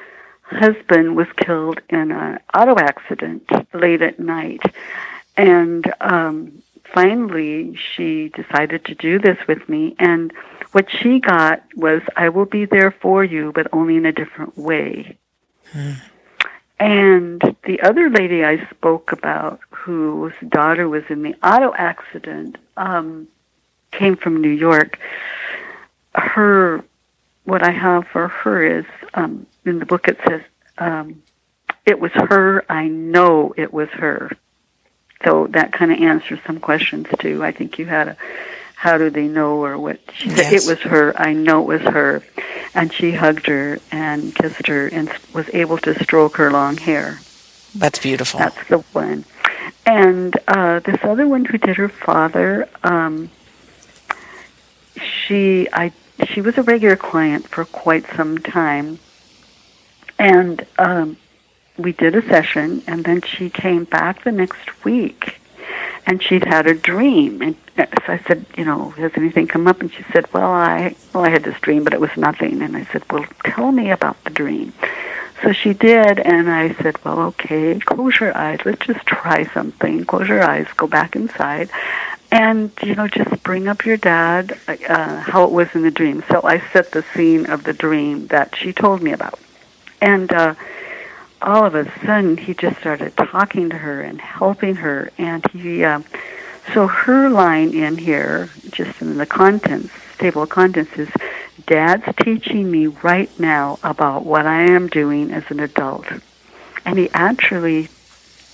husband 0.47 1.15
was 1.15 1.27
killed 1.37 1.81
in 1.89 2.11
an 2.11 2.39
auto 2.53 2.77
accident 2.77 3.49
late 3.73 4.01
at 4.01 4.19
night, 4.19 4.61
and 5.37 5.91
um, 6.01 6.61
finally 6.83 7.75
she 7.75 8.29
decided 8.29 8.85
to 8.85 8.95
do 8.95 9.19
this 9.19 9.37
with 9.47 9.67
me, 9.67 9.95
and 9.99 10.31
what 10.71 10.89
she 10.89 11.19
got 11.19 11.63
was, 11.75 12.01
"I 12.15 12.29
will 12.29 12.45
be 12.45 12.65
there 12.65 12.91
for 12.91 13.23
you, 13.23 13.51
but 13.53 13.67
only 13.73 13.95
in 13.97 14.05
a 14.05 14.11
different 14.11 14.57
way." 14.57 15.17
And 16.79 17.55
the 17.63 17.81
other 17.81 18.09
lady 18.09 18.43
I 18.43 18.67
spoke 18.69 19.11
about, 19.11 19.59
whose 19.69 20.33
daughter 20.49 20.89
was 20.89 21.03
in 21.09 21.23
the 21.23 21.35
auto 21.41 21.73
accident, 21.73 22.57
um, 22.75 23.27
came 23.91 24.17
from 24.17 24.41
New 24.41 24.49
York. 24.49 24.99
Her, 26.13 26.83
what 27.45 27.63
I 27.63 27.71
have 27.71 28.07
for 28.07 28.27
her 28.27 28.79
is 28.79 28.85
um, 29.13 29.47
in 29.65 29.79
the 29.79 29.85
book. 29.85 30.07
It 30.07 30.19
says, 30.27 30.41
um, 30.77 31.21
"It 31.85 31.99
was 31.99 32.11
her. 32.13 32.63
I 32.69 32.87
know 32.87 33.53
it 33.57 33.73
was 33.73 33.89
her." 33.89 34.31
So 35.23 35.47
that 35.47 35.71
kind 35.71 35.91
of 35.91 35.99
answers 35.99 36.39
some 36.45 36.59
questions 36.59 37.07
too. 37.19 37.43
I 37.43 37.51
think 37.51 37.79
you 37.79 37.85
had 37.85 38.09
a, 38.09 38.17
how 38.75 38.97
do 38.97 39.09
they 39.09 39.27
know 39.27 39.63
or 39.63 39.77
what? 39.77 39.99
She 40.13 40.29
said, 40.29 40.53
"It 40.53 40.65
was 40.67 40.79
her. 40.81 41.13
I 41.19 41.33
know 41.33 41.61
it 41.63 41.81
was 41.81 41.93
her." 41.93 42.23
And 42.73 42.91
she 42.91 43.11
hugged 43.11 43.47
her 43.47 43.79
and 43.91 44.35
kissed 44.35 44.67
her 44.67 44.87
and 44.87 45.09
was 45.33 45.49
able 45.53 45.77
to 45.79 45.97
stroke 46.03 46.35
her 46.37 46.51
long 46.51 46.75
hair. 46.77 47.19
That's 47.73 47.99
beautiful. 47.99 48.39
That's 48.39 48.67
the 48.67 48.79
one. 48.91 49.25
And 49.85 50.37
uh, 50.47 50.79
this 50.79 50.99
other 51.03 51.27
one 51.27 51.45
who 51.45 51.57
did 51.57 51.77
her 51.77 51.89
father, 51.89 52.67
um, 52.83 53.29
she 54.97 55.67
I 55.71 55.91
she 56.27 56.41
was 56.41 56.57
a 56.57 56.63
regular 56.63 56.95
client 56.95 57.47
for 57.47 57.65
quite 57.65 58.05
some 58.15 58.37
time, 58.37 58.99
and 60.19 60.65
um, 60.77 61.17
we 61.77 61.91
did 61.91 62.15
a 62.15 62.21
session, 62.27 62.83
and 62.87 63.03
then 63.03 63.21
she 63.21 63.49
came 63.49 63.83
back 63.83 64.23
the 64.23 64.31
next 64.31 64.83
week, 64.83 65.39
and 66.05 66.21
she'd 66.21 66.45
had 66.45 66.67
a 66.67 66.73
dream, 66.73 67.41
and 67.41 67.55
so 67.77 68.13
I 68.13 68.19
said, 68.19 68.45
you 68.57 68.63
know, 68.63 68.91
has 68.91 69.11
anything 69.15 69.47
come 69.47 69.67
up? 69.67 69.81
And 69.81 69.91
she 69.91 70.03
said, 70.13 70.31
well, 70.33 70.51
I 70.51 70.95
well 71.13 71.25
I 71.25 71.29
had 71.29 71.43
this 71.43 71.59
dream, 71.59 71.83
but 71.83 71.93
it 71.93 71.99
was 71.99 72.15
nothing. 72.15 72.61
And 72.61 72.77
I 72.77 72.85
said, 72.85 73.03
well, 73.11 73.25
tell 73.43 73.71
me 73.71 73.91
about 73.91 74.23
the 74.23 74.29
dream. 74.29 74.73
So 75.43 75.51
she 75.51 75.73
did, 75.73 76.19
and 76.19 76.49
I 76.49 76.73
said, 76.75 77.03
Well, 77.03 77.19
okay, 77.19 77.77
close 77.79 78.19
your 78.19 78.35
eyes. 78.35 78.59
Let's 78.65 78.85
just 78.85 79.05
try 79.05 79.45
something. 79.53 80.05
Close 80.05 80.27
your 80.27 80.41
eyes, 80.41 80.67
go 80.77 80.87
back 80.87 81.15
inside, 81.15 81.69
and, 82.31 82.71
you 82.81 82.95
know, 82.95 83.07
just 83.07 83.43
bring 83.43 83.67
up 83.67 83.85
your 83.85 83.97
dad, 83.97 84.57
uh, 84.67 85.19
how 85.19 85.43
it 85.43 85.51
was 85.51 85.67
in 85.75 85.83
the 85.83 85.91
dream. 85.91 86.23
So 86.29 86.41
I 86.43 86.61
set 86.71 86.91
the 86.91 87.03
scene 87.13 87.45
of 87.47 87.63
the 87.63 87.73
dream 87.73 88.27
that 88.27 88.55
she 88.55 88.73
told 88.73 89.01
me 89.01 89.11
about. 89.11 89.39
And 90.05 90.31
uh, 90.31 90.53
all 91.41 91.65
of 91.65 91.73
a 91.73 91.91
sudden, 92.05 92.37
he 92.37 92.53
just 92.53 92.77
started 92.77 93.17
talking 93.17 93.71
to 93.71 93.77
her 93.77 94.01
and 94.01 94.21
helping 94.21 94.75
her, 94.75 95.11
and 95.17 95.43
he, 95.49 95.83
uh, 95.83 96.01
so 96.75 96.85
her 96.85 97.27
line 97.27 97.73
in 97.73 97.97
here, 97.97 98.51
just 98.69 99.01
in 99.01 99.17
the 99.17 99.25
contents, 99.25 99.91
table 100.19 100.43
of 100.43 100.49
contents, 100.49 100.95
is 100.95 101.09
Dad's 101.65 102.05
teaching 102.23 102.69
me 102.69 102.85
right 102.85 103.31
now 103.39 103.79
about 103.81 104.25
what 104.25 104.45
I 104.45 104.61
am 104.69 104.89
doing 104.89 105.31
as 105.31 105.43
an 105.49 105.59
adult. 105.59 106.05
And 106.85 106.99
he 106.99 107.09
actually 107.11 107.89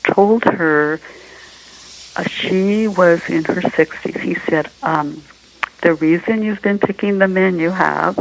told 0.04 0.46
her 0.46 1.02
uh, 2.16 2.24
she 2.24 2.88
was 2.88 3.20
in 3.28 3.44
her 3.44 3.60
60s. 3.60 4.22
He 4.22 4.36
said, 4.36 4.72
um, 4.84 5.22
The 5.82 5.96
reason 5.96 6.44
you've 6.44 6.62
been 6.62 6.80
picking 6.80 7.20
the 7.20 7.28
men 7.28 7.60
you 7.60 7.72
have 7.72 8.18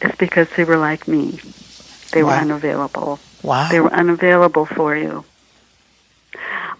is 0.00 0.14
because 0.16 0.48
they 0.56 0.64
were 0.64 0.78
like 0.78 1.06
me. 1.06 1.38
They 2.12 2.22
were 2.22 2.30
unavailable. 2.32 3.18
wow. 3.42 3.68
They 3.70 3.80
were 3.80 3.92
unavailable 3.92 4.66
for 4.66 4.96
you. 4.96 5.24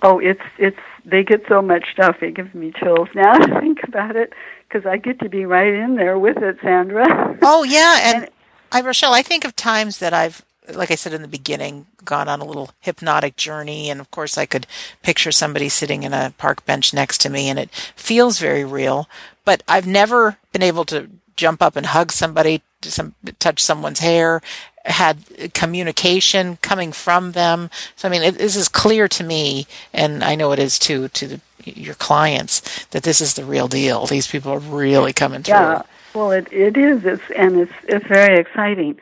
Oh, 0.03 0.19
it's 0.19 0.43
it's 0.59 0.79
they 1.05 1.23
get 1.23 1.45
so 1.49 1.61
much 1.63 1.93
stuff. 1.93 2.23
It 2.23 2.35
gives 2.35 2.55
me 2.55 2.73
chills 2.73 3.09
now 3.15 3.35
to 3.39 3.61
think 3.61 3.83
about 3.85 4.17
it 4.17 4.33
because 4.69 4.87
I 4.87 4.97
get 4.97 5.19
to 5.21 5.29
be 5.29 5.45
right 5.47 5.73
in 5.73 5.97
there 5.97 6.19
with 6.19 6.39
it, 6.39 6.59
Sandra. 6.63 7.37
Oh 7.43 7.63
yeah, 7.65 7.99
and, 8.03 8.17
And- 8.25 8.33
I 8.73 8.81
Rochelle, 8.83 9.13
I 9.15 9.23
think 9.23 9.45
of 9.45 9.57
times 9.57 9.99
that 9.99 10.13
I've 10.13 10.45
like 10.75 10.91
I 10.93 10.95
said 10.95 11.13
in 11.13 11.23
the 11.23 11.27
beginning, 11.29 11.87
gone 12.05 12.29
on 12.29 12.41
a 12.41 12.45
little 12.45 12.71
hypnotic 12.81 13.35
journey 13.37 13.91
and 13.91 14.01
of 14.01 14.11
course 14.13 14.39
I 14.39 14.47
could 14.47 14.69
picture 15.03 15.33
somebody 15.33 15.69
sitting 15.69 16.05
in 16.05 16.13
a 16.13 16.33
park 16.39 16.65
bench 16.65 16.95
next 16.95 17.19
to 17.23 17.29
me 17.31 17.49
and 17.49 17.59
it 17.59 17.71
feels 17.97 18.39
very 18.39 18.65
real, 18.65 19.09
but 19.45 19.63
I've 19.67 19.87
never 19.87 20.37
been 20.53 20.63
able 20.63 20.85
to 20.87 21.09
jump 21.35 21.61
up 21.61 21.75
and 21.75 21.87
hug 21.87 22.13
somebody, 22.13 22.63
some, 22.83 23.15
touch 23.39 23.63
someone's 23.63 24.01
hair, 24.01 24.41
had 24.85 25.53
communication 25.55 26.57
coming 26.59 26.93
from 26.93 27.33
them. 27.33 27.71
So 27.97 28.09
I 28.09 28.11
mean, 28.11 28.23
it, 28.23 28.39
this 28.39 28.57
is 28.57 28.69
clear 28.69 29.09
to 29.09 29.25
me, 29.25 29.67
and 29.93 30.25
I 30.25 30.35
know 30.35 30.53
it 30.53 30.59
is 30.59 30.79
too 30.79 31.09
to 31.09 31.27
the, 31.27 31.41
your 31.65 31.95
clients 31.95 32.87
that 32.87 33.03
this 33.03 33.21
is 33.21 33.35
the 33.35 33.45
real 33.45 33.69
deal. 33.69 34.07
These 34.07 34.29
people 34.29 34.53
are 34.53 34.59
really 34.59 35.13
coming 35.13 35.43
through. 35.43 35.55
Yeah, 35.55 35.83
well, 36.15 36.31
it 36.31 36.51
it 36.53 36.77
is. 36.77 37.05
It's 37.05 37.23
and 37.37 37.61
it's 37.61 37.73
it's 37.89 38.07
very 38.07 38.39
exciting. 38.39 38.99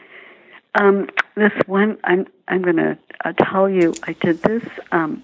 Um, 0.75 1.09
this 1.35 1.53
one, 1.67 1.99
I'm 2.05 2.27
I'm 2.49 2.63
going 2.63 2.77
to 2.77 2.99
uh, 3.25 3.33
tell 3.33 3.69
you. 3.69 3.95
I 4.03 4.13
did 4.15 4.43
this. 4.43 4.65
Um, 4.93 5.23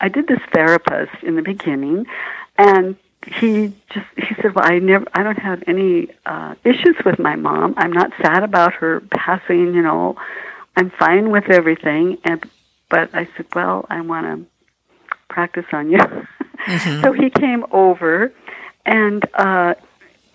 I 0.00 0.08
did 0.08 0.28
this 0.28 0.40
therapist 0.52 1.22
in 1.22 1.36
the 1.36 1.42
beginning, 1.42 2.06
and 2.56 2.96
he 3.26 3.72
just 3.90 4.06
he 4.16 4.34
said, 4.40 4.54
"Well, 4.54 4.64
I 4.64 4.78
never, 4.78 5.06
I 5.14 5.22
don't 5.22 5.38
have 5.38 5.62
any 5.66 6.08
uh, 6.26 6.54
issues 6.64 6.96
with 7.04 7.18
my 7.18 7.36
mom. 7.36 7.74
I'm 7.76 7.92
not 7.92 8.12
sad 8.20 8.42
about 8.42 8.74
her 8.74 9.00
passing. 9.00 9.74
You 9.74 9.82
know, 9.82 10.16
I'm 10.76 10.90
fine 10.90 11.30
with 11.30 11.50
everything." 11.50 12.18
And 12.24 12.44
but 12.90 13.14
I 13.14 13.28
said, 13.36 13.46
"Well, 13.54 13.86
I 13.88 14.00
want 14.00 14.26
to 14.26 14.46
practice 15.28 15.66
on 15.72 15.90
you." 15.90 16.26
so 17.02 17.12
he 17.12 17.30
came 17.30 17.64
over, 17.70 18.32
and 18.84 19.24
uh, 19.34 19.74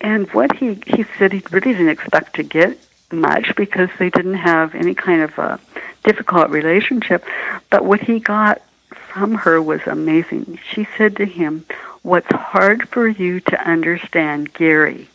and 0.00 0.28
what 0.32 0.56
he 0.56 0.74
he 0.86 1.04
said 1.18 1.32
he 1.32 1.42
really 1.50 1.72
didn't 1.72 1.88
expect 1.88 2.36
to 2.36 2.42
get 2.42 2.78
much 3.12 3.54
because 3.56 3.88
they 3.98 4.10
didn't 4.10 4.34
have 4.34 4.74
any 4.74 4.94
kind 4.94 5.22
of 5.22 5.38
a 5.38 5.60
difficult 6.04 6.50
relationship, 6.50 7.24
but 7.68 7.84
what 7.84 8.00
he 8.00 8.20
got 8.20 8.62
from 9.10 9.34
her 9.34 9.60
was 9.60 9.80
amazing. 9.86 10.58
She 10.72 10.86
said 10.96 11.16
to 11.16 11.24
him, 11.24 11.64
"What's 12.02 12.32
hard 12.32 12.88
for 12.88 13.06
you 13.06 13.40
to 13.40 13.68
understand, 13.68 14.52
Gary, 14.54 15.08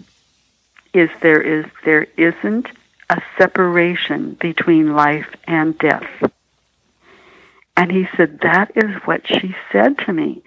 is 0.93 1.09
there 1.21 1.41
is 1.41 1.65
there 1.83 2.07
isn't 2.17 2.67
a 3.09 3.21
separation 3.37 4.33
between 4.33 4.95
life 4.95 5.35
and 5.45 5.77
death." 5.77 6.31
And 7.77 7.91
he 7.91 8.07
said, 8.15 8.39
"That 8.41 8.71
is 8.75 8.95
what 9.05 9.27
she 9.27 9.55
said 9.71 9.97
to 9.99 10.13
me." 10.13 10.41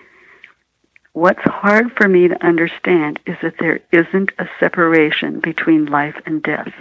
What's 1.13 1.43
hard 1.43 1.97
for 1.97 2.09
me 2.09 2.29
to 2.29 2.47
understand 2.47 3.19
is 3.27 3.37
that 3.43 3.59
there 3.59 3.81
isn't 3.91 4.31
a 4.39 4.49
separation 4.61 5.41
between 5.41 5.87
life 5.87 6.15
and 6.27 6.41
death. 6.43 6.73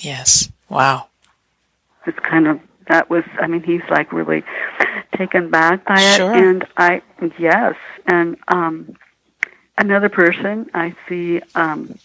Yes. 0.00 0.50
Wow. 0.70 1.08
It's 2.06 2.18
kind 2.20 2.46
of 2.46 2.60
that 2.88 3.10
was 3.10 3.24
I 3.40 3.46
mean 3.46 3.62
he's 3.62 3.82
like 3.90 4.12
really 4.12 4.44
taken 5.16 5.50
back 5.50 5.84
by 5.84 6.00
it 6.00 6.16
Sure. 6.16 6.32
and 6.32 6.66
I 6.76 7.02
yes 7.38 7.74
and 8.06 8.36
um 8.48 8.96
another 9.78 10.08
person 10.08 10.70
I 10.74 10.94
see 11.08 11.40
um 11.54 11.98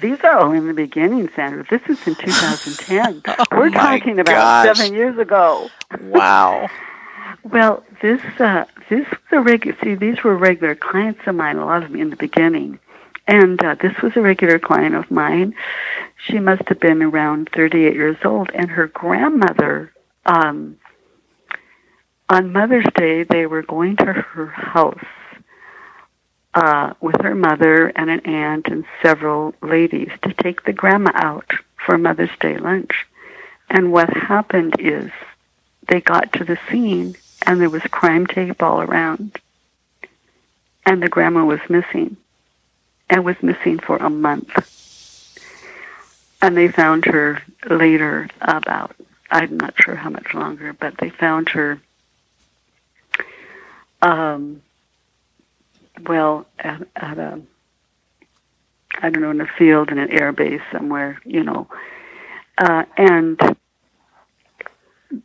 these 0.00 0.20
are 0.22 0.36
all 0.38 0.52
in 0.52 0.68
the 0.68 0.72
beginning, 0.72 1.28
Sandra. 1.34 1.64
This 1.68 1.82
is 1.88 2.06
in 2.06 2.14
2010. 2.14 3.22
Oh, 3.40 3.44
We're 3.58 3.70
talking 3.70 4.20
about 4.20 4.66
gosh. 4.66 4.78
seven 4.78 4.94
years 4.94 5.18
ago. 5.18 5.68
Wow. 6.00 6.68
Well, 7.44 7.84
this 8.02 8.20
uh, 8.38 8.66
this 8.88 9.06
was 9.08 9.18
a 9.32 9.40
regular. 9.40 9.76
See, 9.82 9.94
these 9.94 10.22
were 10.22 10.36
regular 10.36 10.74
clients 10.74 11.20
of 11.26 11.34
mine. 11.36 11.56
A 11.56 11.64
lot 11.64 11.82
of 11.82 11.90
them 11.90 12.00
in 12.00 12.10
the 12.10 12.16
beginning, 12.16 12.78
And 13.26 13.62
uh, 13.64 13.76
this 13.80 13.96
was 14.02 14.14
a 14.16 14.20
regular 14.20 14.58
client 14.58 14.94
of 14.94 15.10
mine. 15.10 15.54
She 16.26 16.38
must 16.38 16.68
have 16.68 16.80
been 16.80 17.02
around 17.02 17.48
38 17.54 17.94
years 17.94 18.16
old, 18.24 18.50
and 18.52 18.68
her 18.70 18.88
grandmother, 18.88 19.90
um, 20.26 20.76
on 22.30 22.52
Mother's 22.52 22.86
Day, 22.94 23.24
they 23.24 23.44
were 23.46 23.62
going 23.62 23.96
to 23.96 24.04
her 24.04 24.46
house 24.46 25.04
uh, 26.54 26.94
with 27.00 27.20
her 27.20 27.34
mother 27.34 27.88
and 27.88 28.08
an 28.08 28.20
aunt 28.20 28.68
and 28.68 28.84
several 29.02 29.52
ladies 29.60 30.10
to 30.22 30.32
take 30.34 30.62
the 30.62 30.72
grandma 30.72 31.10
out 31.14 31.50
for 31.76 31.98
Mother's 31.98 32.30
Day 32.40 32.56
lunch. 32.56 33.06
And 33.68 33.92
what 33.92 34.16
happened 34.16 34.76
is 34.78 35.10
they 35.88 36.00
got 36.00 36.32
to 36.34 36.44
the 36.44 36.58
scene 36.70 37.16
and 37.46 37.60
there 37.60 37.68
was 37.68 37.82
crime 37.82 38.26
tape 38.26 38.62
all 38.62 38.80
around. 38.80 39.38
And 40.86 41.02
the 41.02 41.08
grandma 41.08 41.44
was 41.44 41.60
missing 41.68 42.16
and 43.08 43.24
was 43.24 43.42
missing 43.42 43.80
for 43.80 43.96
a 43.96 44.10
month. 44.10 44.50
And 46.40 46.56
they 46.56 46.68
found 46.68 47.06
her 47.06 47.42
later 47.68 48.28
about, 48.40 48.94
I'm 49.30 49.56
not 49.56 49.74
sure 49.82 49.96
how 49.96 50.10
much 50.10 50.32
longer, 50.32 50.72
but 50.72 50.96
they 50.98 51.10
found 51.10 51.48
her, 51.50 51.80
um, 54.02 54.62
well, 56.06 56.46
at, 56.58 56.82
at 56.96 57.18
a, 57.18 57.40
I 59.00 59.10
don't 59.10 59.22
know, 59.22 59.30
in 59.30 59.40
a 59.40 59.46
field 59.46 59.90
in 59.90 59.98
an 59.98 60.10
air 60.10 60.32
base 60.32 60.62
somewhere, 60.72 61.20
you 61.24 61.42
know. 61.42 61.68
Uh, 62.58 62.84
and 62.96 63.40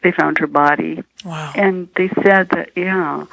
they 0.02 0.12
found 0.12 0.38
her 0.40 0.48
body. 0.48 1.04
Wow. 1.24 1.52
And 1.56 1.90
they 1.96 2.10
said 2.10 2.50
that, 2.50 2.72
yeah, 2.76 3.26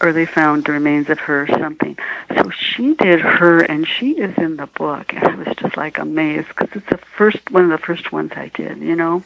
or 0.00 0.12
they 0.12 0.26
found 0.26 0.64
the 0.64 0.72
remains 0.72 1.08
of 1.10 1.18
her 1.20 1.44
or 1.44 1.48
something. 1.48 1.96
So 2.36 2.50
she 2.50 2.94
did 2.94 3.20
her, 3.20 3.60
and 3.60 3.86
she 3.86 4.18
is 4.18 4.36
in 4.36 4.56
the 4.56 4.66
book. 4.66 5.14
And 5.14 5.24
I 5.24 5.34
was 5.36 5.56
just 5.56 5.76
like 5.76 5.98
amazed 5.98 6.48
because 6.48 6.70
it's 6.74 6.88
the 6.88 6.98
first 6.98 7.50
one 7.50 7.64
of 7.64 7.70
the 7.70 7.86
first 7.86 8.10
ones 8.10 8.32
I 8.34 8.48
did, 8.48 8.78
you 8.78 8.96
know. 8.96 9.22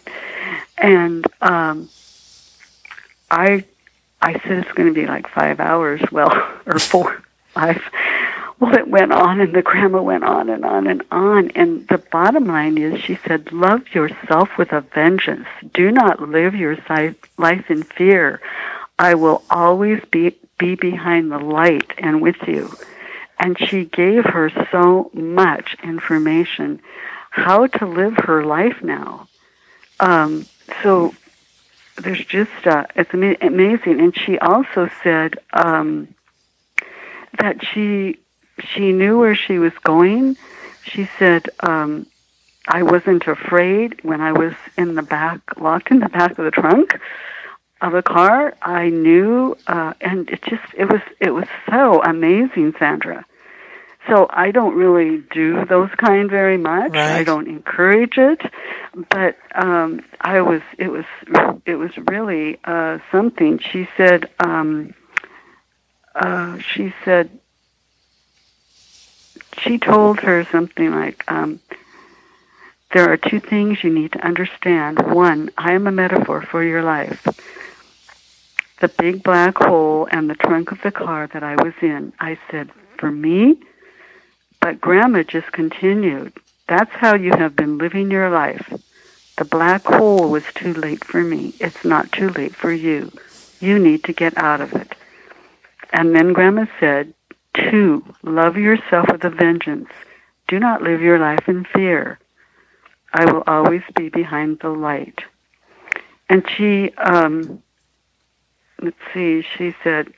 And 0.77 1.27
um, 1.41 1.89
I, 3.31 3.65
I 4.21 4.33
said 4.41 4.59
it's 4.59 4.73
going 4.73 4.89
to 4.89 4.95
be 4.95 5.07
like 5.07 5.29
five 5.29 5.61
hours. 5.61 6.01
Well, 6.11 6.31
or 6.67 6.79
four, 6.79 7.23
five. 7.55 7.83
Well, 8.59 8.75
it 8.75 8.89
went 8.89 9.13
on, 9.13 9.41
and 9.41 9.55
the 9.55 9.63
grandma 9.63 10.01
went 10.01 10.25
on 10.25 10.49
and 10.49 10.65
on 10.65 10.87
and 10.87 11.03
on. 11.11 11.51
And 11.51 11.87
the 11.89 11.99
bottom 11.99 12.47
line 12.47 12.79
is, 12.79 13.01
she 13.01 13.19
said, 13.27 13.53
"Love 13.53 13.95
yourself 13.95 14.49
with 14.57 14.73
a 14.73 14.81
vengeance. 14.81 15.47
Do 15.75 15.91
not 15.91 16.29
live 16.29 16.55
your 16.55 16.77
life 17.39 17.71
in 17.71 17.83
fear. 17.83 18.41
I 18.99 19.15
will 19.15 19.43
always 19.51 20.03
be 20.11 20.37
be 20.59 20.75
behind 20.75 21.31
the 21.31 21.39
light 21.39 21.93
and 21.99 22.23
with 22.23 22.37
you." 22.47 22.73
And 23.39 23.59
she 23.59 23.85
gave 23.85 24.25
her 24.25 24.51
so 24.73 25.11
much 25.13 25.77
information 25.83 26.81
how 27.37 27.67
to 27.67 27.87
live 27.87 28.17
her 28.25 28.45
life 28.47 28.83
now. 28.83 29.29
Um, 30.01 30.47
so 30.83 31.15
there's 31.97 32.25
just 32.25 32.67
uh, 32.67 32.87
it's 32.95 33.13
ama- 33.15 33.37
amazing. 33.41 34.01
And 34.01 34.17
she 34.17 34.39
also 34.39 34.91
said 35.03 35.39
um, 35.53 36.15
that 37.39 37.65
she 37.65 38.19
she 38.61 38.93
knew 38.93 39.19
where 39.19 39.35
she 39.35 39.59
was 39.59 39.73
going. 39.85 40.37
She 40.85 41.09
said, 41.19 41.49
um, 41.61 42.07
I 42.69 42.83
wasn't 42.83 43.27
afraid 43.27 44.03
when 44.03 44.21
I 44.21 44.33
was 44.33 44.55
in 44.77 44.95
the 44.95 45.03
back, 45.03 45.41
locked 45.61 45.91
in 45.91 46.01
the 46.01 46.09
back 46.09 46.39
of 46.39 46.45
the 46.45 46.51
trunk 46.51 46.99
of 47.81 47.95
a 47.95 48.03
car. 48.03 48.57
I 48.63 48.89
knew, 48.89 49.57
uh, 49.67 49.95
and 50.01 50.29
it 50.31 50.43
just, 50.43 50.65
it 50.75 50.87
was, 50.87 51.03
it 51.21 51.31
was 51.31 51.47
so 51.69 52.03
amazing, 52.03 52.75
Sandra. 52.79 53.25
So 54.09 54.27
I 54.31 54.51
don't 54.53 54.77
really 54.77 55.23
do 55.33 55.65
those 55.65 55.91
kind 55.97 56.31
very 56.31 56.59
much. 56.59 56.93
Right. 56.93 57.21
I 57.21 57.25
don't 57.25 57.49
encourage 57.49 58.19
it, 58.19 58.41
but 59.11 59.37
um, 59.55 60.01
I 60.21 60.41
was, 60.41 60.63
it 60.79 60.89
was, 60.89 61.05
it 61.65 61.75
was 61.75 61.91
really 62.09 62.59
uh, 62.65 62.99
something. 63.11 63.59
She 63.59 63.89
said, 63.97 64.31
um, 64.39 64.95
uh, 66.15 66.59
she 66.59 66.95
said, 67.05 67.31
she 69.59 69.79
told 69.79 70.21
her 70.21 70.47
something 70.53 70.91
like, 70.93 71.25
um, 71.29 71.61
There 72.93 73.11
are 73.11 73.17
two 73.17 73.41
things 73.41 73.83
you 73.83 73.93
need 73.93 74.13
to 74.13 74.25
understand. 74.25 75.01
One, 75.13 75.51
I 75.59 75.73
am 75.73 75.87
a 75.87 75.93
metaphor 75.93 76.43
for 76.43 76.63
your 76.63 76.83
life. 76.83 77.27
The 78.81 78.89
big 78.89 79.23
black 79.23 79.57
hole 79.57 80.07
and 80.11 80.29
the 80.29 80.35
trunk 80.35 80.71
of 80.71 80.79
the 80.83 80.93
car 80.93 81.29
that 81.33 81.43
I 81.43 81.57
was 81.57 81.73
in. 81.81 82.13
I 82.21 82.39
said, 82.51 82.71
For 82.99 83.11
me? 83.11 83.59
But 84.67 84.81
Grandma 84.81 85.23
just 85.23 85.53
continued. 85.53 86.33
That's 86.67 86.91
how 86.91 87.15
you 87.15 87.31
have 87.31 87.55
been 87.55 87.79
living 87.79 88.11
your 88.11 88.31
life. 88.31 88.69
The 89.39 89.45
black 89.45 89.85
hole 89.85 90.29
was 90.29 90.43
too 90.57 90.75
late 90.75 91.05
for 91.05 91.23
me. 91.23 91.55
It's 91.61 91.85
not 91.85 92.11
too 92.11 92.31
late 92.31 92.53
for 92.53 92.73
you. 92.73 93.13
You 93.61 93.79
need 93.79 94.03
to 94.03 94.13
get 94.13 94.37
out 94.37 94.61
of 94.61 94.73
it. 94.73 94.97
And 95.93 96.17
then 96.17 96.33
Grandma 96.33 96.67
said, 96.81 97.15
Two, 97.55 98.05
love 98.25 98.57
yourself 98.57 99.07
with 99.13 99.23
a 99.23 99.31
vengeance. 99.31 99.89
Do 100.49 100.59
not 100.59 100.83
live 100.83 101.01
your 101.01 101.21
life 101.21 101.49
in 101.49 101.65
fear. 101.67 102.19
I 103.15 103.25
will 103.33 103.45
always 103.47 103.83
be 103.95 104.09
behind 104.09 104.59
the 104.59 104.71
light. 104.71 105.21
And 106.29 106.45
she, 106.57 106.91
um, 106.95 107.63
let's 108.83 108.97
see, 109.15 109.45
she 109.57 109.77
said, 109.85 110.13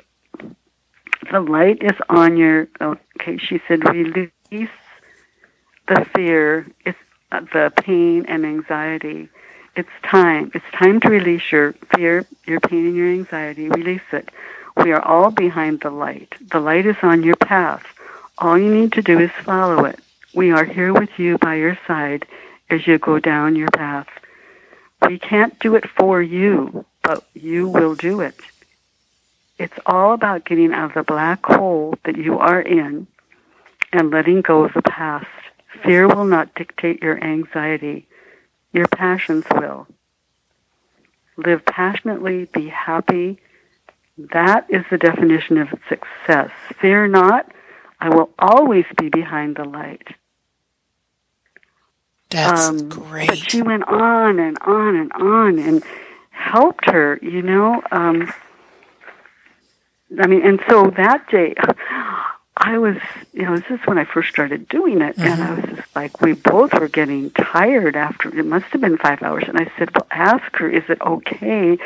the 1.31 1.41
light 1.41 1.83
is 1.83 1.99
on 2.09 2.39
your, 2.39 2.69
okay, 2.81 3.37
she 3.37 3.61
said, 3.69 3.87
release 3.93 4.31
the 4.51 6.07
fear, 6.15 6.67
it's 6.85 6.99
uh, 7.33 7.41
the 7.53 7.73
pain 7.77 8.25
and 8.27 8.45
anxiety. 8.45 9.29
It's 9.77 9.89
time. 10.03 10.51
It's 10.55 10.65
time 10.73 11.01
to 11.01 11.09
release 11.09 11.53
your 11.53 11.73
fear, 11.95 12.27
your 12.47 12.61
pain, 12.61 12.87
and 12.87 12.97
your 12.97 13.09
anxiety. 13.09 13.69
Release 13.69 14.09
it. 14.13 14.31
We 14.77 14.93
are 14.93 15.03
all 15.03 15.31
behind 15.31 15.81
the 15.81 15.91
light. 15.91 16.35
The 16.41 16.61
light 16.61 16.87
is 16.87 16.97
on 17.03 17.23
your 17.23 17.37
path. 17.37 17.85
All 18.39 18.59
you 18.59 18.73
need 18.73 18.93
to 18.93 19.03
do 19.03 19.19
is 19.19 19.31
follow 19.43 19.85
it. 19.85 20.01
We 20.35 20.53
are 20.53 20.65
here 20.65 20.93
with 20.93 21.19
you 21.19 21.39
by 21.39 21.57
your 21.57 21.79
side 21.87 22.27
as 22.71 22.87
you 22.87 22.99
go 22.99 23.19
down 23.19 23.57
your 23.57 23.71
path. 23.71 24.09
We 25.07 25.19
can't 25.19 25.59
do 25.59 25.75
it 25.75 25.89
for 25.89 26.23
you, 26.23 26.85
but 27.03 27.25
you 27.35 27.69
will 27.69 27.95
do 27.95 28.21
it. 28.21 28.37
It's 29.59 29.79
all 29.87 30.13
about 30.13 30.45
getting 30.45 30.73
out 30.73 30.91
of 30.91 30.95
the 30.95 31.03
black 31.03 31.45
hole 31.45 31.95
that 32.05 32.17
you 32.17 32.39
are 32.39 32.61
in 32.61 33.07
and 33.93 34.11
letting 34.11 34.43
go 34.43 34.65
of 34.65 34.73
the 34.75 34.83
past. 34.83 35.27
Fear 35.83 36.09
will 36.09 36.25
not 36.25 36.55
dictate 36.55 37.03
your 37.03 37.23
anxiety. 37.23 38.07
Your 38.73 38.87
passions 38.89 39.45
will. 39.55 39.87
Live 41.37 41.65
passionately, 41.65 42.47
be 42.47 42.69
happy, 42.69 43.39
that 44.19 44.67
is 44.69 44.85
the 44.91 44.99
definition 44.99 45.59
of 45.59 45.69
success. 45.89 46.51
Fear 46.81 47.09
not, 47.09 47.53
I 48.01 48.09
will 48.09 48.31
always 48.39 48.85
be 48.97 49.09
behind 49.09 49.57
the 49.57 49.65
light. 49.65 50.09
That's 52.31 52.69
um, 52.69 52.89
great. 52.89 53.29
But 53.29 53.39
she 53.39 53.63
went 53.63 53.85
on 53.85 54.41
and 54.41 54.59
on 54.63 54.97
and 54.97 55.13
on 55.13 55.59
and 55.59 55.85
helped 56.31 56.91
her, 56.91 57.19
you 57.23 57.43
know. 57.43 57.81
Um, 57.93 58.33
I 60.21 60.27
mean, 60.27 60.45
and 60.45 60.61
so 60.69 60.91
that 60.97 61.29
day, 61.31 61.55
I 62.59 62.77
was, 62.79 62.97
you 63.33 63.43
know, 63.43 63.57
this 63.57 63.71
is 63.71 63.81
when 63.87 63.99
I 63.99 64.05
first 64.05 64.31
started 64.31 64.69
doing 64.69 65.01
it, 65.01 65.17
mm-hmm. 65.17 65.23
and 65.23 65.43
I 65.43 65.55
was 65.55 65.77
just 65.77 65.97
like, 65.97 66.21
we 66.21 66.33
both 66.33 66.75
were 66.75 66.89
getting 66.89 67.31
tired 67.31 67.97
after, 67.97 68.37
it 68.37 68.45
must 68.45 68.67
have 68.67 68.81
been 68.81 68.99
five 68.99 69.23
hours, 69.23 69.45
and 69.47 69.59
I 69.59 69.71
said, 69.79 69.95
well, 69.95 70.07
ask 70.11 70.57
her, 70.57 70.69
is 70.69 70.83
it 70.89 71.01
okay 71.01 71.79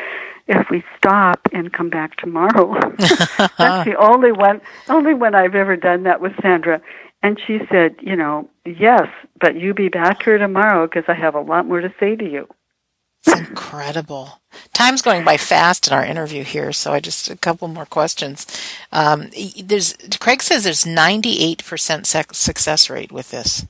if 0.47 0.69
we 0.69 0.83
stop 0.97 1.39
and 1.53 1.71
come 1.71 1.89
back 1.89 2.17
tomorrow. 2.17 2.73
That's 2.97 3.85
the 3.85 3.95
only 3.99 4.31
one 4.31 4.61
only 4.89 5.13
one 5.13 5.35
I've 5.35 5.55
ever 5.55 5.77
done 5.77 6.03
that 6.03 6.21
with 6.21 6.33
Sandra. 6.41 6.81
And 7.21 7.39
she 7.47 7.59
said, 7.71 7.95
you 8.01 8.17
know, 8.17 8.49
yes, 8.65 9.07
but 9.39 9.55
you 9.55 9.73
be 9.73 9.87
back 9.87 10.23
here 10.23 10.37
tomorrow 10.37 10.87
because 10.87 11.05
I 11.07 11.13
have 11.13 11.35
a 11.35 11.39
lot 11.39 11.65
more 11.65 11.79
to 11.79 11.93
say 11.97 12.17
to 12.17 12.29
you. 12.29 12.49
It's 13.25 13.39
incredible. 13.39 14.41
Time's 14.73 15.01
going 15.01 15.23
by 15.23 15.37
fast 15.37 15.87
in 15.87 15.93
our 15.93 16.03
interview 16.03 16.43
here, 16.43 16.71
so 16.71 16.91
I 16.91 16.99
just 16.99 17.29
a 17.29 17.37
couple 17.37 17.67
more 17.67 17.85
questions. 17.85 18.45
Um, 18.91 19.29
there's 19.61 19.95
Craig 20.19 20.41
says 20.41 20.63
there's 20.63 20.83
98% 20.83 22.35
success 22.35 22.89
rate 22.89 23.11
with 23.11 23.31
this. 23.31 23.65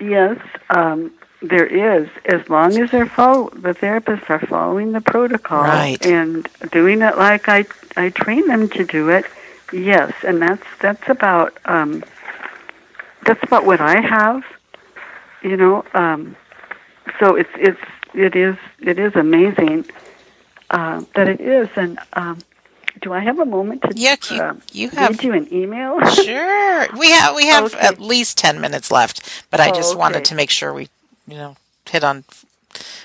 Yes, 0.00 0.38
um, 0.70 1.12
there 1.40 1.66
is, 1.66 2.08
as 2.26 2.48
long 2.48 2.78
as 2.78 2.90
they're 2.90 3.06
follow 3.06 3.50
the 3.50 3.74
therapists 3.74 4.28
are 4.28 4.44
following 4.46 4.92
the 4.92 5.00
protocol 5.00 5.62
right. 5.62 6.04
and 6.04 6.48
doing 6.72 7.02
it 7.02 7.16
like 7.16 7.48
I 7.48 7.64
I 7.96 8.10
train 8.10 8.46
them 8.46 8.68
to 8.70 8.84
do 8.84 9.08
it. 9.08 9.24
Yes, 9.72 10.12
and 10.26 10.42
that's 10.42 10.66
that's 10.80 11.08
about 11.08 11.58
um, 11.64 12.04
that's 13.24 13.42
about 13.42 13.64
what 13.64 13.80
I 13.80 14.00
have. 14.00 14.44
You 15.42 15.56
know, 15.56 15.84
um, 15.94 16.36
so 17.20 17.36
it's 17.36 17.50
it's 17.54 17.80
it 18.14 18.36
is 18.36 18.56
it 18.80 18.98
is 18.98 19.14
amazing 19.16 19.86
uh, 20.70 21.04
that 21.14 21.28
it 21.28 21.40
is, 21.40 21.68
and 21.76 21.98
um, 22.14 22.38
do 23.02 23.12
I 23.12 23.20
have 23.20 23.38
a 23.38 23.46
moment 23.46 23.82
to 23.82 23.94
Yeah, 23.94 24.16
you, 24.30 24.40
uh, 24.40 24.54
you 24.72 24.90
have 24.90 25.12
read 25.12 25.24
you 25.24 25.32
an 25.34 25.52
email? 25.52 26.00
Sure. 26.14 26.88
We 26.98 27.10
have 27.10 27.36
we 27.36 27.46
have 27.46 27.74
Okay. 27.74 27.86
at 27.86 28.00
least 28.00 28.38
10 28.38 28.60
minutes 28.60 28.90
left, 28.90 29.44
but 29.50 29.60
I 29.60 29.70
Oh, 29.70 29.72
just 29.72 29.96
wanted 29.96 30.24
to 30.26 30.34
make 30.34 30.50
sure 30.50 30.74
we, 30.74 30.88
you 31.26 31.36
know, 31.36 31.56
hit 31.90 32.04
on 32.04 32.24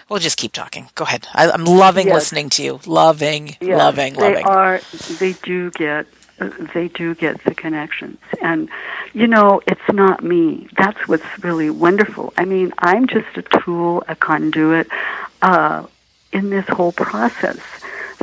We'll 0.09 0.19
just 0.19 0.37
keep 0.37 0.53
talking. 0.53 0.89
Go 0.95 1.05
ahead. 1.05 1.27
I, 1.33 1.49
I'm 1.51 1.65
loving 1.65 2.07
Yes. 2.07 2.13
listening 2.13 2.49
to 2.51 2.63
you. 2.63 2.79
Loving, 2.85 3.57
Yes, 3.61 3.77
loving, 3.77 4.15
they 4.15 4.21
loving. 4.21 4.43
are. 4.43 4.81
They 5.09 5.33
do 5.33 5.71
get. 5.71 6.07
They 6.73 6.87
do 6.87 7.15
get 7.15 7.43
the 7.43 7.53
connections, 7.53 8.19
and 8.41 8.69
you 9.13 9.27
know, 9.27 9.61
it's 9.67 9.93
not 9.93 10.23
me. 10.23 10.67
That's 10.77 11.07
what's 11.07 11.43
really 11.43 11.69
wonderful. 11.69 12.33
I 12.37 12.45
mean, 12.45 12.73
I'm 12.79 13.07
just 13.07 13.37
a 13.37 13.43
tool, 13.43 14.03
a 14.07 14.15
conduit 14.15 14.87
uh, 15.41 15.85
in 16.31 16.49
this 16.49 16.67
whole 16.67 16.91
process. 16.91 17.59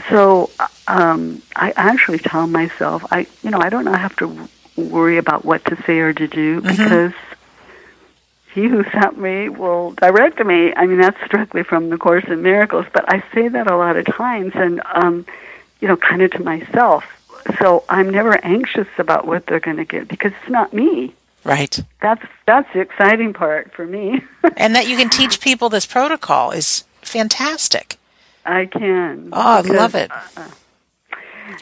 So 0.09 0.51
um, 0.89 1.43
I 1.55 1.73
actually 1.77 2.19
tell 2.19 2.47
myself, 2.47 3.05
I, 3.13 3.27
you 3.43 3.51
know, 3.51 3.61
I 3.61 3.69
don't 3.69 3.87
have 3.87 4.17
to 4.17 4.49
worry 4.77 5.19
about 5.19 5.45
what 5.45 5.65
to 5.67 5.81
say 5.83 5.99
or 5.99 6.13
to 6.13 6.27
do 6.27 6.61
because 6.61 7.13
he 8.53 8.67
who 8.67 8.83
sent 8.91 9.19
me 9.19 9.49
will 9.49 9.93
direct 9.93 10.45
me. 10.45 10.73
I 10.75 10.87
mean, 10.87 11.01
that's 11.01 11.23
strictly 11.25 11.63
from 11.63 11.91
the 11.91 11.99
Course 11.99 12.25
in 12.27 12.43
Miracles, 12.43 12.87
but 12.93 13.05
I 13.13 13.23
say 13.33 13.49
that 13.49 13.71
a 13.71 13.77
lot 13.77 13.97
of 13.97 14.07
times 14.07 14.53
and, 14.55 14.83
um, 14.93 15.27
you 15.81 15.89
know, 15.89 15.97
kind 15.97 16.23
of 16.23 16.33
to 16.33 16.43
myself. 16.43 17.05
So 17.59 17.85
I'm 17.89 18.11
never 18.11 18.43
anxious 18.45 18.89
about 18.99 19.27
what 19.27 19.47
they're 19.47 19.61
going 19.61 19.77
to 19.79 19.85
get 19.85 20.09
because 20.09 20.33
it's 20.41 20.51
not 20.51 20.73
me. 20.73 21.15
right. 21.45 21.79
That's 22.01 22.25
that's 22.47 22.73
the 22.73 22.81
exciting 22.81 23.33
part 23.33 23.73
for 23.73 23.87
me. 23.87 24.23
And 24.57 24.75
that 24.75 24.87
you 24.89 24.97
can 24.97 25.09
teach 25.11 25.41
people 25.41 25.69
this 25.69 25.87
protocol 25.87 26.51
is 26.51 26.85
fantastic. 27.03 27.99
I 28.45 28.67
can. 28.67 29.29
Oh, 29.33 29.59
I 29.59 29.61
love 29.61 29.95
it. 29.95 30.11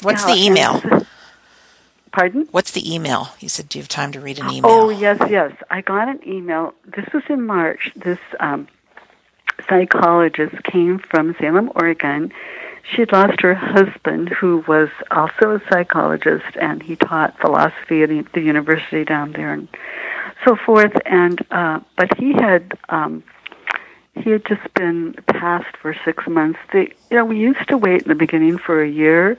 What's 0.02 0.26
Yeah, 0.26 0.34
the 0.34 0.40
email? 0.42 0.82
Pardon? 2.12 2.48
What's 2.50 2.70
the 2.72 2.92
email? 2.94 3.28
You 3.40 3.48
said, 3.48 3.68
do 3.68 3.78
you 3.78 3.82
have 3.82 3.88
time 3.88 4.12
to 4.12 4.20
read 4.20 4.38
an 4.38 4.50
email? 4.50 4.70
Oh 4.70 4.88
yes, 4.90 5.18
yes. 5.30 5.52
I 5.70 5.80
got 5.82 6.08
an 6.08 6.20
email. 6.26 6.74
This 6.84 7.06
was 7.12 7.22
in 7.28 7.44
March. 7.46 7.92
This 7.96 8.18
um, 8.40 8.66
psychologist 9.68 10.62
came 10.64 10.98
from 10.98 11.34
Salem, 11.38 11.70
Oregon. 11.74 12.32
She 12.91 13.03
had 13.03 13.12
lost 13.12 13.41
her 13.43 13.55
husband, 13.55 14.30
who 14.30 14.64
was 14.66 14.89
also 15.11 15.57
a 15.57 15.62
psychologist, 15.70 16.57
and 16.61 16.82
he 16.82 16.97
taught 16.97 17.39
philosophy 17.39 18.03
at 18.03 18.09
the- 18.09 18.26
the 18.32 18.41
university 18.41 19.05
down 19.05 19.32
there, 19.32 19.53
and 19.53 19.68
so 20.45 20.57
forth. 20.57 20.97
And 21.05 21.41
uh, 21.51 21.80
but 21.97 22.16
he 22.18 22.32
had 22.32 22.78
um, 22.89 23.22
he 24.14 24.30
had 24.30 24.45
just 24.47 24.72
been 24.74 25.14
passed 25.26 25.76
for 25.76 25.95
six 26.05 26.26
months. 26.26 26.59
They, 26.72 26.93
you 27.11 27.16
know, 27.16 27.24
we 27.24 27.39
used 27.39 27.68
to 27.68 27.76
wait 27.76 28.03
in 28.03 28.09
the 28.09 28.14
beginning 28.14 28.59
for 28.59 28.82
a 28.82 28.89
year, 28.89 29.36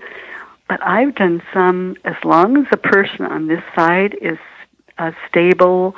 but 0.68 0.80
I've 0.86 1.16
done 1.16 1.42
some 1.54 1.96
as 2.06 2.16
long 2.24 2.58
as 2.58 2.66
the 2.70 2.78
person 2.78 3.26
on 3.26 3.48
this 3.48 3.64
side 3.76 4.16
is 4.22 4.38
uh, 4.98 5.12
stable 5.28 5.96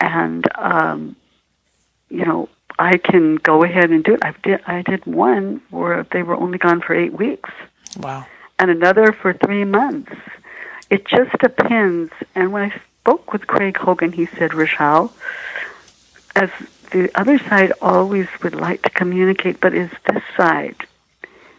and 0.00 0.44
um, 0.56 1.16
you 2.08 2.24
know 2.24 2.48
I 2.78 2.96
can 2.98 3.36
go 3.36 3.64
ahead 3.64 3.90
and 3.90 4.04
do 4.04 4.14
it. 4.14 4.20
I 4.24 4.34
did 4.42 4.60
I 4.66 4.82
did 4.82 5.04
one 5.06 5.60
where 5.70 6.04
they 6.12 6.22
were 6.22 6.36
only 6.36 6.58
gone 6.58 6.80
for 6.80 6.94
eight 6.94 7.12
weeks 7.12 7.50
Wow. 7.98 8.26
and 8.58 8.70
another 8.70 9.12
for 9.12 9.32
three 9.32 9.64
months. 9.64 10.12
It 10.90 11.04
just 11.06 11.36
depends. 11.38 12.12
And 12.34 12.52
when 12.52 12.70
I 12.70 12.80
spoke 13.00 13.32
with 13.32 13.46
Craig 13.46 13.76
Hogan, 13.76 14.12
he 14.12 14.26
said, 14.26 14.54
Rochelle, 14.54 15.12
as 16.34 16.50
the 16.92 17.10
other 17.14 17.38
side 17.38 17.72
always 17.82 18.26
would 18.42 18.54
like 18.54 18.82
to 18.82 18.90
communicate, 18.90 19.60
but 19.60 19.74
is 19.74 19.90
this 20.10 20.22
side, 20.36 20.76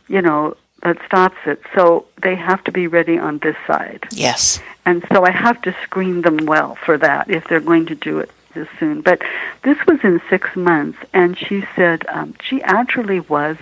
you 0.07 0.21
know, 0.21 0.55
that 0.81 0.97
stops 1.05 1.37
it. 1.45 1.61
So 1.75 2.05
they 2.23 2.35
have 2.35 2.63
to 2.63 2.71
be 2.71 2.87
ready 2.87 3.19
on 3.19 3.37
this 3.39 3.55
side. 3.67 4.07
Yes. 4.11 4.59
And 4.85 5.05
so 5.13 5.25
I 5.25 5.31
have 5.31 5.61
to 5.63 5.75
screen 5.83 6.21
them 6.21 6.37
well 6.45 6.75
for 6.83 6.97
that 6.97 7.29
if 7.29 7.47
they're 7.47 7.59
going 7.59 7.85
to 7.87 7.95
do 7.95 8.17
it 8.19 8.31
this 8.53 8.67
soon. 8.79 9.01
But 9.01 9.21
this 9.63 9.77
was 9.87 9.99
in 10.03 10.21
six 10.29 10.55
months, 10.55 10.97
and 11.13 11.37
she 11.37 11.65
said 11.75 12.05
um, 12.07 12.35
she 12.41 12.61
actually 12.61 13.19
was 13.19 13.57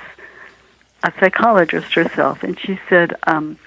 a 1.03 1.13
psychologist 1.19 1.93
herself, 1.93 2.43
and 2.43 2.59
she 2.59 2.79
said, 2.89 3.15
um, 3.23 3.57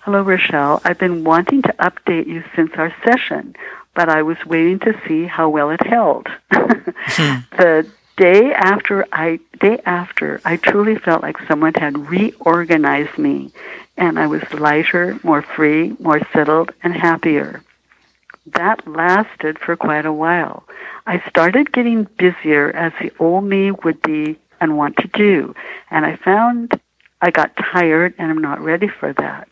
"Hello, 0.00 0.22
Rochelle. 0.22 0.80
I've 0.84 0.98
been 0.98 1.24
wanting 1.24 1.62
to 1.62 1.74
update 1.78 2.26
you 2.26 2.44
since 2.56 2.72
our 2.74 2.94
session, 3.04 3.54
but 3.94 4.08
I 4.08 4.22
was 4.22 4.38
waiting 4.46 4.78
to 4.80 5.00
see 5.06 5.24
how 5.24 5.48
well 5.48 5.70
it 5.70 5.86
held. 5.86 6.28
the 6.50 7.86
day 8.16 8.52
after 8.52 9.06
I 9.12 9.40
day 9.60 9.80
after 9.84 10.40
I 10.44 10.56
truly 10.56 10.96
felt 10.96 11.22
like 11.22 11.36
someone 11.48 11.74
had 11.74 12.08
reorganized 12.08 13.18
me 13.18 13.52
and 13.96 14.18
I 14.18 14.26
was 14.26 14.42
lighter, 14.52 15.18
more 15.22 15.42
free, 15.42 15.96
more 15.98 16.20
settled 16.32 16.72
and 16.82 16.94
happier. 16.94 17.62
That 18.46 18.86
lasted 18.86 19.58
for 19.58 19.76
quite 19.76 20.06
a 20.06 20.12
while. 20.12 20.64
I 21.06 21.20
started 21.28 21.72
getting 21.72 22.04
busier 22.18 22.70
as 22.70 22.92
the 23.00 23.12
old 23.18 23.44
me 23.44 23.70
would 23.70 24.02
be 24.02 24.38
and 24.60 24.76
want 24.76 24.96
to 24.98 25.08
do, 25.08 25.54
and 25.90 26.06
I 26.06 26.16
found 26.16 26.80
I 27.20 27.30
got 27.30 27.56
tired 27.56 28.14
and 28.18 28.30
I'm 28.30 28.42
not 28.42 28.60
ready 28.60 28.88
for 28.88 29.12
that. 29.14 29.48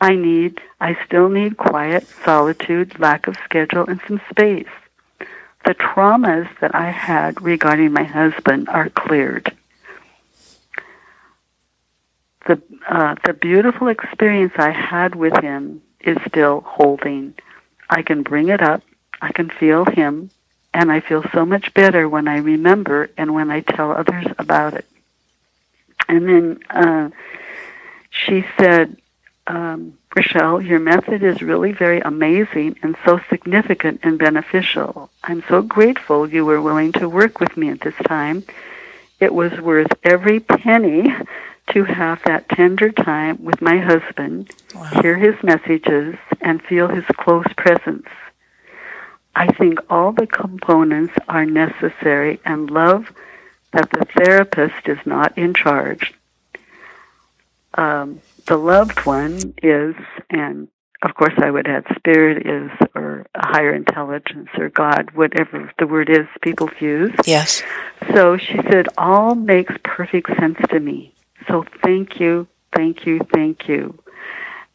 I 0.00 0.14
need 0.14 0.60
I 0.80 0.96
still 1.06 1.28
need 1.28 1.56
quiet, 1.56 2.06
solitude, 2.24 2.98
lack 2.98 3.26
of 3.26 3.36
schedule 3.44 3.86
and 3.86 4.00
some 4.06 4.20
space 4.30 4.68
the 5.64 5.74
traumas 5.74 6.48
that 6.60 6.74
I 6.74 6.90
had 6.90 7.40
regarding 7.42 7.92
my 7.92 8.04
husband 8.04 8.68
are 8.68 8.90
cleared. 8.90 9.52
The 12.46 12.60
uh, 12.86 13.14
the 13.24 13.32
beautiful 13.32 13.88
experience 13.88 14.52
I 14.56 14.70
had 14.70 15.14
with 15.14 15.34
him 15.40 15.80
is 16.00 16.18
still 16.28 16.60
holding. 16.60 17.34
I 17.90 18.02
can 18.02 18.22
bring 18.22 18.48
it 18.48 18.62
up. 18.62 18.82
I 19.20 19.32
can 19.32 19.48
feel 19.50 19.84
him, 19.84 20.30
and 20.72 20.90
I 20.90 21.00
feel 21.00 21.24
so 21.32 21.46
much 21.46 21.72
better 21.74 22.08
when 22.08 22.28
I 22.28 22.38
remember 22.38 23.10
and 23.16 23.34
when 23.34 23.50
I 23.50 23.60
tell 23.60 23.92
others 23.92 24.26
about 24.38 24.74
it. 24.74 24.86
And 26.08 26.28
then 26.28 26.60
uh, 26.70 27.10
she 28.10 28.44
said, 28.58 28.96
um, 29.46 29.96
Rochelle, 30.16 30.60
your 30.60 30.78
method 30.78 31.22
is 31.22 31.42
really 31.42 31.72
very 31.72 32.00
amazing 32.00 32.78
and 32.82 32.96
so 33.04 33.20
significant 33.28 34.00
and 34.02 34.18
beneficial. 34.18 35.10
I'm 35.22 35.42
so 35.48 35.62
grateful 35.62 36.28
you 36.28 36.44
were 36.44 36.62
willing 36.62 36.92
to 36.92 37.08
work 37.08 37.40
with 37.40 37.56
me 37.56 37.70
at 37.70 37.80
this 37.80 37.96
time. 38.06 38.44
It 39.20 39.34
was 39.34 39.52
worth 39.60 39.92
every 40.02 40.40
penny 40.40 41.12
to 41.72 41.84
have 41.84 42.20
that 42.24 42.48
tender 42.50 42.90
time 42.90 43.42
with 43.42 43.60
my 43.62 43.78
husband, 43.78 44.50
Wow. 44.74 44.84
hear 45.02 45.16
his 45.16 45.34
messages, 45.42 46.16
and 46.40 46.62
feel 46.62 46.88
his 46.88 47.04
close 47.16 47.46
presence. 47.56 48.06
I 49.34 49.48
think 49.52 49.78
all 49.90 50.12
the 50.12 50.26
components 50.26 51.14
are 51.28 51.46
necessary 51.46 52.40
and 52.44 52.70
love 52.70 53.12
that 53.72 53.90
the 53.90 54.04
therapist 54.16 54.86
is 54.86 54.98
not 55.04 55.36
in 55.36 55.54
charge. 55.54 56.14
Um, 57.74 58.20
the 58.46 58.56
loved 58.56 59.04
one 59.04 59.54
is, 59.62 59.96
and 60.30 60.68
of 61.02 61.14
course 61.16 61.34
I 61.38 61.50
would 61.50 61.66
add 61.66 61.84
spirit 61.96 62.46
is, 62.46 62.70
or 62.94 63.26
a 63.34 63.46
higher 63.46 63.74
intelligence, 63.74 64.48
or 64.56 64.68
God, 64.68 65.10
whatever 65.14 65.72
the 65.78 65.86
word 65.86 66.08
is 66.08 66.26
people 66.42 66.70
use. 66.78 67.12
Yes. 67.26 67.62
So 68.14 68.36
she 68.36 68.54
said, 68.70 68.86
all 68.96 69.34
makes 69.34 69.74
perfect 69.82 70.28
sense 70.38 70.58
to 70.70 70.78
me. 70.78 71.13
So 71.48 71.64
thank 71.82 72.20
you, 72.20 72.46
thank 72.74 73.06
you, 73.06 73.20
thank 73.32 73.68
you. 73.68 73.98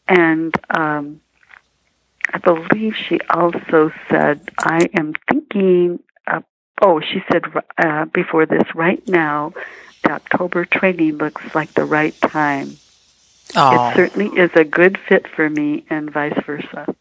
And 0.08 0.54
um, 0.70 1.20
I 2.32 2.38
believe 2.38 2.96
she 2.96 3.20
also 3.30 3.92
said, 4.08 4.48
I 4.58 4.88
am 4.94 5.14
thinking, 5.30 6.00
uh, 6.26 6.40
oh, 6.82 7.00
she 7.00 7.22
said 7.30 7.44
uh, 7.78 8.04
before 8.06 8.46
this, 8.46 8.74
right 8.74 9.06
now, 9.08 9.52
the 10.02 10.12
October 10.12 10.64
training 10.64 11.18
looks 11.18 11.54
like 11.54 11.72
the 11.74 11.84
right 11.84 12.14
time. 12.20 12.76
Oh, 13.56 13.90
It 13.90 13.96
certainly 13.96 14.28
is 14.38 14.50
a 14.54 14.64
good 14.64 14.98
fit 15.08 15.26
for 15.28 15.48
me 15.48 15.84
and 15.90 16.10
vice 16.10 16.38
versa. 16.46 16.94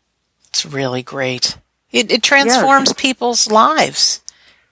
it's 0.49 0.65
really 0.65 1.03
great. 1.03 1.57
It, 1.91 2.11
it 2.11 2.23
transforms 2.23 2.93
people's 2.93 3.49
lives. 3.49 4.21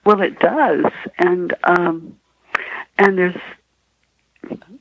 Well, 0.04 0.20
it 0.22 0.38
does, 0.38 0.84
and 1.18 1.54
um, 1.64 2.16
and 2.96 3.18
there's, 3.18 3.36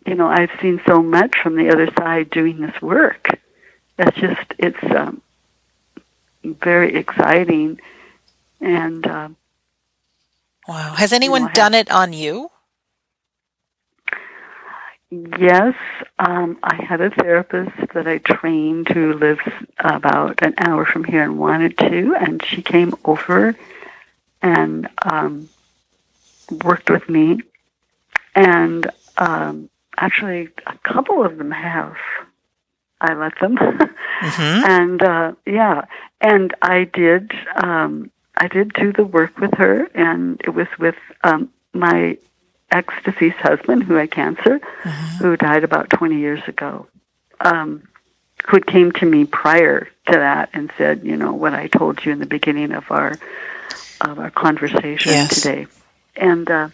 you 0.05 0.15
know, 0.15 0.27
I've 0.27 0.51
seen 0.61 0.81
so 0.87 1.01
much 1.01 1.35
from 1.41 1.55
the 1.55 1.69
other 1.69 1.89
side 1.97 2.29
doing 2.29 2.59
this 2.61 2.81
work. 2.81 3.39
That's 3.97 4.15
just 4.17 4.53
it's 4.57 4.83
um, 4.83 5.21
very 6.43 6.95
exciting, 6.95 7.79
and 8.61 9.05
um, 9.07 9.35
Wow. 10.67 10.93
Has 10.97 11.13
anyone 11.13 11.43
I 11.43 11.45
have- 11.47 11.53
done 11.53 11.73
it 11.73 11.89
on 11.91 12.13
you? 12.13 12.51
yes, 15.09 15.75
um, 16.19 16.57
I 16.63 16.75
had 16.83 16.99
a 17.01 17.09
therapist 17.09 17.93
that 17.93 18.07
I 18.07 18.17
trained 18.17 18.89
who 18.89 19.13
lives 19.13 19.41
about 19.79 20.41
an 20.41 20.53
hour 20.57 20.85
from 20.85 21.03
here 21.05 21.23
and 21.23 21.39
wanted 21.39 21.77
to, 21.79 22.15
and 22.15 22.43
she 22.43 22.61
came 22.61 22.93
over 23.05 23.55
and 24.41 24.89
um, 25.03 25.49
worked 26.63 26.89
with 26.89 27.07
me, 27.09 27.41
and 28.35 28.89
um, 29.17 29.69
actually 29.97 30.49
a 30.65 30.77
couple 30.83 31.23
of 31.25 31.37
them 31.37 31.51
have. 31.51 31.95
I 32.99 33.13
let 33.13 33.39
them. 33.39 33.57
mm-hmm. 33.57 34.65
And 34.65 35.03
uh, 35.03 35.33
yeah, 35.45 35.85
and 36.19 36.55
I 36.61 36.85
did. 36.85 37.31
Um, 37.55 38.11
I 38.35 38.47
did 38.47 38.73
do 38.73 38.91
the 38.93 39.03
work 39.03 39.37
with 39.39 39.53
her, 39.55 39.87
and 39.93 40.39
it 40.43 40.51
was 40.51 40.67
with 40.79 40.95
um, 41.23 41.51
my 41.73 42.17
ex 42.71 42.93
deceased 43.03 43.37
husband 43.37 43.83
who 43.83 43.95
had 43.95 44.11
cancer, 44.11 44.59
mm-hmm. 44.59 45.17
who 45.17 45.37
died 45.37 45.63
about 45.63 45.89
20 45.89 46.17
years 46.17 46.41
ago. 46.47 46.87
Um, 47.39 47.87
who 48.47 48.59
came 48.61 48.91
to 48.93 49.05
me 49.05 49.25
prior 49.25 49.87
to 50.05 50.11
that 50.11 50.49
and 50.53 50.71
said, 50.77 51.03
you 51.03 51.17
know, 51.17 51.33
what 51.33 51.53
I 51.53 51.67
told 51.67 52.05
you 52.05 52.11
in 52.11 52.19
the 52.19 52.25
beginning 52.25 52.71
of 52.71 52.85
our 52.89 53.17
of 53.99 54.19
our 54.19 54.29
conversation 54.29 55.11
yes. 55.11 55.41
today, 55.41 55.67
and 56.15 56.49
uh, 56.49 56.69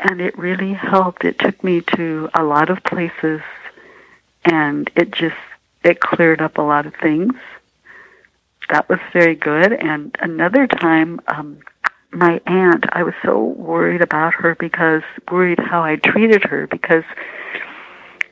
and 0.00 0.20
it 0.20 0.38
really 0.38 0.72
helped. 0.72 1.24
It 1.24 1.38
took 1.38 1.62
me 1.62 1.80
to 1.96 2.28
a 2.34 2.42
lot 2.42 2.70
of 2.70 2.82
places, 2.84 3.40
and 4.44 4.90
it 4.96 5.10
just 5.10 5.36
it 5.84 6.00
cleared 6.00 6.40
up 6.40 6.58
a 6.58 6.62
lot 6.62 6.86
of 6.86 6.94
things. 6.96 7.34
That 8.70 8.88
was 8.88 8.98
very 9.12 9.34
good. 9.34 9.72
And 9.72 10.14
another 10.20 10.66
time, 10.66 11.20
um, 11.28 11.58
my 12.12 12.40
aunt, 12.46 12.84
I 12.92 13.02
was 13.02 13.14
so 13.22 13.42
worried 13.42 14.02
about 14.02 14.34
her 14.34 14.54
because 14.54 15.02
worried 15.30 15.58
how 15.58 15.82
I 15.82 15.96
treated 15.96 16.44
her 16.44 16.66
because 16.66 17.04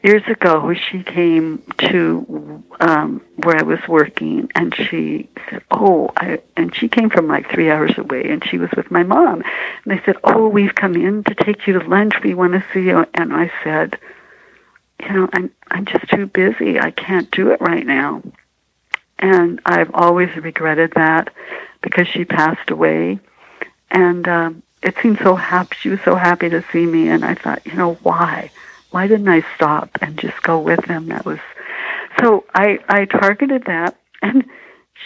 years 0.07 0.23
ago 0.29 0.73
she 0.73 1.03
came 1.03 1.61
to 1.79 2.63
um 2.79 3.21
where 3.43 3.57
I 3.59 3.63
was 3.63 3.81
working 3.89 4.51
and 4.55 4.75
she 4.75 5.29
said, 5.51 5.63
"Oh, 5.71 6.11
I 6.17 6.41
and 6.57 6.75
she 6.75 6.89
came 6.89 7.11
from 7.11 7.27
like 7.27 7.51
3 7.51 7.71
hours 7.71 7.99
away 7.99 8.31
and 8.31 8.45
she 8.49 8.57
was 8.59 8.71
with 8.77 8.89
my 8.91 9.03
mom." 9.03 9.43
And 9.43 9.89
they 9.89 10.01
said, 10.05 10.17
"Oh, 10.23 10.47
we've 10.49 10.75
come 10.75 10.95
in 10.95 11.25
to 11.25 11.35
take 11.35 11.67
you 11.67 11.79
to 11.79 11.89
lunch. 11.89 12.15
We 12.23 12.35
want 12.35 12.53
to 12.53 12.65
see 12.73 12.85
you." 12.91 13.05
And 13.15 13.33
I 13.33 13.51
said, 13.65 13.99
"You 15.03 15.13
know, 15.13 15.29
I'm 15.33 15.51
I'm 15.71 15.87
just 15.87 16.09
too 16.09 16.27
busy. 16.27 16.79
I 16.79 16.93
can't 16.93 17.31
do 17.33 17.51
it 17.51 17.61
right 17.61 17.87
now." 17.87 18.23
And 19.19 19.61
I've 19.67 19.93
always 19.93 20.31
regretted 20.37 20.93
that 20.93 21.33
because 21.83 22.07
she 22.07 22.25
passed 22.25 22.71
away 22.71 23.19
and 23.91 24.29
um 24.29 24.63
it 24.83 24.95
seemed 25.03 25.19
so 25.19 25.35
happy 25.35 25.75
she 25.81 25.89
was 25.89 26.03
so 26.05 26.15
happy 26.15 26.49
to 26.51 26.63
see 26.71 26.87
me 26.87 27.09
and 27.09 27.25
I 27.25 27.35
thought, 27.35 27.67
"You 27.67 27.75
know, 27.75 27.95
why?" 28.03 28.51
Why 28.91 29.07
didn't 29.07 29.28
I 29.28 29.45
stop 29.55 29.91
and 30.01 30.18
just 30.18 30.43
go 30.43 30.59
with 30.59 30.84
him? 30.84 31.09
That 31.09 31.24
was 31.24 31.39
so 32.20 32.45
I 32.55 32.78
I 32.89 33.05
targeted 33.05 33.64
that 33.66 33.97
and 34.22 34.45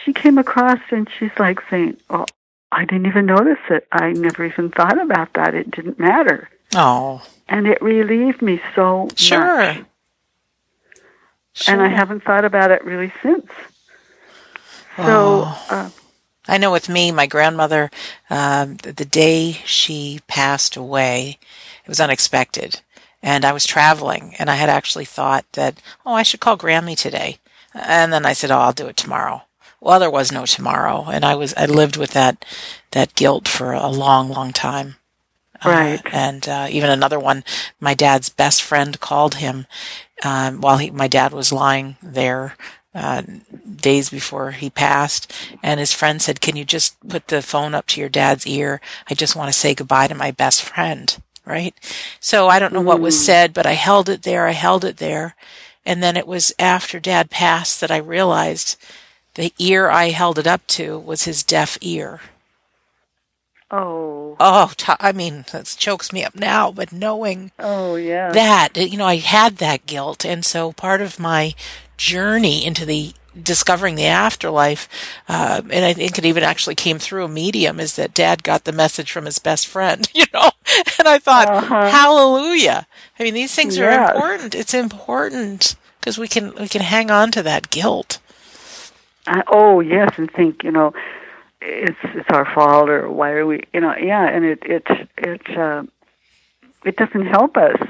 she 0.04 0.12
came 0.12 0.38
across 0.38 0.80
and 0.90 1.08
she's 1.18 1.36
like 1.38 1.60
saying, 1.68 1.96
"Oh, 2.08 2.26
I 2.70 2.84
didn't 2.84 3.06
even 3.06 3.26
notice 3.26 3.58
it. 3.68 3.86
I 3.92 4.12
never 4.12 4.44
even 4.44 4.70
thought 4.70 5.00
about 5.00 5.32
that. 5.34 5.54
It 5.54 5.70
didn't 5.70 5.98
matter." 5.98 6.48
Oh. 6.74 7.22
And 7.48 7.66
it 7.66 7.82
relieved 7.82 8.42
me 8.42 8.60
so 8.74 9.08
sure. 9.16 9.40
much. 9.40 9.84
Sure. 11.52 11.74
And 11.74 11.82
I 11.82 11.88
haven't 11.88 12.22
thought 12.22 12.44
about 12.44 12.70
it 12.70 12.84
really 12.84 13.12
since. 13.22 13.50
So, 14.96 15.44
oh. 15.46 15.66
uh, 15.68 15.90
I 16.46 16.58
know 16.58 16.70
with 16.70 16.88
me, 16.88 17.10
my 17.10 17.26
grandmother, 17.26 17.90
um, 18.28 18.76
the 18.76 19.04
day 19.04 19.52
she 19.64 20.20
passed 20.28 20.76
away, 20.76 21.38
it 21.84 21.88
was 21.88 22.00
unexpected 22.00 22.80
and 23.22 23.44
I 23.44 23.52
was 23.52 23.66
traveling, 23.66 24.34
and 24.38 24.50
I 24.50 24.56
had 24.56 24.68
actually 24.68 25.04
thought 25.04 25.44
that, 25.52 25.80
oh, 26.06 26.14
I 26.14 26.22
should 26.22 26.40
call 26.40 26.56
Grammy 26.56 26.96
today. 26.96 27.38
And 27.74 28.12
then 28.12 28.26
I 28.26 28.32
said, 28.32 28.50
oh, 28.50 28.58
I'll 28.58 28.72
do 28.72 28.88
it 28.88 28.96
tomorrow. 28.96 29.42
Well, 29.80 30.00
there 30.00 30.10
was 30.10 30.30
no 30.30 30.44
tomorrow, 30.44 31.06
and 31.10 31.24
I 31.24 31.34
was 31.34 31.54
I 31.54 31.64
lived 31.64 31.96
with 31.96 32.10
that 32.10 32.44
that 32.90 33.14
guilt 33.14 33.48
for 33.48 33.72
a 33.72 33.88
long, 33.88 34.28
long 34.28 34.52
time. 34.52 34.96
Uh, 35.64 35.68
right. 35.70 36.06
Uh, 36.06 36.08
and 36.12 36.48
uh, 36.48 36.66
even 36.70 36.90
another 36.90 37.18
one, 37.18 37.44
my 37.80 37.94
dad's 37.94 38.28
best 38.28 38.62
friend 38.62 39.00
called 39.00 39.36
him 39.36 39.66
um, 40.22 40.60
while 40.60 40.78
he, 40.78 40.90
my 40.90 41.08
dad 41.08 41.32
was 41.32 41.52
lying 41.52 41.96
there 42.02 42.56
uh, 42.94 43.22
days 43.76 44.10
before 44.10 44.50
he 44.50 44.68
passed, 44.68 45.32
and 45.62 45.80
his 45.80 45.94
friend 45.94 46.20
said, 46.20 46.40
"Can 46.42 46.56
you 46.56 46.64
just 46.64 46.96
put 47.08 47.28
the 47.28 47.40
phone 47.40 47.74
up 47.74 47.86
to 47.88 48.00
your 48.00 48.10
dad's 48.10 48.46
ear? 48.46 48.80
I 49.08 49.14
just 49.14 49.36
want 49.36 49.48
to 49.48 49.58
say 49.58 49.74
goodbye 49.74 50.08
to 50.08 50.14
my 50.14 50.30
best 50.30 50.62
friend." 50.62 51.16
Right? 51.44 51.74
So 52.20 52.48
I 52.48 52.58
don't 52.58 52.72
know 52.72 52.80
what 52.80 53.00
was 53.00 53.16
mm. 53.16 53.20
said, 53.20 53.52
but 53.52 53.66
I 53.66 53.72
held 53.72 54.08
it 54.08 54.22
there. 54.22 54.46
I 54.46 54.52
held 54.52 54.84
it 54.84 54.98
there. 54.98 55.34
And 55.84 56.02
then 56.02 56.16
it 56.16 56.26
was 56.26 56.52
after 56.58 57.00
dad 57.00 57.30
passed 57.30 57.80
that 57.80 57.90
I 57.90 57.96
realized 57.96 58.76
the 59.34 59.52
ear 59.58 59.88
I 59.88 60.10
held 60.10 60.38
it 60.38 60.46
up 60.46 60.66
to 60.68 60.98
was 60.98 61.24
his 61.24 61.42
deaf 61.42 61.78
ear. 61.80 62.20
Oh. 63.70 64.36
Oh, 64.40 64.72
t- 64.76 64.92
I 64.98 65.12
mean, 65.12 65.44
that 65.52 65.74
chokes 65.78 66.12
me 66.12 66.24
up 66.24 66.34
now, 66.34 66.72
but 66.72 66.92
knowing 66.92 67.52
oh, 67.58 67.94
yeah. 67.94 68.32
that, 68.32 68.76
you 68.76 68.98
know, 68.98 69.06
I 69.06 69.16
had 69.16 69.56
that 69.56 69.86
guilt. 69.86 70.24
And 70.24 70.44
so 70.44 70.72
part 70.72 71.00
of 71.00 71.20
my 71.20 71.54
journey 71.96 72.64
into 72.64 72.84
the 72.84 73.12
discovering 73.40 73.94
the 73.94 74.06
afterlife, 74.06 74.88
uh, 75.28 75.62
and 75.70 75.84
I 75.84 75.92
think 75.92 76.18
it 76.18 76.24
even 76.24 76.42
actually 76.42 76.74
came 76.74 76.98
through 76.98 77.24
a 77.24 77.28
medium, 77.28 77.80
is 77.80 77.96
that 77.96 78.14
dad 78.14 78.42
got 78.42 78.64
the 78.64 78.72
message 78.72 79.12
from 79.12 79.26
his 79.26 79.38
best 79.38 79.66
friend, 79.66 80.08
you 80.14 80.26
know? 80.32 80.50
And 80.98 81.08
I 81.08 81.18
thought, 81.18 81.48
uh-huh. 81.48 81.90
hallelujah. 81.90 82.86
I 83.18 83.22
mean, 83.22 83.34
these 83.34 83.54
things 83.54 83.78
are 83.78 83.90
important. 83.90 84.54
It's 84.54 84.74
important 84.74 85.76
because 85.98 86.18
we 86.18 86.28
can, 86.28 86.54
we 86.54 86.68
can 86.68 86.82
hang 86.82 87.10
on 87.10 87.30
to 87.32 87.42
that 87.42 87.70
guilt. 87.70 88.18
Uh, 89.26 89.42
oh, 89.48 89.80
yes, 89.80 90.12
and 90.16 90.30
think, 90.32 90.64
you 90.64 90.70
know, 90.70 90.92
it's, 91.60 91.98
it's 92.04 92.28
our 92.30 92.46
fault 92.54 92.88
or 92.88 93.10
why 93.10 93.32
are 93.32 93.46
we, 93.46 93.62
you 93.72 93.80
know, 93.80 93.94
yeah, 93.96 94.26
and 94.26 94.44
it, 94.44 94.62
it, 94.62 94.86
it, 95.18 95.56
uh, 95.56 95.82
it 96.84 96.96
doesn't 96.96 97.26
help 97.26 97.56
us 97.56 97.80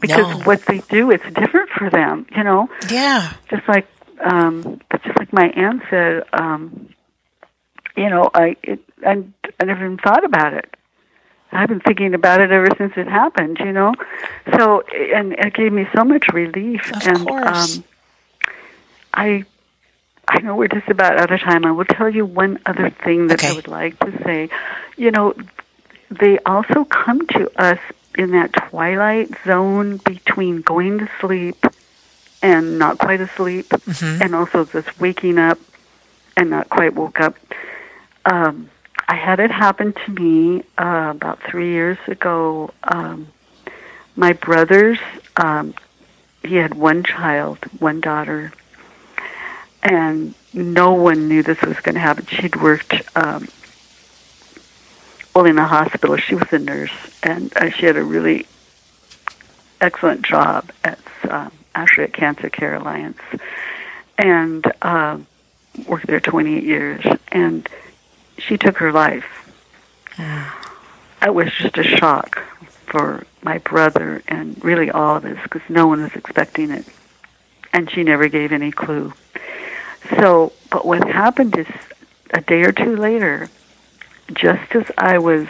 because 0.00 0.38
no. 0.38 0.44
what 0.44 0.64
they 0.66 0.78
do, 0.78 1.10
it's 1.10 1.24
different 1.32 1.70
for 1.70 1.90
them, 1.90 2.26
you 2.36 2.44
know? 2.44 2.68
Yeah. 2.90 3.32
Just 3.50 3.66
like 3.68 3.88
um, 4.20 4.80
but 4.90 5.02
just 5.02 5.18
like 5.18 5.32
my 5.32 5.48
aunt 5.50 5.82
said, 5.90 6.24
um, 6.32 6.88
you 7.96 8.08
know, 8.08 8.30
I 8.34 8.56
it, 8.62 8.80
I, 9.04 9.22
I 9.60 9.64
never 9.64 9.84
even 9.84 9.98
thought 9.98 10.24
about 10.24 10.54
it. 10.54 10.74
I've 11.50 11.68
been 11.68 11.80
thinking 11.80 12.14
about 12.14 12.40
it 12.40 12.50
ever 12.50 12.68
since 12.76 12.92
it 12.96 13.08
happened, 13.08 13.58
you 13.60 13.72
know. 13.72 13.94
So 14.56 14.82
and 14.82 15.32
it 15.32 15.54
gave 15.54 15.72
me 15.72 15.86
so 15.94 16.04
much 16.04 16.28
relief. 16.32 16.92
Of 16.94 17.06
and 17.06 17.26
course. 17.26 17.76
um 17.78 17.84
I 19.14 19.44
I 20.28 20.40
know 20.40 20.56
we're 20.56 20.68
just 20.68 20.88
about 20.88 21.18
out 21.18 21.32
of 21.32 21.40
time. 21.40 21.64
I 21.64 21.72
will 21.72 21.86
tell 21.86 22.08
you 22.08 22.26
one 22.26 22.58
other 22.66 22.90
thing 22.90 23.28
that 23.28 23.40
okay. 23.40 23.48
I 23.48 23.52
would 23.52 23.68
like 23.68 23.98
to 24.00 24.12
say. 24.24 24.50
You 24.96 25.10
know, 25.10 25.34
they 26.10 26.38
also 26.40 26.84
come 26.84 27.26
to 27.28 27.50
us 27.60 27.78
in 28.16 28.32
that 28.32 28.52
twilight 28.52 29.30
zone 29.44 29.98
between 29.98 30.60
going 30.60 30.98
to 30.98 31.08
sleep 31.20 31.56
and 32.42 32.78
not 32.78 32.98
quite 32.98 33.20
asleep, 33.20 33.68
mm-hmm. 33.68 34.22
and 34.22 34.34
also 34.34 34.64
just 34.64 35.00
waking 35.00 35.38
up 35.38 35.58
and 36.36 36.50
not 36.50 36.68
quite 36.68 36.94
woke 36.94 37.20
up. 37.20 37.36
Um, 38.24 38.70
I 39.08 39.14
had 39.14 39.40
it 39.40 39.50
happen 39.50 39.92
to 39.92 40.10
me 40.12 40.62
uh, 40.76 41.12
about 41.16 41.42
three 41.42 41.70
years 41.70 41.98
ago. 42.06 42.72
Um, 42.84 43.28
my 44.16 44.34
brother's, 44.34 44.98
um, 45.36 45.74
he 46.42 46.56
had 46.56 46.74
one 46.74 47.02
child, 47.02 47.58
one 47.78 48.00
daughter, 48.00 48.52
and 49.82 50.34
no 50.52 50.92
one 50.92 51.28
knew 51.28 51.42
this 51.42 51.60
was 51.62 51.78
going 51.80 51.94
to 51.94 52.00
happen. 52.00 52.26
She'd 52.26 52.56
worked, 52.56 52.94
um, 53.16 53.48
well, 55.34 55.46
in 55.46 55.58
a 55.58 55.66
hospital. 55.66 56.16
She 56.16 56.34
was 56.34 56.52
a 56.52 56.58
nurse, 56.58 56.92
and 57.22 57.56
uh, 57.56 57.70
she 57.70 57.86
had 57.86 57.96
a 57.96 58.04
really 58.04 58.46
excellent 59.80 60.22
job 60.22 60.70
at 60.84 60.98
um, 61.28 61.52
actually 61.74 62.04
at 62.04 62.12
Cancer 62.12 62.48
Care 62.50 62.74
Alliance, 62.74 63.18
and 64.16 64.70
uh, 64.82 65.18
worked 65.86 66.06
there 66.06 66.20
28 66.20 66.62
years. 66.62 67.04
And 67.32 67.68
she 68.38 68.56
took 68.56 68.78
her 68.78 68.92
life. 68.92 69.26
It 71.22 71.34
was 71.34 71.52
just 71.52 71.76
a 71.78 71.82
shock 71.82 72.40
for 72.86 73.26
my 73.42 73.58
brother 73.58 74.22
and 74.28 74.62
really 74.64 74.90
all 74.90 75.16
of 75.16 75.24
us 75.24 75.38
because 75.42 75.62
no 75.68 75.86
one 75.86 76.02
was 76.02 76.14
expecting 76.14 76.70
it, 76.70 76.86
and 77.72 77.90
she 77.90 78.02
never 78.02 78.28
gave 78.28 78.52
any 78.52 78.70
clue. 78.70 79.12
So, 80.10 80.52
but 80.70 80.86
what 80.86 81.06
happened 81.06 81.56
is 81.58 81.66
a 82.32 82.40
day 82.40 82.62
or 82.62 82.72
two 82.72 82.96
later, 82.96 83.48
just 84.32 84.74
as 84.74 84.90
I 84.96 85.18
was, 85.18 85.48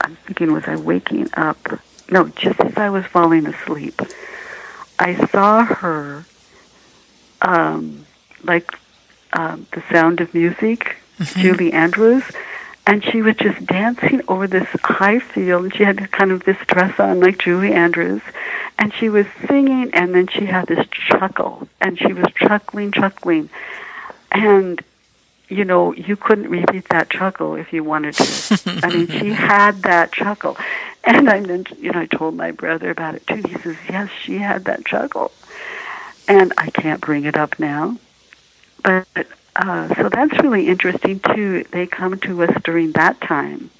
I'm 0.00 0.16
thinking, 0.16 0.52
was 0.52 0.64
I 0.66 0.76
waking 0.76 1.28
up? 1.34 1.58
No, 2.10 2.28
just 2.28 2.60
as 2.60 2.76
I 2.76 2.90
was 2.90 3.04
falling 3.06 3.46
asleep, 3.46 4.00
I 4.98 5.26
saw 5.26 5.64
her 5.64 6.24
um, 7.42 8.06
like 8.42 8.70
um, 9.32 9.66
the 9.72 9.82
sound 9.90 10.20
of 10.20 10.34
music, 10.34 10.96
mm-hmm. 11.18 11.40
Julie 11.40 11.72
Andrews, 11.72 12.24
and 12.86 13.04
she 13.04 13.22
was 13.22 13.36
just 13.36 13.64
dancing 13.66 14.22
over 14.28 14.46
this 14.46 14.68
high 14.82 15.18
field. 15.18 15.64
And 15.64 15.74
she 15.74 15.84
had 15.84 16.10
kind 16.10 16.32
of 16.32 16.44
this 16.44 16.58
dress 16.66 16.98
on 16.98 17.20
like 17.20 17.38
Julie 17.38 17.72
Andrews, 17.72 18.22
and 18.78 18.92
she 18.94 19.08
was 19.08 19.26
singing, 19.46 19.90
and 19.94 20.14
then 20.14 20.26
she 20.26 20.46
had 20.46 20.66
this 20.66 20.86
chuckle, 20.90 21.68
and 21.80 21.98
she 21.98 22.12
was 22.12 22.26
chuckling, 22.34 22.92
chuckling, 22.92 23.50
and 24.32 24.82
you 25.48 25.64
know, 25.64 25.94
you 25.94 26.16
couldn't 26.16 26.48
repeat 26.48 26.88
that 26.90 27.10
chuckle 27.10 27.54
if 27.54 27.72
you 27.72 27.82
wanted 27.82 28.14
to. 28.14 28.80
I 28.82 28.88
mean, 28.94 29.08
she 29.08 29.30
had 29.32 29.82
that 29.82 30.12
chuckle. 30.12 30.56
And 31.04 31.28
I 31.30 31.40
mentioned, 31.40 31.80
you 31.80 31.90
know, 31.92 32.00
I 32.00 32.06
told 32.06 32.34
my 32.36 32.50
brother 32.50 32.90
about 32.90 33.14
it 33.14 33.26
too. 33.26 33.42
He 33.46 33.54
says, 33.58 33.76
yes, 33.88 34.10
she 34.10 34.38
had 34.38 34.64
that 34.66 34.84
chuckle. 34.84 35.32
and 36.26 36.52
I 36.58 36.70
can't 36.70 37.00
bring 37.00 37.24
it 37.24 37.36
up 37.36 37.58
now. 37.58 37.96
But 38.82 39.06
uh, 39.56 39.94
so 39.94 40.08
that's 40.08 40.38
really 40.42 40.68
interesting 40.68 41.20
too. 41.20 41.64
They 41.70 41.86
come 41.86 42.18
to 42.20 42.42
us 42.44 42.62
during 42.62 42.92
that 42.92 43.20
time. 43.20 43.70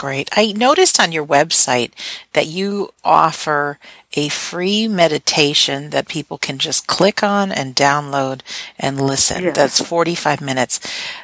Great. 0.00 0.30
I 0.32 0.52
noticed 0.52 0.98
on 0.98 1.12
your 1.12 1.26
website 1.26 1.92
that 2.32 2.46
you 2.46 2.88
offer 3.04 3.78
a 4.14 4.30
free 4.30 4.88
meditation 4.88 5.90
that 5.90 6.08
people 6.08 6.38
can 6.38 6.56
just 6.56 6.86
click 6.86 7.22
on 7.22 7.52
and 7.52 7.76
download 7.76 8.40
and 8.78 8.98
listen. 8.98 9.44
Yes. 9.44 9.56
That's 9.56 9.84
45 9.84 10.40
minutes. 10.40 10.80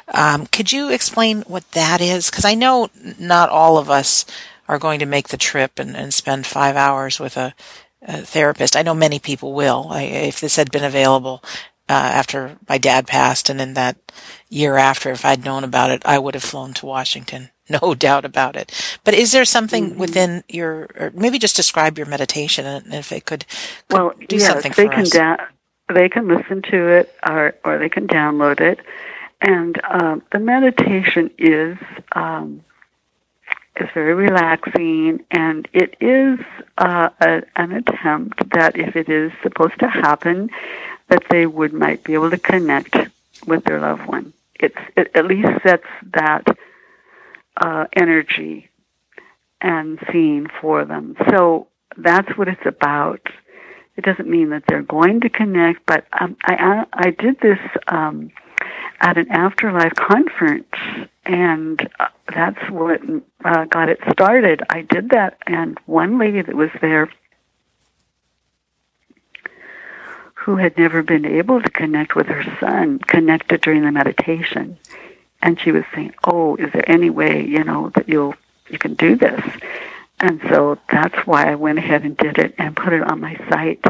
Um, 0.09 0.45
could 0.45 0.71
you 0.71 0.91
explain 0.91 1.41
what 1.47 1.71
that 1.71 2.01
is? 2.01 2.29
Because 2.29 2.45
I 2.45 2.53
know 2.53 2.91
not 3.17 3.49
all 3.49 3.79
of 3.79 3.89
us 3.89 4.25
are 4.67 4.77
going 4.77 4.99
to 4.99 5.07
make 5.07 5.29
the 5.29 5.37
trip 5.37 5.79
and, 5.79 5.97
and 5.97 6.13
spend 6.13 6.45
five 6.45 6.75
hours 6.75 7.19
with 7.19 7.35
a, 7.35 7.55
a 8.03 8.21
therapist. 8.21 8.75
I 8.75 8.83
know 8.83 8.93
many 8.93 9.17
people 9.17 9.53
will. 9.53 9.87
I, 9.89 10.03
if 10.03 10.39
this 10.39 10.55
had 10.55 10.71
been 10.71 10.83
available 10.83 11.43
uh, 11.89 11.93
after 11.93 12.59
my 12.69 12.77
dad 12.77 13.07
passed 13.07 13.49
and 13.49 13.59
in 13.59 13.73
that 13.73 13.97
year 14.49 14.75
after, 14.75 15.09
if 15.09 15.25
I'd 15.25 15.43
known 15.43 15.63
about 15.63 15.89
it, 15.89 16.05
I 16.05 16.19
would 16.19 16.35
have 16.35 16.43
flown 16.43 16.75
to 16.75 16.85
Washington 16.85 17.49
no 17.81 17.93
doubt 17.93 18.25
about 18.25 18.55
it. 18.55 18.71
But 19.03 19.13
is 19.13 19.31
there 19.31 19.45
something 19.45 19.91
mm-hmm. 19.91 19.99
within 19.99 20.43
your, 20.49 20.87
or 20.99 21.11
maybe 21.13 21.39
just 21.39 21.55
describe 21.55 21.97
your 21.97 22.07
meditation, 22.07 22.65
and 22.65 22.93
if 22.93 23.11
it 23.11 23.25
could, 23.25 23.45
could 23.89 23.97
well, 23.97 24.13
do 24.27 24.37
yes, 24.37 24.47
something 24.47 24.73
they 24.75 24.85
for 24.85 24.93
can 24.93 25.01
us. 25.01 25.09
Da- 25.09 25.45
they 25.93 26.09
can 26.09 26.27
listen 26.27 26.61
to 26.63 26.87
it, 26.87 27.13
or 27.27 27.55
or 27.63 27.77
they 27.77 27.89
can 27.89 28.07
download 28.07 28.59
it, 28.59 28.79
and 29.41 29.79
um, 29.89 30.21
the 30.31 30.39
meditation 30.39 31.31
is 31.37 31.77
um, 32.13 32.61
is 33.79 33.89
very 33.93 34.13
relaxing, 34.13 35.23
and 35.31 35.67
it 35.73 35.95
is 36.01 36.39
uh, 36.77 37.09
a, 37.21 37.43
an 37.55 37.71
attempt 37.71 38.49
that 38.51 38.77
if 38.77 38.95
it 38.95 39.09
is 39.09 39.31
supposed 39.41 39.79
to 39.79 39.87
happen, 39.87 40.49
that 41.07 41.23
they 41.29 41.45
would 41.45 41.73
might 41.73 42.03
be 42.03 42.13
able 42.13 42.29
to 42.29 42.37
connect 42.37 42.97
with 43.45 43.63
their 43.65 43.79
loved 43.79 44.05
one. 44.07 44.33
It's 44.55 44.77
it 44.95 45.11
at 45.15 45.25
least 45.25 45.49
sets 45.63 45.87
that 46.13 46.57
uh, 47.59 47.85
energy 47.93 48.69
and 49.61 49.99
seeing 50.11 50.47
for 50.61 50.85
them. 50.85 51.15
So 51.29 51.67
that's 51.97 52.37
what 52.37 52.47
it's 52.47 52.65
about. 52.65 53.21
It 53.95 54.05
doesn't 54.05 54.29
mean 54.29 54.51
that 54.51 54.63
they're 54.67 54.83
going 54.83 55.21
to 55.21 55.29
connect, 55.29 55.85
but 55.85 56.05
um, 56.19 56.37
I, 56.43 56.85
I 56.93 57.09
did 57.09 57.39
this 57.39 57.59
um, 57.87 58.31
at 59.01 59.17
an 59.17 59.31
afterlife 59.31 59.95
conference, 59.95 60.71
and 61.25 61.89
uh, 61.99 62.07
that's 62.33 62.69
what 62.69 63.01
uh, 63.43 63.65
got 63.65 63.89
it 63.89 63.99
started. 64.11 64.61
I 64.69 64.81
did 64.81 65.09
that, 65.09 65.39
and 65.47 65.79
one 65.85 66.19
lady 66.19 66.43
that 66.43 66.55
was 66.55 66.69
there 66.79 67.09
who 70.35 70.57
had 70.57 70.77
never 70.77 71.01
been 71.01 71.25
able 71.25 71.61
to 71.61 71.69
connect 71.69 72.15
with 72.15 72.27
her 72.27 72.43
son 72.59 72.99
connected 72.99 73.61
during 73.61 73.83
the 73.83 73.91
meditation 73.91 74.77
and 75.41 75.59
she 75.59 75.71
was 75.71 75.83
saying, 75.93 76.13
"Oh, 76.23 76.55
is 76.55 76.71
there 76.73 76.89
any 76.89 77.09
way 77.09 77.45
you 77.45 77.63
know 77.63 77.89
that 77.95 78.07
you'll 78.09 78.35
you 78.69 78.77
can 78.79 78.93
do 78.95 79.15
this?" 79.15 79.41
And 80.19 80.41
so 80.49 80.77
that's 80.91 81.15
why 81.27 81.51
I 81.51 81.55
went 81.55 81.77
ahead 81.77 82.03
and 82.03 82.17
did 82.17 82.37
it 82.39 82.55
and 82.57 82.75
put 82.75 82.91
it 82.93 83.03
on 83.03 83.21
my 83.21 83.35
site. 83.49 83.83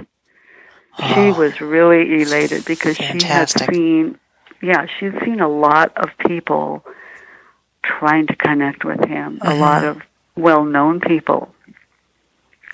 Oh, 0.99 1.13
she 1.13 1.31
was 1.31 1.61
really 1.61 2.21
elated 2.21 2.65
because 2.65 2.97
fantastic. 2.97 3.59
she 3.61 3.65
had 3.65 3.73
seen, 3.75 4.19
yeah, 4.61 4.87
she's 4.99 5.13
seen 5.23 5.39
a 5.39 5.47
lot 5.47 5.95
of 5.95 6.09
people 6.27 6.83
trying 7.83 8.27
to 8.27 8.35
connect 8.35 8.83
with 8.83 9.05
him, 9.05 9.39
a 9.41 9.55
lot 9.55 9.83
Mm-hmm. 9.83 9.99
of 9.99 10.05
well-known 10.35 10.99
people, 10.99 11.53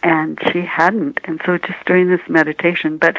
and 0.01 0.39
she 0.51 0.61
hadn't. 0.61 1.19
And 1.25 1.39
so 1.45 1.57
just 1.57 1.85
during 1.85 2.09
this 2.09 2.21
meditation, 2.27 2.97
but 2.97 3.15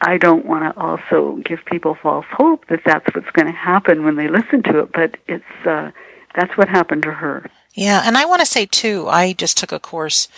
I 0.00 0.18
don't 0.18 0.44
want 0.44 0.64
to 0.64 0.80
also 0.80 1.40
give 1.44 1.64
people 1.64 1.96
false 2.00 2.26
hope 2.30 2.66
that 2.68 2.80
that's 2.84 3.06
what's 3.14 3.30
going 3.30 3.46
to 3.46 3.52
happen 3.52 4.04
when 4.04 4.16
they 4.16 4.28
listen 4.28 4.62
to 4.64 4.80
it, 4.80 4.92
but 4.92 5.16
it's 5.28 5.66
uh, 5.66 5.90
that's 6.34 6.56
what 6.56 6.68
happened 6.68 7.02
to 7.04 7.12
her. 7.12 7.46
Yeah, 7.74 8.02
and 8.04 8.16
I 8.16 8.24
want 8.24 8.40
to 8.40 8.46
say 8.46 8.66
too, 8.66 9.08
I 9.08 9.32
just 9.32 9.56
took 9.56 9.72
a 9.72 9.80
course 9.80 10.28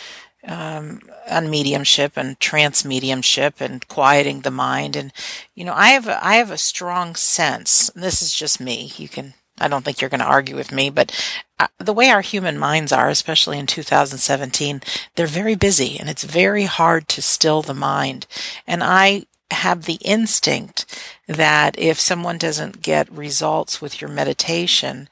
um, 0.46 1.00
on 1.28 1.50
mediumship 1.50 2.12
and 2.16 2.38
trance 2.38 2.84
mediumship 2.84 3.60
and 3.60 3.86
quieting 3.88 4.40
the 4.40 4.50
mind, 4.50 4.94
and 4.94 5.12
you 5.54 5.64
know, 5.64 5.74
I 5.74 5.88
have 5.88 6.06
a, 6.06 6.24
I 6.24 6.34
have 6.34 6.50
a 6.50 6.58
strong 6.58 7.14
sense. 7.14 7.90
This 7.94 8.22
is 8.22 8.34
just 8.34 8.60
me. 8.60 8.92
You 8.96 9.08
can. 9.08 9.34
I 9.58 9.68
don't 9.68 9.86
think 9.86 10.02
you're 10.02 10.10
going 10.10 10.20
to 10.20 10.26
argue 10.26 10.54
with 10.54 10.70
me, 10.70 10.90
but 10.90 11.10
uh, 11.58 11.68
the 11.78 11.94
way 11.94 12.10
our 12.10 12.20
human 12.20 12.58
minds 12.58 12.92
are, 12.92 13.08
especially 13.08 13.58
in 13.58 13.66
2017, 13.66 14.82
they're 15.14 15.26
very 15.26 15.54
busy 15.54 15.98
and 15.98 16.10
it's 16.10 16.24
very 16.24 16.64
hard 16.64 17.08
to 17.08 17.22
still 17.22 17.62
the 17.62 17.72
mind. 17.72 18.26
And 18.66 18.84
I 18.84 19.24
have 19.50 19.84
the 19.84 19.98
instinct 20.02 20.84
that 21.26 21.78
if 21.78 22.00
someone 22.00 22.38
doesn't 22.38 22.82
get 22.82 23.10
results 23.10 23.80
with 23.80 24.00
your 24.00 24.10
meditation, 24.10 25.08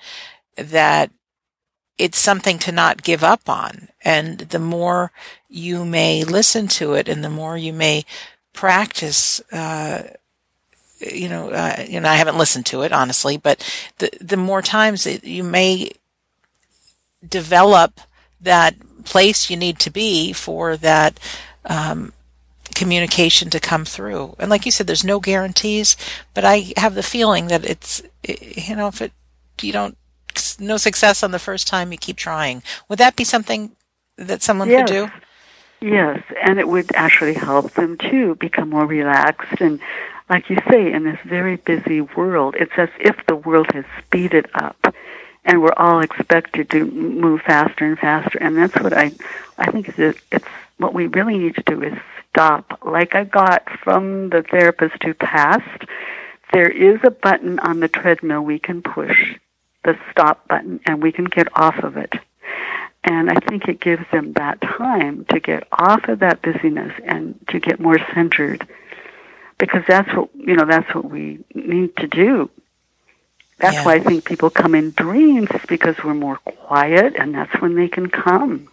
that 0.56 1.10
it's 1.98 2.18
something 2.18 2.58
to 2.58 2.72
not 2.72 3.02
give 3.02 3.22
up 3.22 3.48
on. 3.48 3.88
And 4.02 4.38
the 4.38 4.58
more 4.58 5.12
you 5.48 5.84
may 5.84 6.24
listen 6.24 6.66
to 6.68 6.94
it 6.94 7.08
and 7.08 7.22
the 7.22 7.30
more 7.30 7.56
you 7.56 7.72
may 7.72 8.04
practice, 8.52 9.40
uh, 9.52 10.04
you 10.98 11.28
know, 11.28 11.50
uh, 11.50 11.84
you 11.88 12.00
know, 12.00 12.08
I 12.08 12.16
haven't 12.16 12.38
listened 12.38 12.66
to 12.66 12.82
it 12.82 12.92
honestly, 12.92 13.36
but 13.36 13.64
the 13.98 14.10
the 14.20 14.36
more 14.36 14.62
times 14.62 15.06
you 15.06 15.44
may 15.44 15.92
develop 17.26 18.00
that 18.40 18.74
place 19.04 19.50
you 19.50 19.56
need 19.56 19.78
to 19.78 19.90
be 19.90 20.32
for 20.32 20.76
that 20.76 21.18
um, 21.66 22.12
communication 22.74 23.50
to 23.50 23.60
come 23.60 23.84
through. 23.84 24.34
And 24.38 24.50
like 24.50 24.66
you 24.66 24.72
said, 24.72 24.86
there's 24.86 25.04
no 25.04 25.20
guarantees, 25.20 25.96
but 26.34 26.44
I 26.44 26.72
have 26.76 26.94
the 26.94 27.02
feeling 27.02 27.48
that 27.48 27.64
it's, 27.64 28.02
eh, 28.26 28.36
you 28.68 28.76
know, 28.76 28.88
if 28.88 29.00
it, 29.00 29.12
you 29.60 29.72
don't, 29.72 29.96
no 30.58 30.76
success 30.76 31.22
on 31.22 31.30
the 31.30 31.38
first 31.38 31.66
time, 31.66 31.92
you 31.92 31.98
keep 31.98 32.16
trying. 32.16 32.62
Would 32.88 32.98
that 32.98 33.16
be 33.16 33.24
something 33.24 33.72
that 34.16 34.42
someone 34.42 34.68
yes. 34.68 34.88
could 34.88 34.94
do? 34.94 35.10
Yes, 35.80 36.22
and 36.42 36.58
it 36.58 36.68
would 36.68 36.94
actually 36.94 37.34
help 37.34 37.72
them 37.72 37.98
too 37.98 38.34
become 38.36 38.70
more 38.70 38.86
relaxed. 38.86 39.60
And 39.60 39.80
like 40.30 40.48
you 40.48 40.56
say, 40.70 40.92
in 40.92 41.04
this 41.04 41.18
very 41.24 41.56
busy 41.56 42.00
world, 42.00 42.56
it's 42.58 42.72
as 42.76 42.88
if 42.98 43.16
the 43.26 43.36
world 43.36 43.70
has 43.72 43.84
speeded 44.04 44.48
up 44.54 44.94
and 45.44 45.62
we're 45.62 45.74
all 45.76 46.00
expected 46.00 46.70
to 46.70 46.86
move 46.86 47.42
faster 47.42 47.84
and 47.84 47.98
faster. 47.98 48.38
And 48.40 48.56
that's 48.56 48.74
what 48.76 48.92
I, 48.92 49.12
I 49.58 49.70
think 49.70 49.98
is 49.98 50.16
it's 50.32 50.48
what 50.78 50.94
we 50.94 51.06
really 51.06 51.38
need 51.38 51.54
to 51.56 51.62
do 51.62 51.82
is 51.82 51.98
stop. 52.34 52.80
Like 52.84 53.14
I 53.14 53.24
got 53.24 53.62
from 53.82 54.30
the 54.30 54.42
therapist 54.42 55.02
who 55.02 55.14
passed, 55.14 55.84
there 56.52 56.68
is 56.68 56.98
a 57.04 57.10
button 57.10 57.58
on 57.60 57.80
the 57.80 57.88
treadmill 57.88 58.42
we 58.42 58.58
can 58.58 58.82
push, 58.82 59.34
the 59.84 59.96
stop 60.10 60.46
button, 60.48 60.80
and 60.86 61.02
we 61.02 61.12
can 61.12 61.26
get 61.26 61.46
off 61.56 61.78
of 61.78 61.96
it. 61.96 62.12
And 63.04 63.30
I 63.30 63.34
think 63.48 63.68
it 63.68 63.80
gives 63.80 64.04
them 64.10 64.32
that 64.34 64.60
time 64.60 65.26
to 65.26 65.38
get 65.38 65.66
off 65.72 66.08
of 66.08 66.20
that 66.20 66.42
busyness 66.42 66.92
and 67.04 67.38
to 67.48 67.60
get 67.60 67.78
more 67.78 67.98
centered. 68.14 68.66
Because 69.58 69.84
that's 69.86 70.12
what, 70.14 70.30
you 70.34 70.56
know, 70.56 70.64
that's 70.64 70.92
what 70.94 71.04
we 71.04 71.44
need 71.54 71.96
to 71.98 72.08
do. 72.08 72.50
That's 73.58 73.76
Yeah. 73.76 73.84
why 73.84 73.94
I 73.94 74.00
think 74.00 74.24
people 74.24 74.50
come 74.50 74.74
in 74.74 74.90
dreams, 74.96 75.48
is 75.54 75.64
because 75.68 76.02
we're 76.02 76.14
more 76.14 76.36
quiet 76.38 77.14
and 77.16 77.34
that's 77.34 77.60
when 77.60 77.76
they 77.76 77.88
can 77.88 78.08
come. 78.08 78.68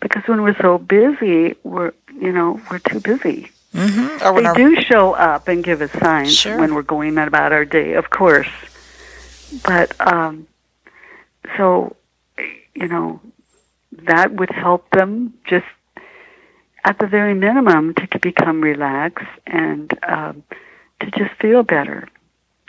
Because 0.00 0.22
when 0.26 0.42
we're 0.42 0.60
so 0.60 0.78
busy, 0.78 1.56
we're, 1.64 1.92
you 2.20 2.32
know, 2.32 2.60
we're 2.70 2.78
too 2.78 3.00
busy. 3.00 3.50
Mm-hmm. 3.74 4.26
Or 4.26 4.32
when 4.32 4.44
They 4.44 4.48
our, 4.48 4.54
do 4.54 4.80
show 4.80 5.12
up 5.12 5.48
and 5.48 5.62
give 5.62 5.82
us 5.82 5.92
signs 5.92 6.34
Sure. 6.34 6.58
when 6.58 6.74
we're 6.74 6.82
going 6.82 7.16
about 7.28 7.52
our 7.52 7.64
day, 7.64 7.94
of 7.94 8.10
course. 8.10 8.48
But 9.64 9.94
um, 10.00 10.46
so, 11.56 11.96
you 12.74 12.88
know, 12.88 13.20
that 13.92 14.32
would 14.32 14.50
help 14.50 14.90
them 14.90 15.34
just 15.44 15.66
at 16.84 16.98
the 16.98 17.06
very 17.06 17.34
minimum 17.34 17.94
to 17.94 18.18
become 18.20 18.60
relaxed 18.62 19.26
and 19.46 19.92
um, 20.06 20.42
to 21.00 21.10
just 21.10 21.34
feel 21.40 21.62
better. 21.62 22.08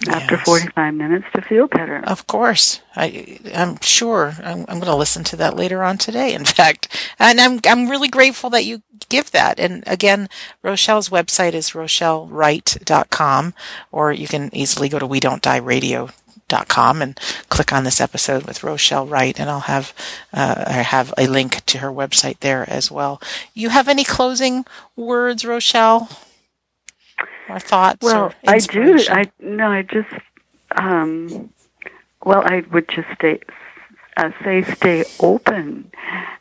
After 0.08 0.36
Yes. 0.36 0.46
45 0.46 0.94
minutes, 0.94 1.26
to 1.36 1.42
feel 1.42 1.68
better. 1.68 2.02
Of 2.06 2.26
course, 2.28 2.82
I, 2.96 3.40
I'm 3.54 3.80
sure 3.82 4.36
I'm, 4.42 4.60
I'm 4.70 4.80
going 4.80 4.86
to 4.92 4.96
listen 4.96 5.24
to 5.26 5.36
that 5.38 5.58
later 5.58 5.84
on 5.84 5.98
today. 5.98 6.34
In 6.34 6.46
fact, 6.60 6.88
and 7.20 7.40
I'm 7.42 7.60
I'm 7.68 7.90
really 7.90 8.08
grateful 8.08 8.50
that 8.52 8.64
you 8.66 8.82
give 9.10 9.32
that. 9.32 9.60
And 9.60 9.84
again, 9.88 10.30
Rochelle's 10.64 11.10
website 11.10 11.54
is 11.54 11.72
rochellewright.com, 11.72 13.54
or 13.92 14.12
you 14.12 14.28
can 14.28 14.50
easily 14.56 14.90
go 14.90 15.00
to 15.00 15.08
we 15.08 15.20
don't 15.20 15.42
die 15.42 15.58
radio 15.58 16.10
dot 16.48 16.68
com 16.68 17.02
and 17.02 17.20
click 17.50 17.72
on 17.72 17.84
this 17.84 18.02
episode 18.02 18.44
with 18.46 18.64
Rochelle 18.64 19.06
Wright, 19.06 19.40
and 19.40 19.50
I'll 19.50 19.60
have 19.62 19.94
uh, 20.34 20.64
I 20.66 20.72
have 20.82 21.14
a 21.18 21.28
link 21.28 21.64
to 21.66 21.80
her 21.80 21.90
website 21.92 22.40
there 22.40 22.68
as 22.70 22.90
well. 22.90 23.22
You 23.54 23.70
have 23.70 23.88
any 23.88 24.04
closing 24.04 24.66
words, 24.96 25.46
Rochelle, 25.46 26.10
or 27.50 27.60
thoughts? 27.60 28.04
Well, 28.04 28.26
or 28.26 28.34
I 28.48 28.60
do. 28.60 29.00
I 29.10 29.32
no. 29.40 29.72
I 29.72 29.82
just. 29.82 30.10
Um, 30.72 31.52
well, 32.24 32.44
I 32.46 32.64
would 32.72 32.88
just 32.90 33.08
say, 33.22 33.40
uh, 34.18 34.32
say 34.44 34.62
stay 34.64 35.06
open 35.20 35.92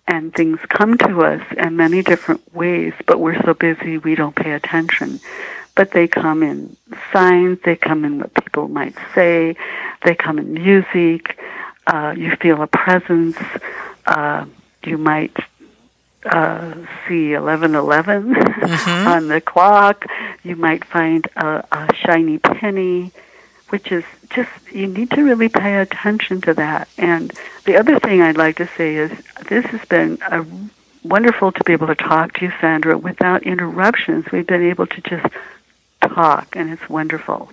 and 0.08 0.34
things 0.34 0.58
come 0.68 0.98
to 0.98 1.22
us 1.22 1.42
in 1.56 1.76
many 1.76 2.02
different 2.02 2.54
ways, 2.54 2.94
but 3.06 3.20
we're 3.20 3.40
so 3.42 3.54
busy 3.54 3.98
we 3.98 4.14
don't 4.14 4.34
pay 4.34 4.52
attention. 4.52 5.20
But 5.74 5.92
they 5.92 6.08
come 6.08 6.42
in 6.42 6.76
signs, 7.12 7.58
they 7.64 7.76
come 7.76 8.04
in 8.04 8.18
what 8.18 8.34
people 8.34 8.68
might 8.68 8.96
say, 9.14 9.54
they 10.04 10.14
come 10.14 10.38
in 10.38 10.54
music, 10.54 11.38
uh, 11.86 12.14
you 12.16 12.34
feel 12.36 12.62
a 12.62 12.66
presence, 12.66 13.36
uh, 14.06 14.44
you 14.84 14.98
might 14.98 15.36
uh, 16.28 16.74
see 17.06 17.34
1111 17.34 18.34
mm-hmm. 18.34 18.90
on 19.08 19.28
the 19.28 19.40
clock, 19.40 20.06
you 20.42 20.56
might 20.56 20.84
find 20.84 21.26
a, 21.36 21.64
a 21.72 21.94
shiny 21.94 22.38
penny 22.38 23.12
which 23.70 23.92
is 23.92 24.04
just 24.30 24.50
you 24.72 24.86
need 24.86 25.10
to 25.10 25.22
really 25.22 25.48
pay 25.48 25.76
attention 25.76 26.40
to 26.42 26.54
that. 26.54 26.88
And 26.96 27.32
the 27.64 27.76
other 27.76 27.98
thing 27.98 28.22
I'd 28.22 28.36
like 28.36 28.56
to 28.56 28.68
say 28.76 28.96
is 28.96 29.10
this 29.48 29.64
has 29.66 29.84
been 29.86 30.18
a 30.22 30.44
wonderful 31.04 31.52
to 31.52 31.64
be 31.64 31.72
able 31.72 31.86
to 31.88 31.94
talk 31.94 32.34
to 32.34 32.46
you, 32.46 32.52
Sandra, 32.60 32.96
without 32.96 33.42
interruptions. 33.42 34.26
We've 34.32 34.46
been 34.46 34.62
able 34.62 34.86
to 34.86 35.00
just 35.02 35.26
talk, 36.02 36.56
and 36.56 36.70
it's 36.70 36.88
wonderful. 36.88 37.50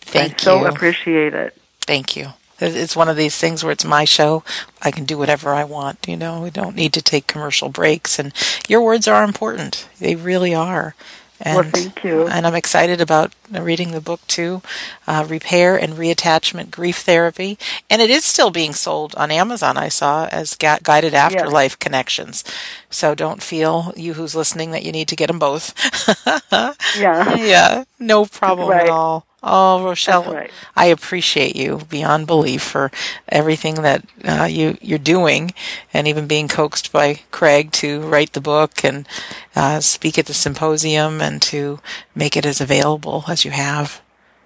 Thank 0.00 0.32
I 0.32 0.34
you. 0.34 0.38
So 0.38 0.66
appreciate 0.66 1.34
it. 1.34 1.56
Thank 1.82 2.16
you. 2.16 2.32
It's 2.60 2.96
one 2.96 3.08
of 3.08 3.16
these 3.16 3.36
things 3.36 3.62
where 3.64 3.72
it's 3.72 3.84
my 3.84 4.04
show. 4.04 4.44
I 4.82 4.90
can 4.90 5.04
do 5.04 5.18
whatever 5.18 5.54
I 5.54 5.64
want. 5.64 6.06
You 6.06 6.16
know, 6.16 6.42
we 6.42 6.50
don't 6.50 6.76
need 6.76 6.92
to 6.94 7.02
take 7.02 7.26
commercial 7.26 7.68
breaks. 7.68 8.18
And 8.18 8.32
your 8.68 8.82
words 8.82 9.08
are 9.08 9.24
important. 9.24 9.88
They 9.98 10.14
really 10.14 10.54
are. 10.54 10.94
And, 11.42 11.56
well, 11.56 11.70
thank 11.70 12.04
you. 12.04 12.26
And 12.26 12.46
I'm 12.46 12.54
excited 12.54 13.00
about 13.00 13.32
reading 13.50 13.92
the 13.92 14.00
book 14.00 14.20
too, 14.26 14.60
uh, 15.06 15.24
Repair 15.26 15.74
and 15.74 15.94
Reattachment 15.94 16.70
Grief 16.70 16.98
Therapy. 16.98 17.58
And 17.88 18.02
it 18.02 18.10
is 18.10 18.24
still 18.26 18.50
being 18.50 18.74
sold 18.74 19.14
on 19.14 19.30
Amazon, 19.30 19.78
I 19.78 19.88
saw, 19.88 20.26
as 20.26 20.54
ga- 20.54 20.80
Guided 20.82 21.14
Afterlife 21.14 21.72
yes. 21.72 21.76
Connections. 21.76 22.44
So 22.90 23.14
don't 23.14 23.42
feel, 23.42 23.94
you 23.96 24.14
who's 24.14 24.34
listening, 24.34 24.72
that 24.72 24.82
you 24.82 24.92
need 24.92 25.08
to 25.08 25.16
get 25.16 25.28
them 25.28 25.38
both. 25.38 25.72
yeah. 26.98 27.34
Yeah, 27.36 27.84
no 27.98 28.26
problem 28.26 28.68
right. 28.68 28.82
at 28.82 28.90
all. 28.90 29.26
Oh, 29.42 29.84
Rochelle, 29.84 30.34
Wright. 30.34 30.50
I 30.76 30.86
appreciate 30.86 31.56
you 31.56 31.80
beyond 31.88 32.26
belief 32.26 32.62
for 32.62 32.90
everything 33.28 33.76
that 33.76 34.04
uh, 34.24 34.44
you 34.44 34.76
you're 34.82 34.98
doing, 34.98 35.54
and 35.94 36.06
even 36.06 36.26
being 36.26 36.46
coaxed 36.46 36.92
by 36.92 37.20
Craig 37.30 37.72
to 37.72 38.00
write 38.00 38.34
the 38.34 38.40
book 38.40 38.84
and 38.84 39.08
uh, 39.56 39.80
speak 39.80 40.18
at 40.18 40.26
the 40.26 40.34
symposium 40.34 41.22
and 41.22 41.40
to 41.42 41.80
make 42.14 42.36
it 42.36 42.44
as 42.44 42.60
available 42.60 43.24
as 43.28 43.44
you 43.44 43.50
have. 43.50 44.02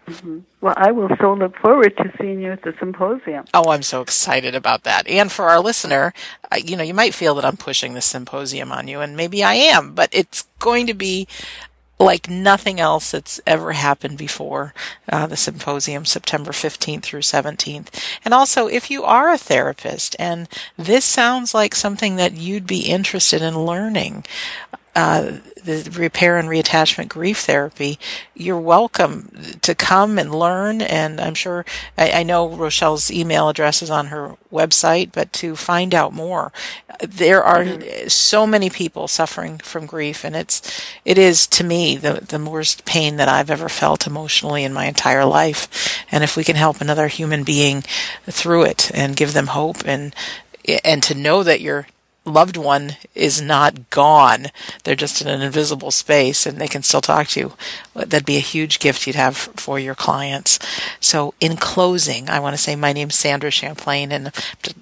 Mm-hmm. 0.07 0.41
Well, 0.61 0.75
I 0.77 0.93
will 0.93 1.09
so 1.19 1.33
look 1.33 1.57
forward 1.59 1.97
to 1.97 2.13
seeing 2.21 2.41
you 2.41 2.53
at 2.53 2.63
the 2.63 2.75
symposium. 2.79 3.47
Oh, 3.55 3.71
I'm 3.71 3.83
so 3.83 4.03
excited 4.03 4.55
about 4.55 4.85
that. 4.85 5.09
And 5.09 5.33
for 5.33 5.47
our 5.47 5.61
listener, 5.61 6.13
you 6.63 6.77
know, 6.77 6.83
you 6.83 6.95
might 6.95 7.15
feel 7.15 7.35
that 7.37 7.45
I'm 7.45 7.57
pushing 7.57 7.95
the 7.95 8.03
symposium 8.03 8.71
on 8.71 8.87
you, 8.87 9.01
and 9.01 9.17
maybe 9.17 9.43
I 9.43 9.55
am, 9.55 9.95
but 9.95 10.11
it's 10.13 10.47
going 10.59 10.87
to 10.87 10.95
be 10.95 11.27
like 12.05 12.29
nothing 12.29 12.81
else 12.81 13.11
that's 13.11 13.41
ever 13.47 13.73
happened 13.73 14.19
before. 14.19 14.75
Uh, 15.09 15.27
the 15.27 15.37
symposium, 15.37 16.05
September 16.05 16.53
15th 16.53 17.03
through 17.03 17.21
17th. 17.21 17.89
And 18.25 18.35
also, 18.35 18.67
if 18.67 18.91
you 18.91 19.05
are 19.05 19.33
a 19.33 19.39
therapist 19.39 20.17
and 20.19 20.49
this 20.77 21.05
sounds 21.05 21.55
like 21.55 21.75
something 21.75 22.17
that 22.17 22.35
you'd 22.35 22.67
be 22.67 22.89
interested 22.89 23.43
in 23.43 23.65
learning, 23.65 24.25
uh, 24.95 25.39
the 25.65 25.91
repair 25.97 26.37
and 26.37 26.49
reattachment 26.49 27.09
grief 27.09 27.39
therapy, 27.41 27.99
you're 28.35 28.61
welcome 28.61 29.31
to 29.63 29.75
come 29.75 30.19
and 30.19 30.35
learn. 30.35 30.83
And 30.83 31.21
I'm 31.21 31.35
sure, 31.35 31.65
I, 31.97 32.11
I, 32.11 32.23
know 32.23 32.49
Rochelle's 32.49 33.11
email 33.11 33.49
address 33.49 33.83
is 33.83 33.91
on 33.91 34.07
her 34.07 34.37
website, 34.53 35.11
but 35.13 35.33
to 35.35 35.57
find 35.57 35.95
out 35.95 36.13
more, 36.13 36.53
there 37.01 37.43
are 37.43 37.65
mm-hmm. 37.65 38.09
so 38.09 38.47
many 38.47 38.71
people 38.71 39.09
suffering 39.09 39.59
from 39.59 39.87
grief. 39.87 40.25
And 40.25 40.37
it's, 40.37 40.85
it 41.05 41.19
is 41.19 41.47
to 41.49 41.65
me 41.65 41.97
the, 41.97 42.25
the 42.29 42.39
worst 42.39 42.85
pain 42.85 43.17
that 43.17 43.29
I've 43.29 43.51
ever 43.51 43.69
felt 43.69 44.07
emotionally 44.07 44.65
in 44.65 44.73
my 44.73 44.87
entire 44.87 45.25
life. 45.25 46.05
And 46.13 46.23
if 46.23 46.37
we 46.37 46.45
can 46.45 46.57
help 46.57 46.81
another 46.81 47.09
human 47.09 47.43
being 47.43 47.83
through 48.27 48.65
it 48.65 48.91
and 48.95 49.17
give 49.17 49.33
them 49.33 49.49
hope 49.49 49.79
and, 49.87 50.15
and 50.85 51.03
to 51.03 51.15
know 51.15 51.43
that 51.43 51.61
you're 51.61 51.87
loved 52.25 52.57
one 52.57 52.97
is 53.15 53.41
not 53.41 53.91
gone. 53.91 54.47
They're 54.85 54.95
just 54.95 55.21
in 55.21 55.29
an 55.29 55.43
invisible 55.43 55.91
space 55.91 56.47
and 56.47 56.59
they 56.59 56.69
can 56.69 56.83
still 56.83 57.03
talk 57.03 57.29
to 57.29 57.41
you. 57.41 57.53
That'd 57.95 58.25
be 58.25 58.37
a 58.37 58.41
huge 58.41 58.79
gift 58.79 59.07
you'd 59.07 59.17
have 59.17 59.37
for 59.37 59.79
your 59.79 59.95
clients. 59.95 60.59
So 61.01 61.35
in 61.39 61.57
closing, 61.57 62.31
I 62.31 62.41
want 62.41 62.55
to 62.55 62.63
say 62.63 62.77
my 62.77 62.93
name's 62.93 63.15
Sandra 63.15 63.51
Champlain 63.51 64.11
and 64.11 64.29
I'm 64.29 64.33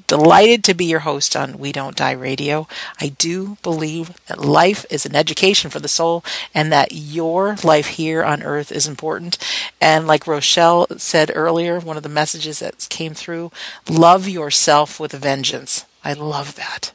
delighted 0.07 0.63
to 0.65 0.75
be 0.75 0.85
your 0.85 1.01
host 1.01 1.35
on 1.35 1.59
We 1.59 1.73
Don't 1.73 1.97
Die 1.97 2.13
Radio. 2.13 2.69
I 3.01 3.09
do 3.09 3.57
believe 3.63 4.13
that 4.27 4.39
life 4.39 4.87
is 4.89 5.05
an 5.05 5.17
education 5.17 5.71
for 5.71 5.81
the 5.81 5.89
soul 5.89 6.25
and 6.55 6.71
that 6.73 6.93
your 6.93 7.57
life 7.65 7.89
here 7.89 8.23
on 8.23 8.43
earth 8.43 8.71
is 8.71 8.87
important. 8.87 9.37
And 9.81 10.07
like 10.07 10.29
Rochelle 10.29 10.87
said 10.97 11.33
earlier, 11.35 11.81
one 11.81 11.97
of 11.97 12.05
the 12.05 12.09
messages 12.09 12.61
that 12.61 12.87
came 12.89 13.15
through, 13.15 13.51
love 13.89 14.29
yourself 14.29 15.01
with 15.01 15.13
a 15.13 15.19
vengeance. 15.19 15.85
I 16.05 16.13
love 16.13 16.55
that. 16.55 16.93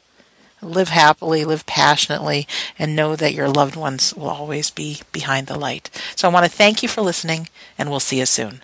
Live 0.60 0.88
happily, 0.88 1.44
live 1.44 1.66
passionately, 1.66 2.46
and 2.78 2.96
know 2.96 3.16
that 3.16 3.34
your 3.34 3.48
loved 3.48 3.76
ones 3.76 4.14
will 4.14 4.30
always 4.30 4.70
be 4.70 5.00
behind 5.12 5.46
the 5.46 5.58
light. 5.58 5.90
So 6.16 6.28
I 6.28 6.32
want 6.32 6.46
to 6.46 6.50
thank 6.50 6.82
you 6.82 6.88
for 6.88 7.02
listening, 7.02 7.48
and 7.78 7.90
we'll 7.90 8.00
see 8.00 8.18
you 8.18 8.26
soon. 8.26 8.62